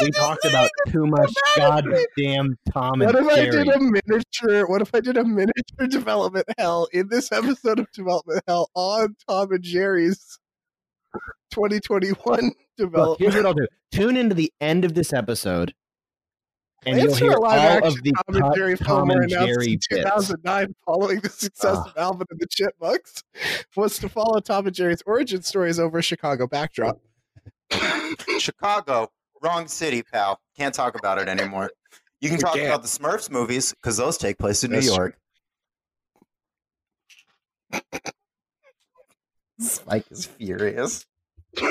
[0.00, 4.66] We talked about too much goddamn Tom and What and if I did a miniature?
[4.66, 9.16] What if I did a miniature development hell in this episode of Development Hell on
[9.28, 10.38] Tom and Jerry's
[11.50, 13.20] 2021 Look, development?
[13.20, 13.66] here's what I'll do.
[13.92, 15.74] Tune into the end of this episode,
[16.86, 19.10] and Plans you'll hear live all action of the Tom and cut Jerry film Tom
[19.10, 19.86] and Jerry in bits.
[19.88, 21.88] 2009 following the success Ugh.
[21.88, 23.22] of Alvin and the Chipmunks
[23.76, 27.00] was to follow Tom and Jerry's origin stories over a Chicago backdrop.
[28.38, 29.10] Chicago,
[29.42, 30.40] wrong city, pal.
[30.56, 31.70] Can't talk about it anymore.
[32.20, 32.66] You can We talk can't.
[32.66, 35.12] about the Smurfs movies because those take place in That's New true.
[37.72, 37.82] York.
[39.60, 41.06] Spike is furious.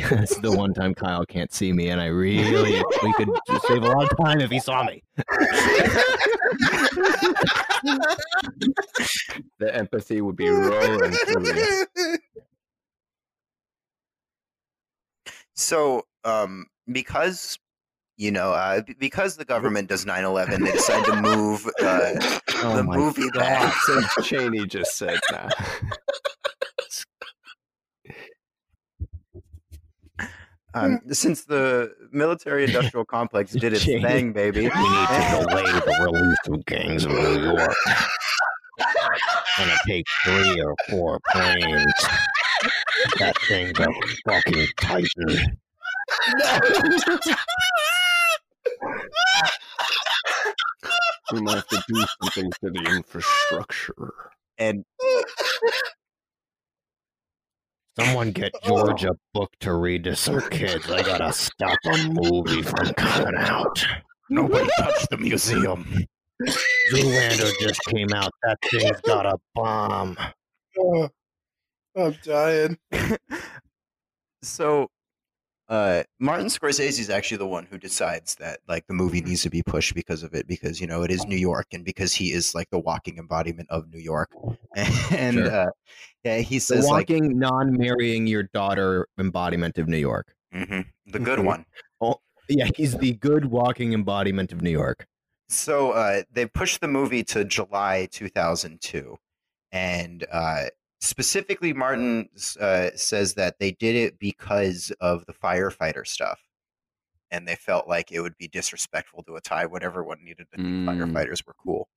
[0.00, 3.82] It's the one time Kyle can't see me, and I really we could just save
[3.82, 5.02] a lot of time if he saw me.
[9.58, 11.86] the empathy would be rolling through you.
[15.54, 17.58] So, um, because
[18.16, 22.82] you know, uh, because the government does 9/11, they decide to move uh, Oh the
[22.82, 23.72] movie back.
[23.82, 25.54] Since Cheney just said that.
[30.74, 34.60] Um, since the military-industrial complex did its thing, baby.
[34.60, 37.74] We need to delay the release of Gangs of New York.
[39.56, 41.92] Gonna take three or four planes.
[43.18, 43.86] That thing's a
[44.26, 45.58] fucking titan.
[51.32, 54.14] We might have to do something to the infrastructure.
[54.56, 54.84] And
[57.98, 60.90] Someone get George a book to read to some kids.
[60.90, 63.84] I gotta stop a movie from coming out.
[64.30, 65.86] nobody touched the museum.
[66.92, 68.30] Zoolander just came out.
[68.44, 70.16] That thing's got a bomb.
[70.80, 71.08] Oh,
[71.96, 72.78] I'm dying.
[74.42, 74.88] so
[75.68, 79.50] uh Martin Scorsese is actually the one who decides that like the movie needs to
[79.50, 82.32] be pushed because of it because you know it is New York and because he
[82.32, 84.30] is like the walking embodiment of New York
[85.10, 85.50] and Sure.
[85.50, 85.70] uh
[86.24, 90.34] yeah he The says like walking, non-marrying your daughter embodiment of New York.
[90.54, 91.64] mhm, the good one
[92.48, 95.06] Yeah, he's the good walking embodiment of New York.
[95.50, 99.16] so uh they pushed the movie to July 2002
[99.72, 100.64] and uh
[101.00, 102.28] specifically Martin
[102.60, 106.40] uh, says that they did it because of the firefighter stuff
[107.30, 110.56] and they felt like it would be disrespectful to a tie when everyone needed to
[110.56, 110.86] think Mm.
[110.86, 111.88] firefighters were cool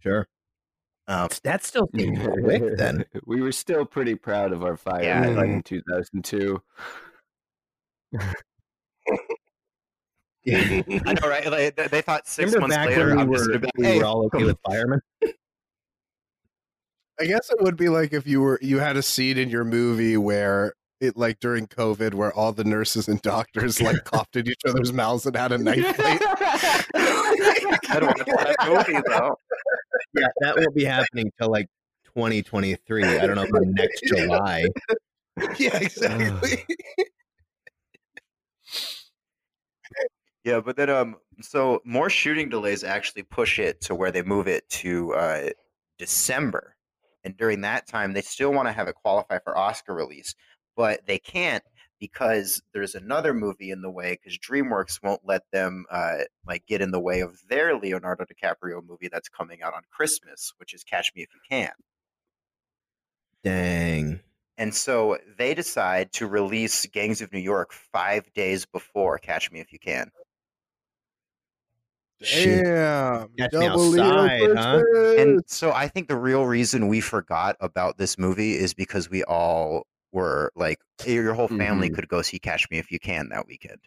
[0.00, 0.26] Sure.
[1.08, 3.04] um, That still seems quick then.
[3.26, 6.62] we were still pretty proud of our fire Yeah, like like- in 2002.
[10.52, 10.82] I
[11.12, 11.46] know, right?
[11.50, 13.60] Like, they- they thought six Remember months back later, when we I'm just were, gonna
[13.60, 15.00] be like, we were all okay with firemen?
[17.20, 19.64] I guess it would be like if you were you had a scene in your
[19.64, 24.48] movie where it like during COVID where all the nurses and doctors like coughed in
[24.48, 26.20] each other's mouths and had a knife fight.
[26.94, 29.36] I don't want that movie though.
[30.14, 31.66] Yeah, that won't be happening till like
[32.06, 33.04] 2023.
[33.04, 34.66] I don't know about next July.
[35.58, 36.64] yeah, exactly.
[40.44, 44.48] Yeah, but then um, so more shooting delays actually push it to where they move
[44.48, 45.50] it to uh,
[45.98, 46.76] December,
[47.24, 50.34] and during that time they still want to have it qualify for Oscar release,
[50.76, 51.64] but they can't
[52.00, 56.80] because there's another movie in the way because DreamWorks won't let them uh, like get
[56.80, 60.82] in the way of their Leonardo DiCaprio movie that's coming out on Christmas, which is
[60.82, 61.70] Catch Me If You Can.
[63.44, 64.20] Dang.
[64.56, 69.60] And so they decide to release Gangs of New York five days before Catch Me
[69.60, 70.10] If You Can.
[72.22, 72.64] Shit.
[72.64, 73.28] Damn.
[73.38, 74.82] Catch double Leo outside, huh?
[75.18, 79.24] And so I think the real reason we forgot about this movie is because we
[79.24, 81.94] all were like, your whole family Mhm.
[81.94, 83.78] could go see Catch Me If You Can that weekend.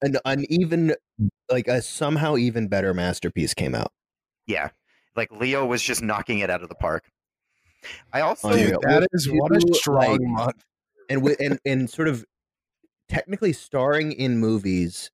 [0.00, 0.94] An, an even
[1.50, 3.92] like a somehow even better masterpiece came out.
[4.46, 4.70] Yeah.
[5.16, 7.10] Like Leo was just knocking it out of the park.
[8.12, 8.80] I also, Unreal.
[8.80, 10.64] Dude, that is what a You, strong like- month.
[11.10, 12.24] and wi- and and sort of
[13.08, 15.10] technically starring in movies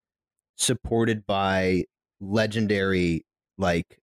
[0.56, 1.84] supported by
[2.20, 3.24] legendary
[3.58, 3.98] like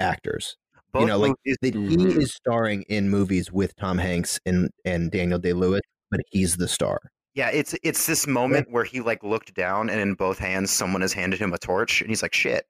[0.00, 0.56] actors.
[0.92, 4.70] both you know, like movies- that he is starring in movies with Tom Hanks and
[4.84, 7.00] and Daniel Day Lewis, but he's the star.
[7.34, 11.00] yeah, it's it's this moment where he like looked down and in both hands someone
[11.00, 12.66] has handed him a torch and he's like, shit.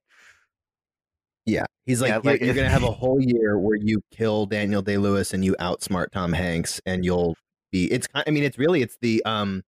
[1.44, 4.46] Yeah, he's like, Yeah, you're, like, you're gonna have a whole year where you kill
[4.46, 7.34] Daniel Day Lewis and you outsmart Tom Hanks, and you'll
[7.72, 7.90] be.
[7.90, 8.06] It's.
[8.14, 9.62] I mean, it's really it's the um,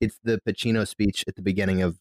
[0.00, 1.96] it's the Pacino speech at the beginning of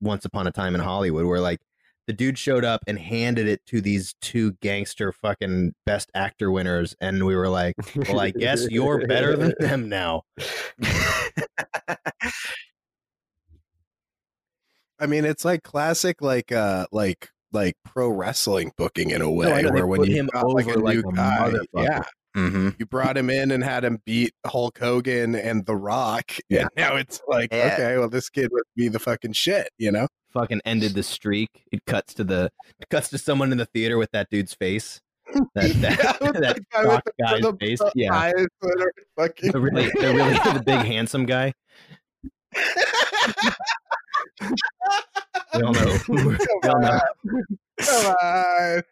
[0.00, 1.58] Once Upon a Time in Hollywood, where like
[2.06, 6.96] the dude showed up and handed it to these two gangster fucking best actor winners,
[7.00, 10.22] and we were like, well, I guess you're better than them now.
[14.98, 19.62] I mean, it's like classic, like uh, like like pro wrestling booking in a way,
[19.62, 21.84] they where when you him got like a over like a guy, motherfucker.
[21.84, 22.02] yeah,
[22.34, 26.62] hmm you brought him in and had him beat Hulk Hogan and The Rock, Yeah.
[26.62, 27.70] and now it's like, Yeah.
[27.74, 30.08] okay, well, this kid would be the fucking shit, you know?
[30.32, 31.50] Fucking ended the streak.
[31.72, 32.50] It cuts to the
[32.80, 35.00] it cuts to someone in the theater with that dude's face.
[35.54, 37.78] That that, Yeah, that guy with the- guy's the- face.
[37.80, 38.14] the Yeah.
[38.14, 38.32] eyes
[38.62, 41.52] that are fucking the really, the really the big handsome guy.
[45.54, 45.98] We all know.
[46.08, 47.00] We all know.
[47.80, 48.82] Come on.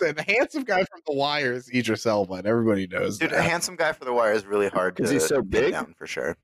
[0.00, 3.40] Listen, the handsome guy from The Wire is Idris Elba, and everybody knows Dude, a
[3.40, 5.70] handsome guy for the wire is really hard to Is he so big?
[5.70, 6.36] down for sure.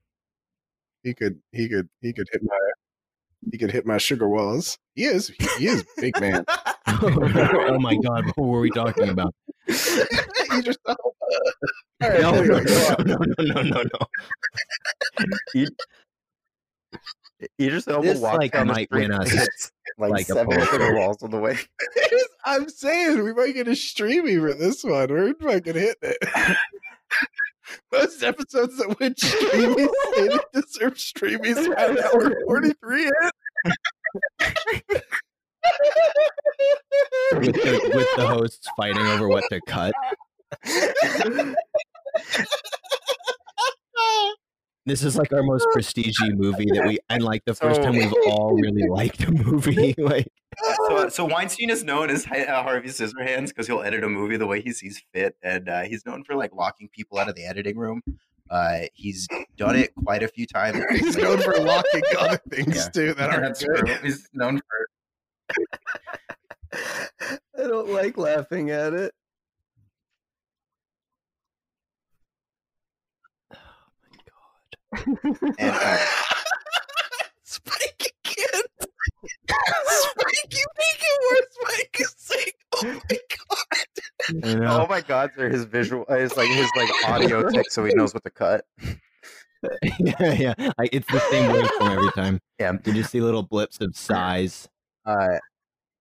[1.03, 2.57] he could, he could, he could hit my,
[3.51, 4.77] he could hit my sugar walls.
[4.95, 6.45] He is, he, he is big man.
[6.87, 9.35] oh my god, what were we talking about?
[9.67, 11.01] Idris Elba.
[11.03, 13.83] All right, No, anyway, go no, no, no, no,
[15.55, 15.65] no.
[17.59, 19.11] Idris Elba This, walks like, down the might street
[19.97, 20.65] win and us, hits, like, like, seven poll.
[20.65, 21.57] sugar walls on the way.
[22.45, 25.09] I'm saying we might get a streamy for this one.
[25.09, 26.57] We're fucking hitting it.
[27.91, 33.11] Most episodes that win streamies say they deserve streamies at hour 43 in.
[37.33, 39.93] With the, with the hosts fighting over what to cut.
[44.85, 48.13] This is like our most prestige movie that we, and like the first time we've
[48.27, 49.93] all really liked a movie.
[50.01, 50.27] Like,
[50.89, 54.37] So, so Weinstein is known as Hi- uh, Harvey Scissorhands because he'll edit a movie
[54.37, 57.35] the way he sees fit, and uh, he's known for like locking people out of
[57.35, 58.01] the editing room.
[58.49, 60.83] Uh, he's done it quite a few times.
[60.99, 62.89] He's known for locking other things Yeah.
[62.89, 63.85] too that aren't That's good.
[63.85, 63.95] true.
[64.03, 64.87] He's known for
[67.57, 69.13] I don't like laughing at it.
[74.91, 75.97] And uh,
[77.43, 78.61] Spike again.
[78.79, 81.47] Spike, you make it worse.
[81.51, 83.81] Spike is saying, "Oh my god."
[84.29, 87.83] you know, oh my god, sir, his visual, his like his like audio tick, so
[87.83, 88.65] he knows what to cut.
[89.99, 90.53] yeah, yeah.
[90.77, 92.39] Like, it's the same waveform every time.
[92.59, 92.71] Yeah.
[92.71, 94.67] Did you just see little blips of size.
[95.05, 95.37] Uh,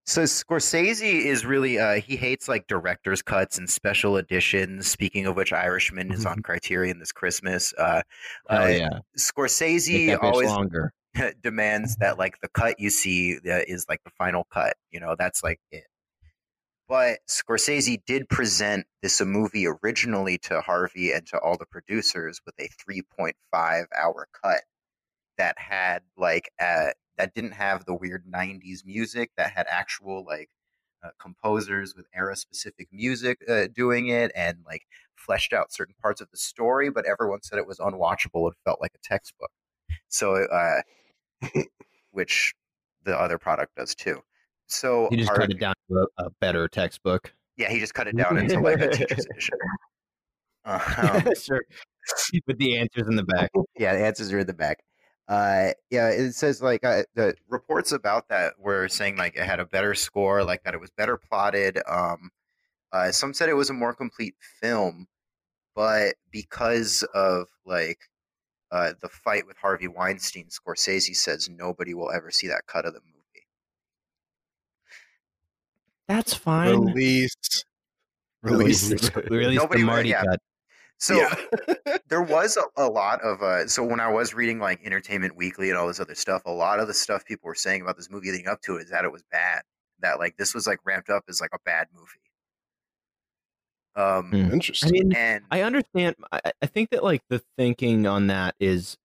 [0.07, 4.87] so Scorsese is really uh, he hates like director's cuts and special editions.
[4.89, 7.73] Speaking of which, Irishman is on Criterion this Christmas.
[7.77, 8.03] Uh,
[8.49, 10.93] Oh uh, yeah, Scorsese always longer.
[11.43, 14.75] demands that like the cut you see is like the final cut.
[14.91, 15.85] You know, that's like it.
[16.89, 22.41] But Scorsese did present this a movie originally to Harvey and to all the producers
[22.45, 23.33] with a 3.5
[23.97, 24.63] hour cut
[25.39, 26.91] that had like uh,
[27.21, 30.49] that didn't have the weird 90s music that had actual like
[31.05, 34.83] uh, composers with era specific music uh, doing it and like
[35.17, 38.81] fleshed out certain parts of the story but everyone said it was unwatchable and felt
[38.81, 39.51] like a textbook
[40.09, 40.81] so uh
[42.11, 42.55] which
[43.05, 44.19] the other product does too
[44.67, 47.35] so You just cut it down to a, a better textbook.
[47.57, 49.59] yeah he just cut it down into like a teacher's edition
[50.65, 51.63] uh, um, sure.
[52.47, 53.51] With the answers in the back.
[53.79, 54.79] yeah the answers are in the back
[55.31, 59.61] Uh, yeah, it says like uh, the reports about that were saying like it had
[59.61, 61.79] a better score, like that it was better plotted.
[61.89, 62.31] Um,
[62.93, 65.07] uh, some said it was a more complete film,
[65.77, 68.01] but because of like
[68.73, 72.93] uh, the fight with Harvey Weinstein, Scorsese says nobody will ever see that cut of
[72.95, 73.47] the movie.
[76.09, 76.71] That's fine.
[76.87, 77.37] Release.
[78.43, 79.15] Release, Release.
[79.31, 80.25] release Nobody the will- Marty yeah.
[80.25, 80.41] cut.
[81.01, 81.35] So yeah.
[82.09, 85.71] there was a, a lot of uh so when I was reading like Entertainment Weekly
[85.71, 88.11] and all this other stuff, a lot of the stuff people were saying about this
[88.11, 89.63] movie leading up to it is that it was bad.
[90.01, 92.07] That like this was like ramped up as like a bad movie.
[93.97, 94.51] Um Hmm.
[94.51, 94.93] I Interesting.
[94.93, 96.17] mean, and I understand.
[96.33, 98.97] I, I think that like the thinking on that is,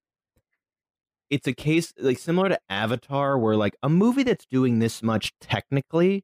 [1.29, 5.31] it's a case like similar to Avatar, where like a movie that's doing this much
[5.39, 6.23] technically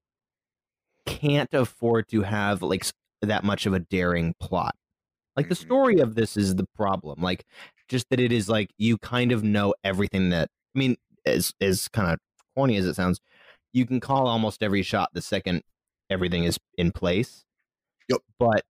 [1.05, 2.85] can't afford to have like
[3.21, 4.75] that much of a daring plot.
[5.35, 5.61] Like the Mhm.
[5.65, 7.21] story of this is the problem.
[7.21, 7.45] Like
[7.87, 11.87] just that it is like you kind of know everything that I mean, as as
[11.89, 12.19] kind of
[12.55, 13.19] corny as it sounds,
[13.73, 15.63] you can call almost every shot the second
[16.09, 17.43] everything is in place.
[18.09, 18.21] Yep.
[18.39, 18.65] But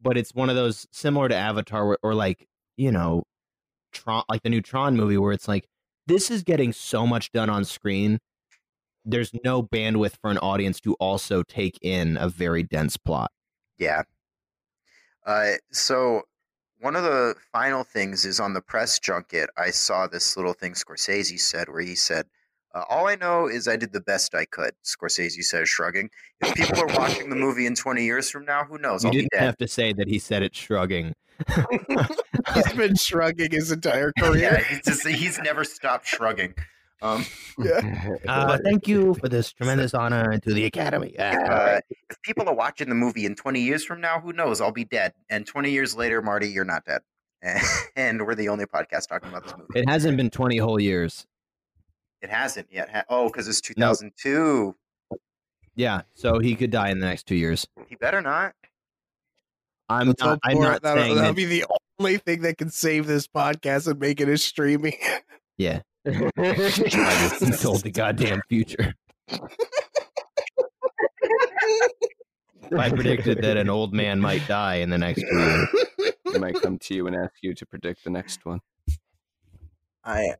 [0.00, 2.46] but it's one of those similar to Avatar where, or like,
[2.76, 3.22] you know,
[3.92, 5.66] Tron like the new Tron movie where it's like
[6.06, 8.18] this is getting so much done on screen.
[9.04, 13.30] There's no bandwidth for an audience to also take in a very dense plot.
[13.78, 14.02] yeah.
[15.24, 16.22] Uh so
[16.80, 20.72] one of the final things is on the press junket, I saw this little thing
[20.74, 22.26] Scorsese said where he said,
[22.74, 24.72] uh, all I know is I did the best I could.
[24.84, 26.10] Scorsese says, shrugging.
[26.42, 29.04] If people are watching the movie in 20 years from now, who knows?
[29.04, 31.14] You I'll didn't have to say that he said it shrugging.
[32.54, 34.66] He's been shrugging his entire yeah, career.
[34.68, 36.54] he's just he's never stopped shrugging.
[37.04, 37.24] Um,
[37.58, 38.16] Yeah.
[38.26, 41.16] Uh, thank you for this tremendous honor to the Academy.
[41.18, 44.60] uh, if people are watching the movie in 20 years from now, who knows?
[44.60, 45.12] I'll be dead.
[45.30, 47.02] And 20 years later, Marty, you're not dead.
[47.94, 49.78] And we're the only podcast talking about this movie.
[49.78, 51.26] It hasn't been 20 whole years.
[52.22, 53.04] It hasn't yet.
[53.10, 54.74] Oh, because it's 2002.
[55.76, 57.66] Yeah, so he could die in the next two years.
[57.86, 58.54] He better not.
[59.88, 60.38] I'm Let's not.
[60.42, 60.82] I'm not.
[60.82, 61.36] That'll, saying that'll that.
[61.36, 61.66] be the
[62.00, 64.94] only thing that can save this podcast and make it a streaming.
[65.58, 66.30] Yeah, I
[67.38, 68.94] just told the goddamn future.
[72.76, 75.66] I predicted that an old man might die in the next two
[76.32, 78.60] He might come to you and ask you to predict the next one.
[80.04, 80.34] I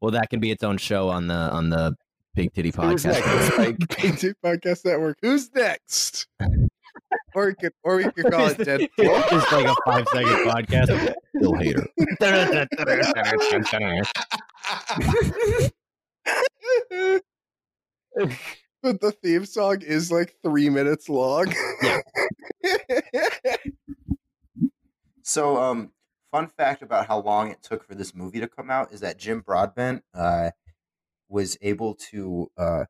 [0.00, 1.96] well, that can be its own show on the on the
[2.34, 3.04] Big Titty Who's podcast.
[3.04, 3.58] next?
[3.58, 5.18] Like, Big Tip Podcast Network.
[5.22, 6.26] Who's next?
[7.34, 9.30] Or we could, or we could call it Deadpool.
[9.30, 11.14] Just like a five second podcast.
[11.38, 11.86] Bill Hader.
[18.82, 21.54] but the theme song is like three minutes long.
[25.22, 25.92] So, um,
[26.32, 29.16] fun fact about how long it took for this movie to come out is that
[29.16, 30.50] Jim Broadbent uh,
[31.28, 32.84] was able to uh,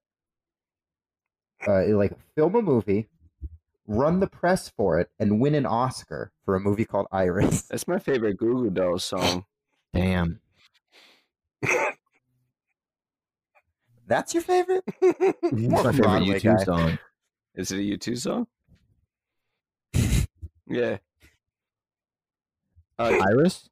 [1.67, 3.09] uh, like film a movie,
[3.91, 7.63] run the press for it, and win an Oscar for a movie called Iris.
[7.71, 9.45] that's my favorite Goo Goo Dolls song.
[9.93, 10.41] Damn.
[14.07, 14.83] That's your favorite?
[15.01, 16.65] That's my favorite Broadway U2 guy.
[16.65, 16.99] song.
[17.55, 18.47] Is it a U2 song?
[20.67, 20.97] yeah.
[22.99, 23.69] Uh, Iris?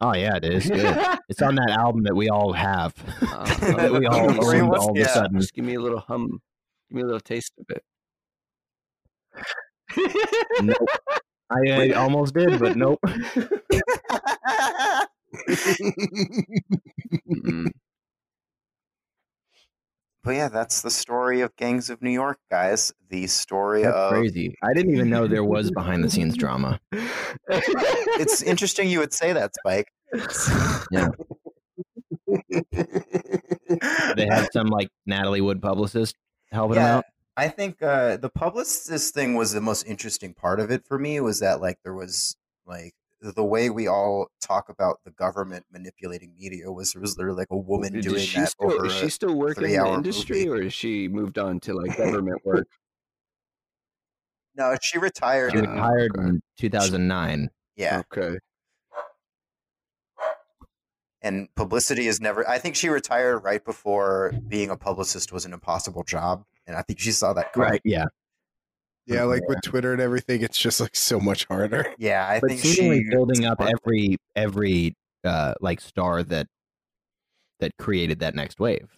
[0.00, 0.68] Oh yeah, it is.
[0.68, 1.18] Good.
[1.28, 2.94] It's on that album that we all have.
[3.20, 5.40] that we all Uh, owned all of a sudden.
[5.40, 6.42] Just give me a little hum.
[6.90, 7.84] Give me a little taste of it.
[10.62, 10.88] Nope.
[11.50, 13.00] I, I almost did, but nope.
[17.28, 17.68] Mm.
[20.26, 22.92] But yeah, that's the story of Gangs of New York, guys.
[23.10, 24.56] The story That's of crazy.
[24.60, 26.80] I didn't even know there was behind the scenes drama.
[26.90, 29.86] it's interesting you would say that, Spike.
[30.90, 31.10] Yeah.
[34.16, 36.16] They had some like Natalie Wood publicist
[36.50, 37.04] helping yeah, out.
[37.36, 41.20] I think uh, the publicist thing was the most interesting part of it for me.
[41.20, 42.34] Was that like there was
[42.66, 47.38] like the way we all talk about the government manipulating media was there was literally
[47.38, 49.92] like a woman Does doing she that still, over is she still working in the
[49.92, 50.48] industry movie.
[50.48, 52.66] or has she moved on to like government work?
[54.54, 56.28] no she retired She in- Uh, retired okay.
[56.28, 57.50] in 2009.
[57.76, 58.38] yeah Okay.
[61.22, 65.52] and publicity is never i think she retired right before being a publicist was an
[65.52, 67.80] impossible job and i think she saw that coming.
[67.84, 68.06] Yeah.
[69.06, 71.86] yeah, like with Twitter and everything, it's just like so much harder.
[71.98, 73.72] yeah i But think seemingly she building up smart.
[73.72, 76.46] every every uh like star that
[77.60, 78.88] that created that next wave.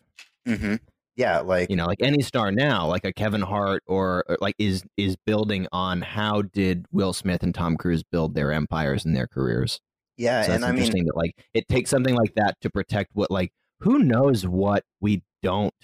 [0.47, 0.77] Mm-hmm.
[1.17, 4.55] Yeah, like you know like any star now like a kevin hart or, or like
[4.59, 9.17] is is building on how did will smith and tom cruise build their empires and
[9.17, 9.81] their careers
[10.17, 12.71] yeah, so and that's I mean, interesting that like it takes something like that to
[12.71, 15.75] protect what like who knows what we don't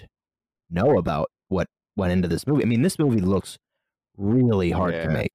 [0.71, 1.67] know about what
[1.97, 3.57] went into this movie i mean this movie looks
[4.17, 5.05] really hard Yeah.
[5.07, 5.33] to make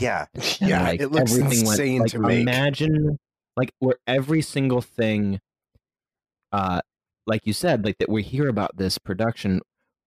[0.00, 0.26] yeah,
[0.60, 2.40] Yeah, like, it looks insane like, to make.
[2.42, 3.18] Imagine
[3.56, 5.40] like where every single thing,
[6.52, 6.80] uh,
[7.26, 9.60] like you said, like that we hear about this production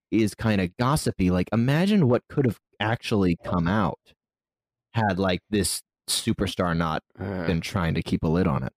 [0.09, 1.29] is kind of gossipy.
[1.29, 3.99] Like imagine what could have actually come out
[4.93, 8.73] had like this superstar not Uh, been trying to keep a lid on it.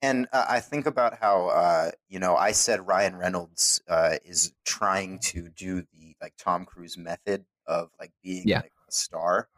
[0.00, 4.52] And uh, I think about how uh, you know I said Ryan Reynolds uh, is
[4.64, 8.58] trying to do the like Tom Cruise method of like being Yeah.
[8.60, 9.48] like a star,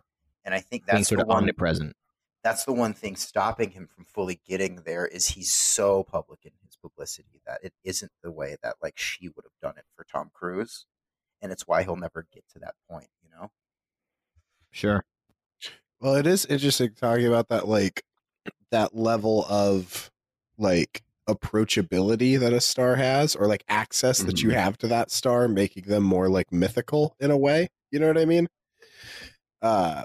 [0.45, 1.39] and I think Being that's sort the of one.
[1.39, 1.95] omnipresent.
[2.43, 6.53] That's the one thing stopping him from fully getting there is he's so public in
[6.65, 10.05] his publicity that it isn't the way that like she would have done it for
[10.05, 10.87] Tom Cruise,
[11.43, 13.09] and it's why he'll never get to that point.
[13.23, 13.51] You know?
[14.71, 15.05] Sure.
[16.01, 18.05] Well, it is interesting talking about that, like
[18.71, 20.11] that level of
[20.61, 24.55] like approachability that a star has, or like access that you Mhm.
[24.55, 27.69] have to that star, making them more like mythical in a way.
[27.93, 28.49] You know what I mean?
[29.63, 30.05] Uh,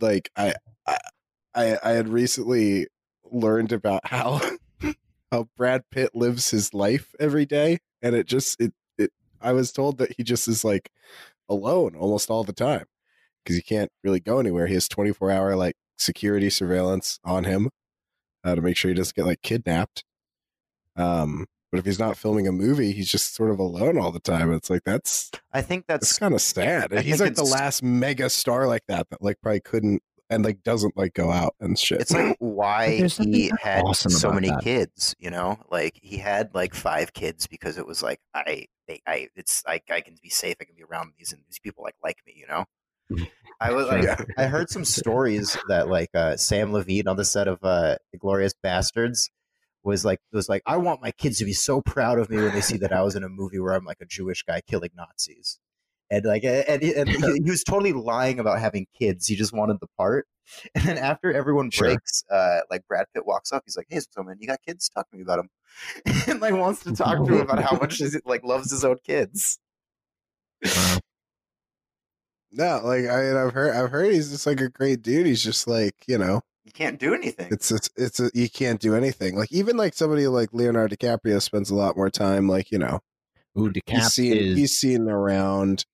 [0.00, 0.54] like I,
[0.86, 0.98] I,
[1.54, 2.88] I I had recently
[3.30, 4.40] learned about how
[5.32, 9.12] how Brad Pitt lives his life every day, and it just it it.
[9.40, 10.90] I was told that he just is like
[11.48, 12.86] alone almost all the time
[13.44, 14.66] because he can't really go anywhere.
[14.68, 17.70] He has 24 hour like security surveillance on him
[18.44, 20.04] uh, to make sure he doesn't get like kidnapped.
[20.96, 24.20] Um, but if he's not filming a movie, he's just sort of alone all the
[24.20, 24.52] time.
[24.52, 26.92] It's like that's I think that's that's kind of sad.
[26.92, 30.62] I he's like the last mega star like that that like probably couldn't and like
[30.62, 32.00] doesn't like go out and shit.
[32.00, 34.62] it's like why he had awesome so many that.
[34.62, 39.02] kids you know like he had like five kids because it was like i they,
[39.06, 41.84] i it's like i can be safe i can be around these and these people
[41.84, 42.64] like like me you know
[43.60, 44.16] i was like Yeah.
[44.36, 48.18] i heard some stories that like uh sam levine on the set of uh the
[48.18, 49.30] glorious bastards
[49.82, 52.52] was like was like i want my kids to be so proud of me when
[52.54, 54.90] they see that i was in a movie where i'm like a jewish guy killing
[54.96, 55.58] nazis
[56.10, 59.78] and like and, and he, he was totally lying about having kids he just wanted
[59.80, 60.26] the part
[60.74, 61.88] and then after everyone Sure.
[61.88, 64.88] breaks uh like brad pitt walks up he's like hey so man you got kids
[64.88, 65.48] talk to me about them
[66.28, 68.96] and like wants to talk to him about how much he like loves his own
[69.06, 69.58] kids
[70.64, 70.98] Wow.
[72.56, 75.26] No, like I mean, I've heard I've heard he's just like a great dude.
[75.26, 78.80] He's just like you know, you can't do anything it's it's, it's a, you can't
[78.80, 79.36] do anything.
[79.36, 82.48] Like even like somebody like Leonardo DiCaprio spends a lot more time.
[82.48, 83.00] Like you know,
[83.58, 85.84] Ooh, he's seen is he's seen around.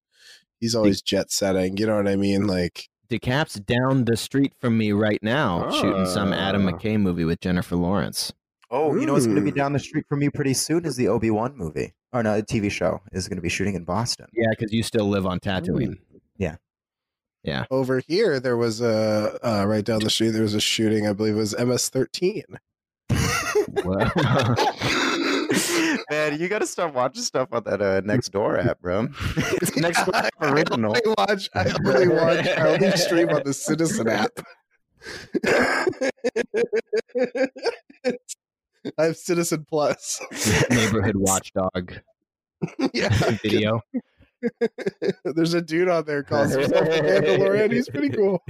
[0.60, 1.78] He's always jet setting.
[1.78, 2.46] You know what I mean?
[2.46, 6.72] Like DiCap's down the street from me right now, shooting some Adam Ah.
[6.72, 8.32] McKay movie with Jennifer Lawrence.
[8.70, 10.94] oh you know what's going to be down the street from me pretty soon is
[10.94, 14.26] the obi-wan movie or no the tv show is going to be shooting in boston
[14.32, 15.96] Yeah, because you still live on Tatooine.
[17.70, 20.30] Over here, there was a uh, right down the street.
[20.30, 21.06] There was a shooting.
[21.06, 22.42] I believe it was MS13.
[23.84, 24.10] Well,
[26.10, 30.32] man you gotta start watching stuff on that uh, Nextdoor app bro it's Nextdoor app
[30.40, 31.48] original I only watch.
[31.54, 32.46] I only watch.
[32.46, 34.30] I only stream on the Citizen app.
[38.98, 40.20] I have Citizen Plus.
[40.70, 41.94] neighborhood watchdog
[42.92, 43.08] yeah,
[43.42, 43.82] video.
[45.24, 47.72] there's a dude on there calls himself the Mandalorian.
[47.72, 48.42] He's pretty cool.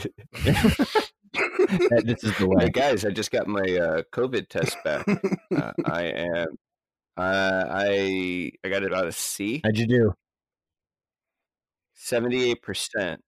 [2.04, 2.68] This is the Hey way.
[2.70, 5.06] guys, I just got my uh, COVID test back.
[5.56, 6.46] Uh, I am.
[7.16, 10.14] Uh, I I got it about a C, How'd you do?
[11.94, 13.20] seventy eight percent.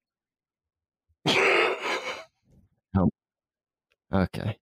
[4.13, 4.59] Okay.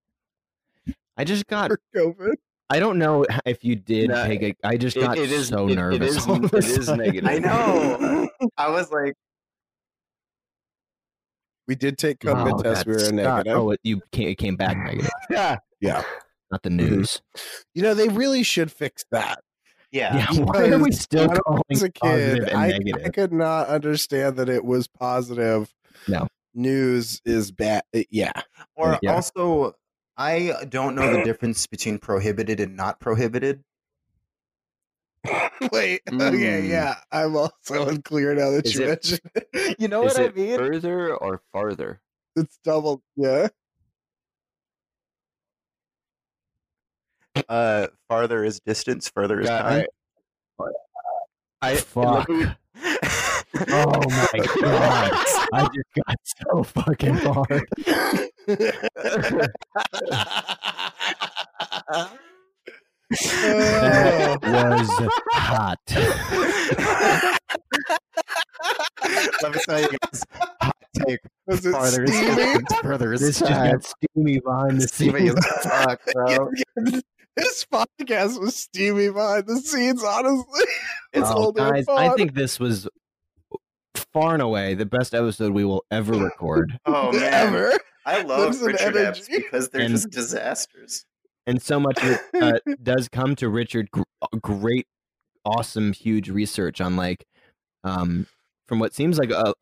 [1.16, 1.70] I just got.
[1.70, 2.34] For COVID.
[2.70, 4.54] I don't know if you did No, take a.
[4.64, 6.16] I just it- got it is- so it- it nervous.
[6.16, 7.28] is- all of a it is negative.
[7.28, 8.28] I know.
[8.56, 9.14] I was like,
[11.66, 12.84] We did take COVID Wow, tests.
[12.86, 13.14] We were sucked.
[13.14, 13.52] negative.
[13.56, 15.10] Oh, it, you came, it came back negative.
[15.30, 15.58] Yeah.
[15.80, 16.02] Yeah.
[16.50, 16.76] Not the Mhm.
[16.90, 17.22] news.
[17.74, 19.38] You know, they really should fix that.
[19.92, 20.16] yeah.
[20.16, 20.26] Yeah.
[20.44, 23.02] Why are we still when I calling As a kid, and I, negative?
[23.06, 25.72] I could not understand that it was positive.
[26.08, 26.26] No.
[26.54, 27.82] News is bad.
[27.94, 28.32] Uh, Yeah.
[28.76, 29.14] Or Yeah.
[29.14, 29.74] also,
[30.20, 33.64] I don't know the difference between prohibited and not prohibited.
[35.72, 36.02] Wait.
[36.12, 36.62] Okay.
[36.62, 36.68] Mm.
[36.68, 36.96] Yeah.
[37.10, 39.76] I'm also unclear now that Is you it- mentioned it.
[39.80, 40.58] You know Is what I mean?
[40.58, 42.00] further or farther?
[42.36, 43.02] It's double.
[43.16, 43.48] Yeah.
[47.48, 49.62] Uh, farther is distance, further is God,
[50.58, 50.68] time.
[51.62, 52.28] I, Fuck.
[53.68, 55.12] Oh my god!
[55.52, 57.66] I just got so fucking hard.
[58.48, 59.46] Oh.
[63.10, 65.78] was hot.
[69.42, 70.24] Let me tell you guys,
[70.60, 72.60] hot take Was it farther is steamy?
[72.82, 75.46] further This just got steamy behind the Steamy scenes.
[75.46, 76.50] as fuck, bro.
[77.36, 80.02] this podcast was steamy behind the scenes.
[80.04, 80.44] Honestly,
[81.12, 82.88] it's Oh, all their guys, I think this was
[84.12, 86.78] far and away the best episode we will ever record.
[86.86, 87.72] Oh man, ever.
[88.18, 89.00] I love Richard energy.
[89.06, 91.04] Epps because they're And- just disasters.
[91.46, 93.90] and so much of it uh, does come to Richard.
[93.90, 94.86] Gr- uh, great,
[95.44, 97.24] awesome, huge research on like,
[97.84, 98.26] um,
[98.68, 99.54] from what seems like a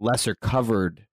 [0.00, 1.06] lesser covered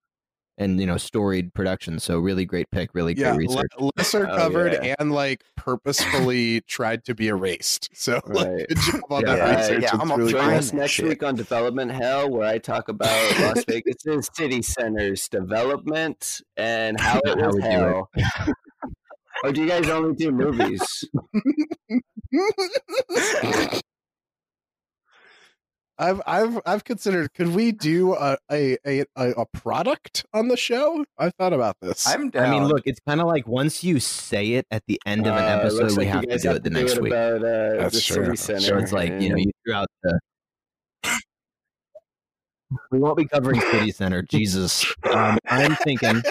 [0.61, 1.99] and you know storied production.
[1.99, 3.71] So really great pick, really great research.
[3.79, 4.95] le- lesser Oh, covered yeah.
[4.99, 7.89] and like purposefully tried to be erased.
[7.93, 9.81] So like, good job on Yeah, that research.
[9.83, 10.53] yeah, I'm really Join cool.
[10.53, 11.07] us next shit.
[11.07, 17.19] week on Development Hell, where I talk about Las Vegas's city centers development and how
[17.25, 17.71] it How was we it.
[17.71, 18.09] hell.
[19.43, 20.81] or do you guys only do movies?
[26.01, 30.57] I've I've I've considered could we do a a, a a a product on the
[30.57, 31.05] show?
[31.17, 32.07] I've thought about this.
[32.07, 32.45] I'm down.
[32.47, 35.35] I mean, look, it's kind of like once you say it at the end of
[35.35, 37.13] an Uh, episode, looks we like have to guys do it the next week.
[37.13, 38.35] About, uh, That's the true.
[38.35, 38.59] center.
[38.61, 40.19] So it's like you know, and- you threw out the.
[42.89, 44.21] We won't be covering City Center.
[44.21, 46.21] Jesus, um, I'm thinking.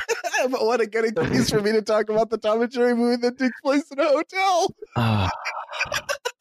[0.50, 3.16] but what a good excuse for me to talk about the Tom and Jerry movie
[3.20, 4.74] that takes place in a hotel.
[4.96, 5.30] ah,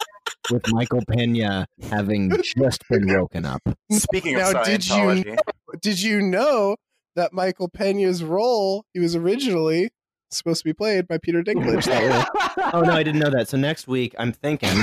[0.52, 3.62] with Michael Pena having just been woken up.
[3.92, 5.38] Speaking of Now, did you Scientology,
[5.82, 6.76] Did you know
[7.16, 9.90] that Michael Pena's role he was originally
[10.32, 11.88] supposed to be played by Peter Dinklage?
[12.74, 13.48] Oh no, I didn't know that.
[13.48, 14.70] So next week, I'm thinking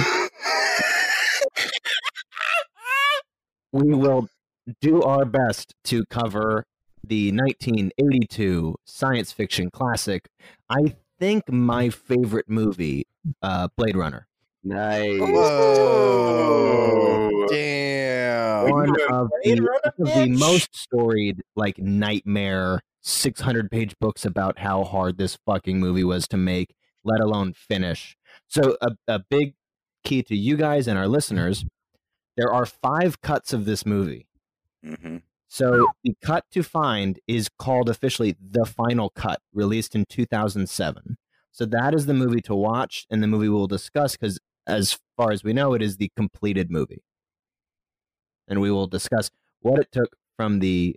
[3.73, 4.29] we will
[4.81, 6.65] do our best to cover
[7.07, 10.29] the 1982 science fiction classic.
[10.69, 13.07] I think my favorite movie,
[13.43, 14.27] uh, Blade Runner.
[14.67, 15.21] Nice.
[15.21, 17.31] Whoa!
[17.49, 18.71] Damn!
[18.71, 25.19] One of the, of the most storied, like nightmare, 600 page books about how hard
[25.19, 26.75] this fucking movie was to make,
[27.05, 28.17] let alone finish.
[28.49, 29.55] So, a, a big
[30.05, 31.65] key to you guys and our listeners
[32.37, 34.27] there are five cuts of this movie.
[34.85, 35.23] Mhm.
[35.49, 41.17] So, the cut to find is called officially The Final Cut, released in 2007.
[41.51, 45.33] So, that is the movie to watch and the movie we'll discuss because, as far
[45.33, 47.03] as we know, it is the completed movie
[48.49, 49.31] and we will discuss
[49.61, 50.95] what it took from the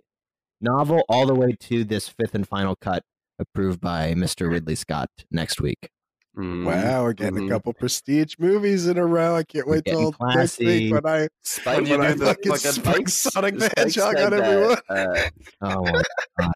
[0.60, 3.02] novel all the way to this fifth and final cut
[3.38, 4.50] approved by Mr.
[4.50, 5.88] Ridley Scott next week.
[6.36, 6.64] Mm.
[6.64, 7.46] Wow, we're getting Mhm.
[7.46, 9.34] a couple prestige movies in a row.
[9.34, 12.18] I can't wait till getting next week when I Spike, When you when I do
[12.20, 14.78] the fucking fucking spike Spike's- Sonic the Spike Hedgehog said on everyone.
[14.88, 15.30] uh,
[15.62, 15.82] Oh,
[16.38, 16.52] well,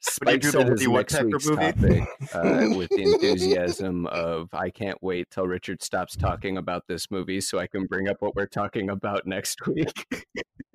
[0.00, 2.00] Spike do the said Woody next Woodpecker week's movie?
[2.00, 7.10] topic uh, with the enthusiasm of I can't wait till Richard stops talking about this
[7.10, 10.06] movie so I can bring up what we're talking about next week.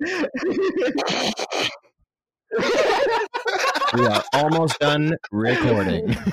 [0.00, 0.26] we
[4.06, 6.14] are almost done recording.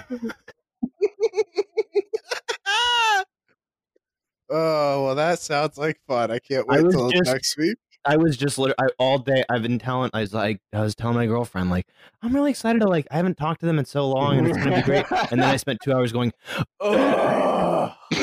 [4.49, 6.31] oh well, that sounds like fun.
[6.31, 7.77] I can't wait was till just- next week.
[8.03, 9.43] I was just literally I, all day.
[9.49, 10.09] I've been telling.
[10.13, 11.85] I was like, I was telling my girlfriend, like,
[12.21, 13.07] I'm really excited to like.
[13.11, 15.05] I haven't talked to them in so long, and it's gonna be great.
[15.31, 16.33] And then I spent two hours going,
[16.79, 17.93] oh,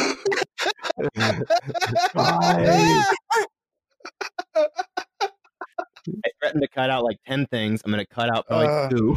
[6.09, 7.83] I threatened to cut out like ten things.
[7.85, 9.17] I'm gonna cut out probably Uh, two.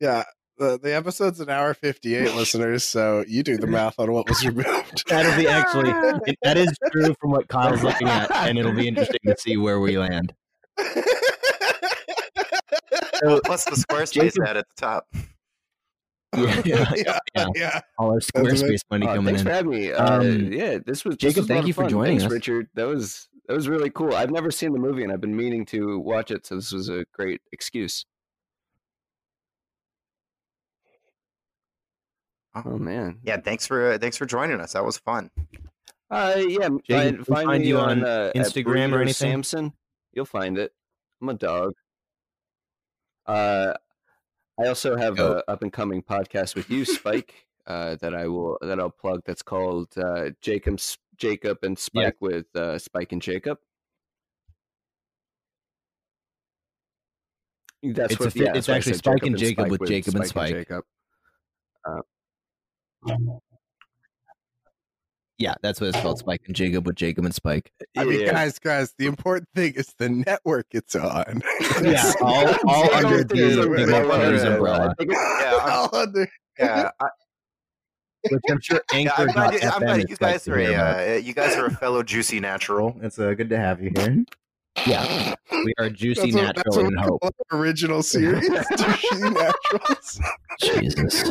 [0.00, 0.24] Yeah,
[0.58, 2.84] the the episode's an hour fifty eight, listeners.
[2.84, 5.04] So you do the math on what was removed.
[5.08, 5.90] That'll be actually
[6.26, 9.56] it, that is true from what Kyle's looking at, and it'll be interesting to see
[9.56, 10.34] where we land.
[13.22, 15.06] So, plus the Squarespace Jacob- ad at the top.
[16.36, 17.46] yeah, yeah, yeah, yeah.
[17.54, 17.80] yeah.
[17.98, 19.46] all our Squarespace money Oh, coming thanks in.
[19.46, 19.90] for having me.
[19.92, 21.90] Uh, Um, yeah, this was this Jacob, was thank you for fun.
[21.90, 22.30] joining Thanks, us.
[22.32, 22.68] Richard.
[22.74, 24.14] That was that was really cool.
[24.14, 26.88] I've never seen the movie, and I've been meaning to watch it, so this was
[26.90, 28.04] a great excuse.
[32.64, 33.18] Oh man.
[33.22, 34.72] Yeah, thanks for uh, thanks for joining us.
[34.72, 35.30] That was fun.
[36.10, 36.68] Uh, yeah.
[36.84, 39.30] Jacob, find, find find you on, on uh, Instagram or anything?
[39.30, 39.72] Samson.
[40.12, 40.72] You'll find it.
[41.20, 41.74] I'm a dog.
[43.26, 43.74] Uh,
[44.58, 45.44] I also have Dope.
[45.46, 47.46] a up and coming podcast with you, Spike.
[47.66, 49.22] uh, that I will that I'll plug.
[49.26, 50.80] That's called uh, Jacob
[51.16, 53.58] Jacob and Spike with uh, Spike and Jacob.
[57.82, 58.34] That's It's what.
[58.34, 60.52] a yeah, it's that's what actually said, Spike and Jacob with Jacob and Spike.
[60.52, 60.84] Jacob.
[65.38, 66.18] Yeah, that's what it's called.
[66.18, 67.70] Spike and Jacob with Jacob and Spike.
[67.96, 68.32] I mean, Yeah.
[68.32, 71.42] guys, guys, the important thing is the network it's on.
[71.82, 74.94] Yeah, all, all Yeah, under it is the a- Big I Up wonder- uh, umbrella.
[74.98, 76.28] Think it's- Yeah, I- All under-
[76.58, 76.90] yeah.
[77.00, 77.06] I,
[78.30, 79.12] which I'm sure Yeah, Anchor.
[79.18, 82.02] I'm glad, you, I'm glad you guys are a uh, you guys are a fellow
[82.02, 82.96] juicy natural.
[83.02, 84.24] It's uh, good to have you here.
[84.86, 87.22] Yeah, we are juicy That's natural what and hope.
[87.52, 88.48] original series.
[88.48, 90.20] Juicy Naturals.
[90.60, 91.22] Jesus.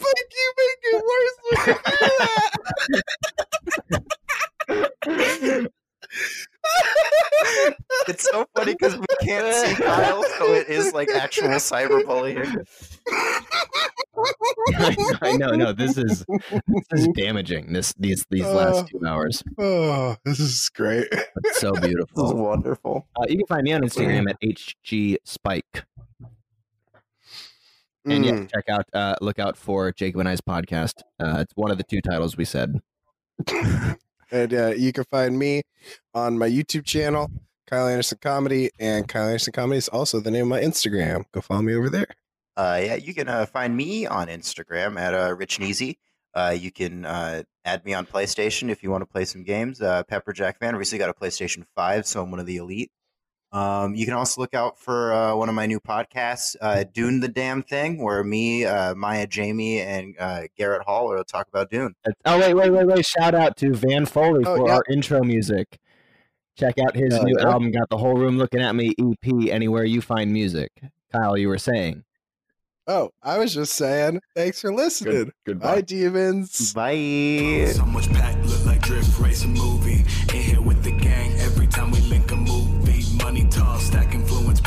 [0.00, 2.08] Fuck you, make it worse when you do
[5.38, 5.70] that.
[8.08, 12.64] It's so funny because we can't see Kyle, so it is like actual cyberbullying.
[15.22, 17.72] I know, no, this is this is damaging.
[17.72, 19.42] This these these Uh, last two hours.
[19.58, 21.08] Oh, this is great.
[21.44, 22.24] It's so beautiful.
[22.24, 23.06] This is wonderful.
[23.16, 25.84] Uh, you can find me on Instagram at hg spike,
[28.04, 28.50] and yeah, Mm.
[28.52, 31.02] check out uh, look out for Jacob and I's podcast.
[31.18, 32.80] Uh, it's one of the two titles we said.
[34.32, 35.62] And uh, you can find me
[36.14, 37.30] on my YouTube channel,
[37.66, 41.24] Kyle Anderson Comedy, and Kyle Anderson Comedy is also the name of my Instagram.
[41.32, 42.08] Go follow me over there.
[42.56, 45.98] Uh, yeah, you can uh, find me on Instagram at uh, Rich and Easy.
[46.34, 49.80] Uh, you can uh, add me on PlayStation if you want to play some games.
[49.80, 50.76] Uh, Pepperjack fan.
[50.76, 52.90] Recently got a PlayStation Five, so I'm one of the elite.
[53.52, 57.18] Um, you can also look out for uh, one of my new podcasts, uh, Dune
[57.20, 61.68] the Damn Thing, where me, uh, Maya Jamie, and uh, Garrett Hall will talk about
[61.70, 61.94] Dune.
[62.24, 63.04] Oh wait, wait, wait, wait!
[63.04, 64.74] Shout out to Van Foley Oh, for yeah.
[64.76, 65.78] our intro music.
[66.56, 67.48] Check out his Hell new yeah.
[67.48, 69.48] album, "Got the Whole Room Looking at Me" EP.
[69.50, 70.70] Anywhere you find music,
[71.12, 72.04] Kyle, you were saying.
[72.86, 75.12] Oh, I was just saying, thanks for listening.
[75.14, 75.74] Good, goodbye.
[75.76, 76.72] Bye, demons.
[76.72, 77.70] Bye.
[77.72, 80.04] So much pack, look like drift, race movie.
[80.34, 82.26] In here with the gang, every time we link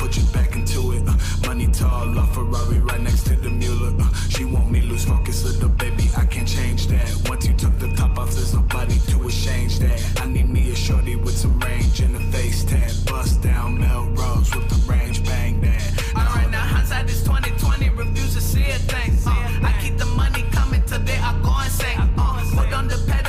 [0.04, 1.04] put you back into it.
[1.08, 1.16] Uh,
[1.48, 3.94] money tall, love Ferrari right next to the Mueller.
[3.98, 7.08] Uh, she want me lose focus, little baby, I can't change that.
[7.30, 10.22] Once you took the top off, there's nobody to exchange that.
[10.22, 12.94] I need me a shorty with some range and a face tat.
[13.06, 15.82] Bust down Melrose with the range, bang that.
[16.16, 19.18] All right, now hindsight is 2020, refuse to see a thing.
[19.26, 21.98] Uh, I keep the money coming, till today I go insane.
[22.18, 23.23] Uh, put on the pedal.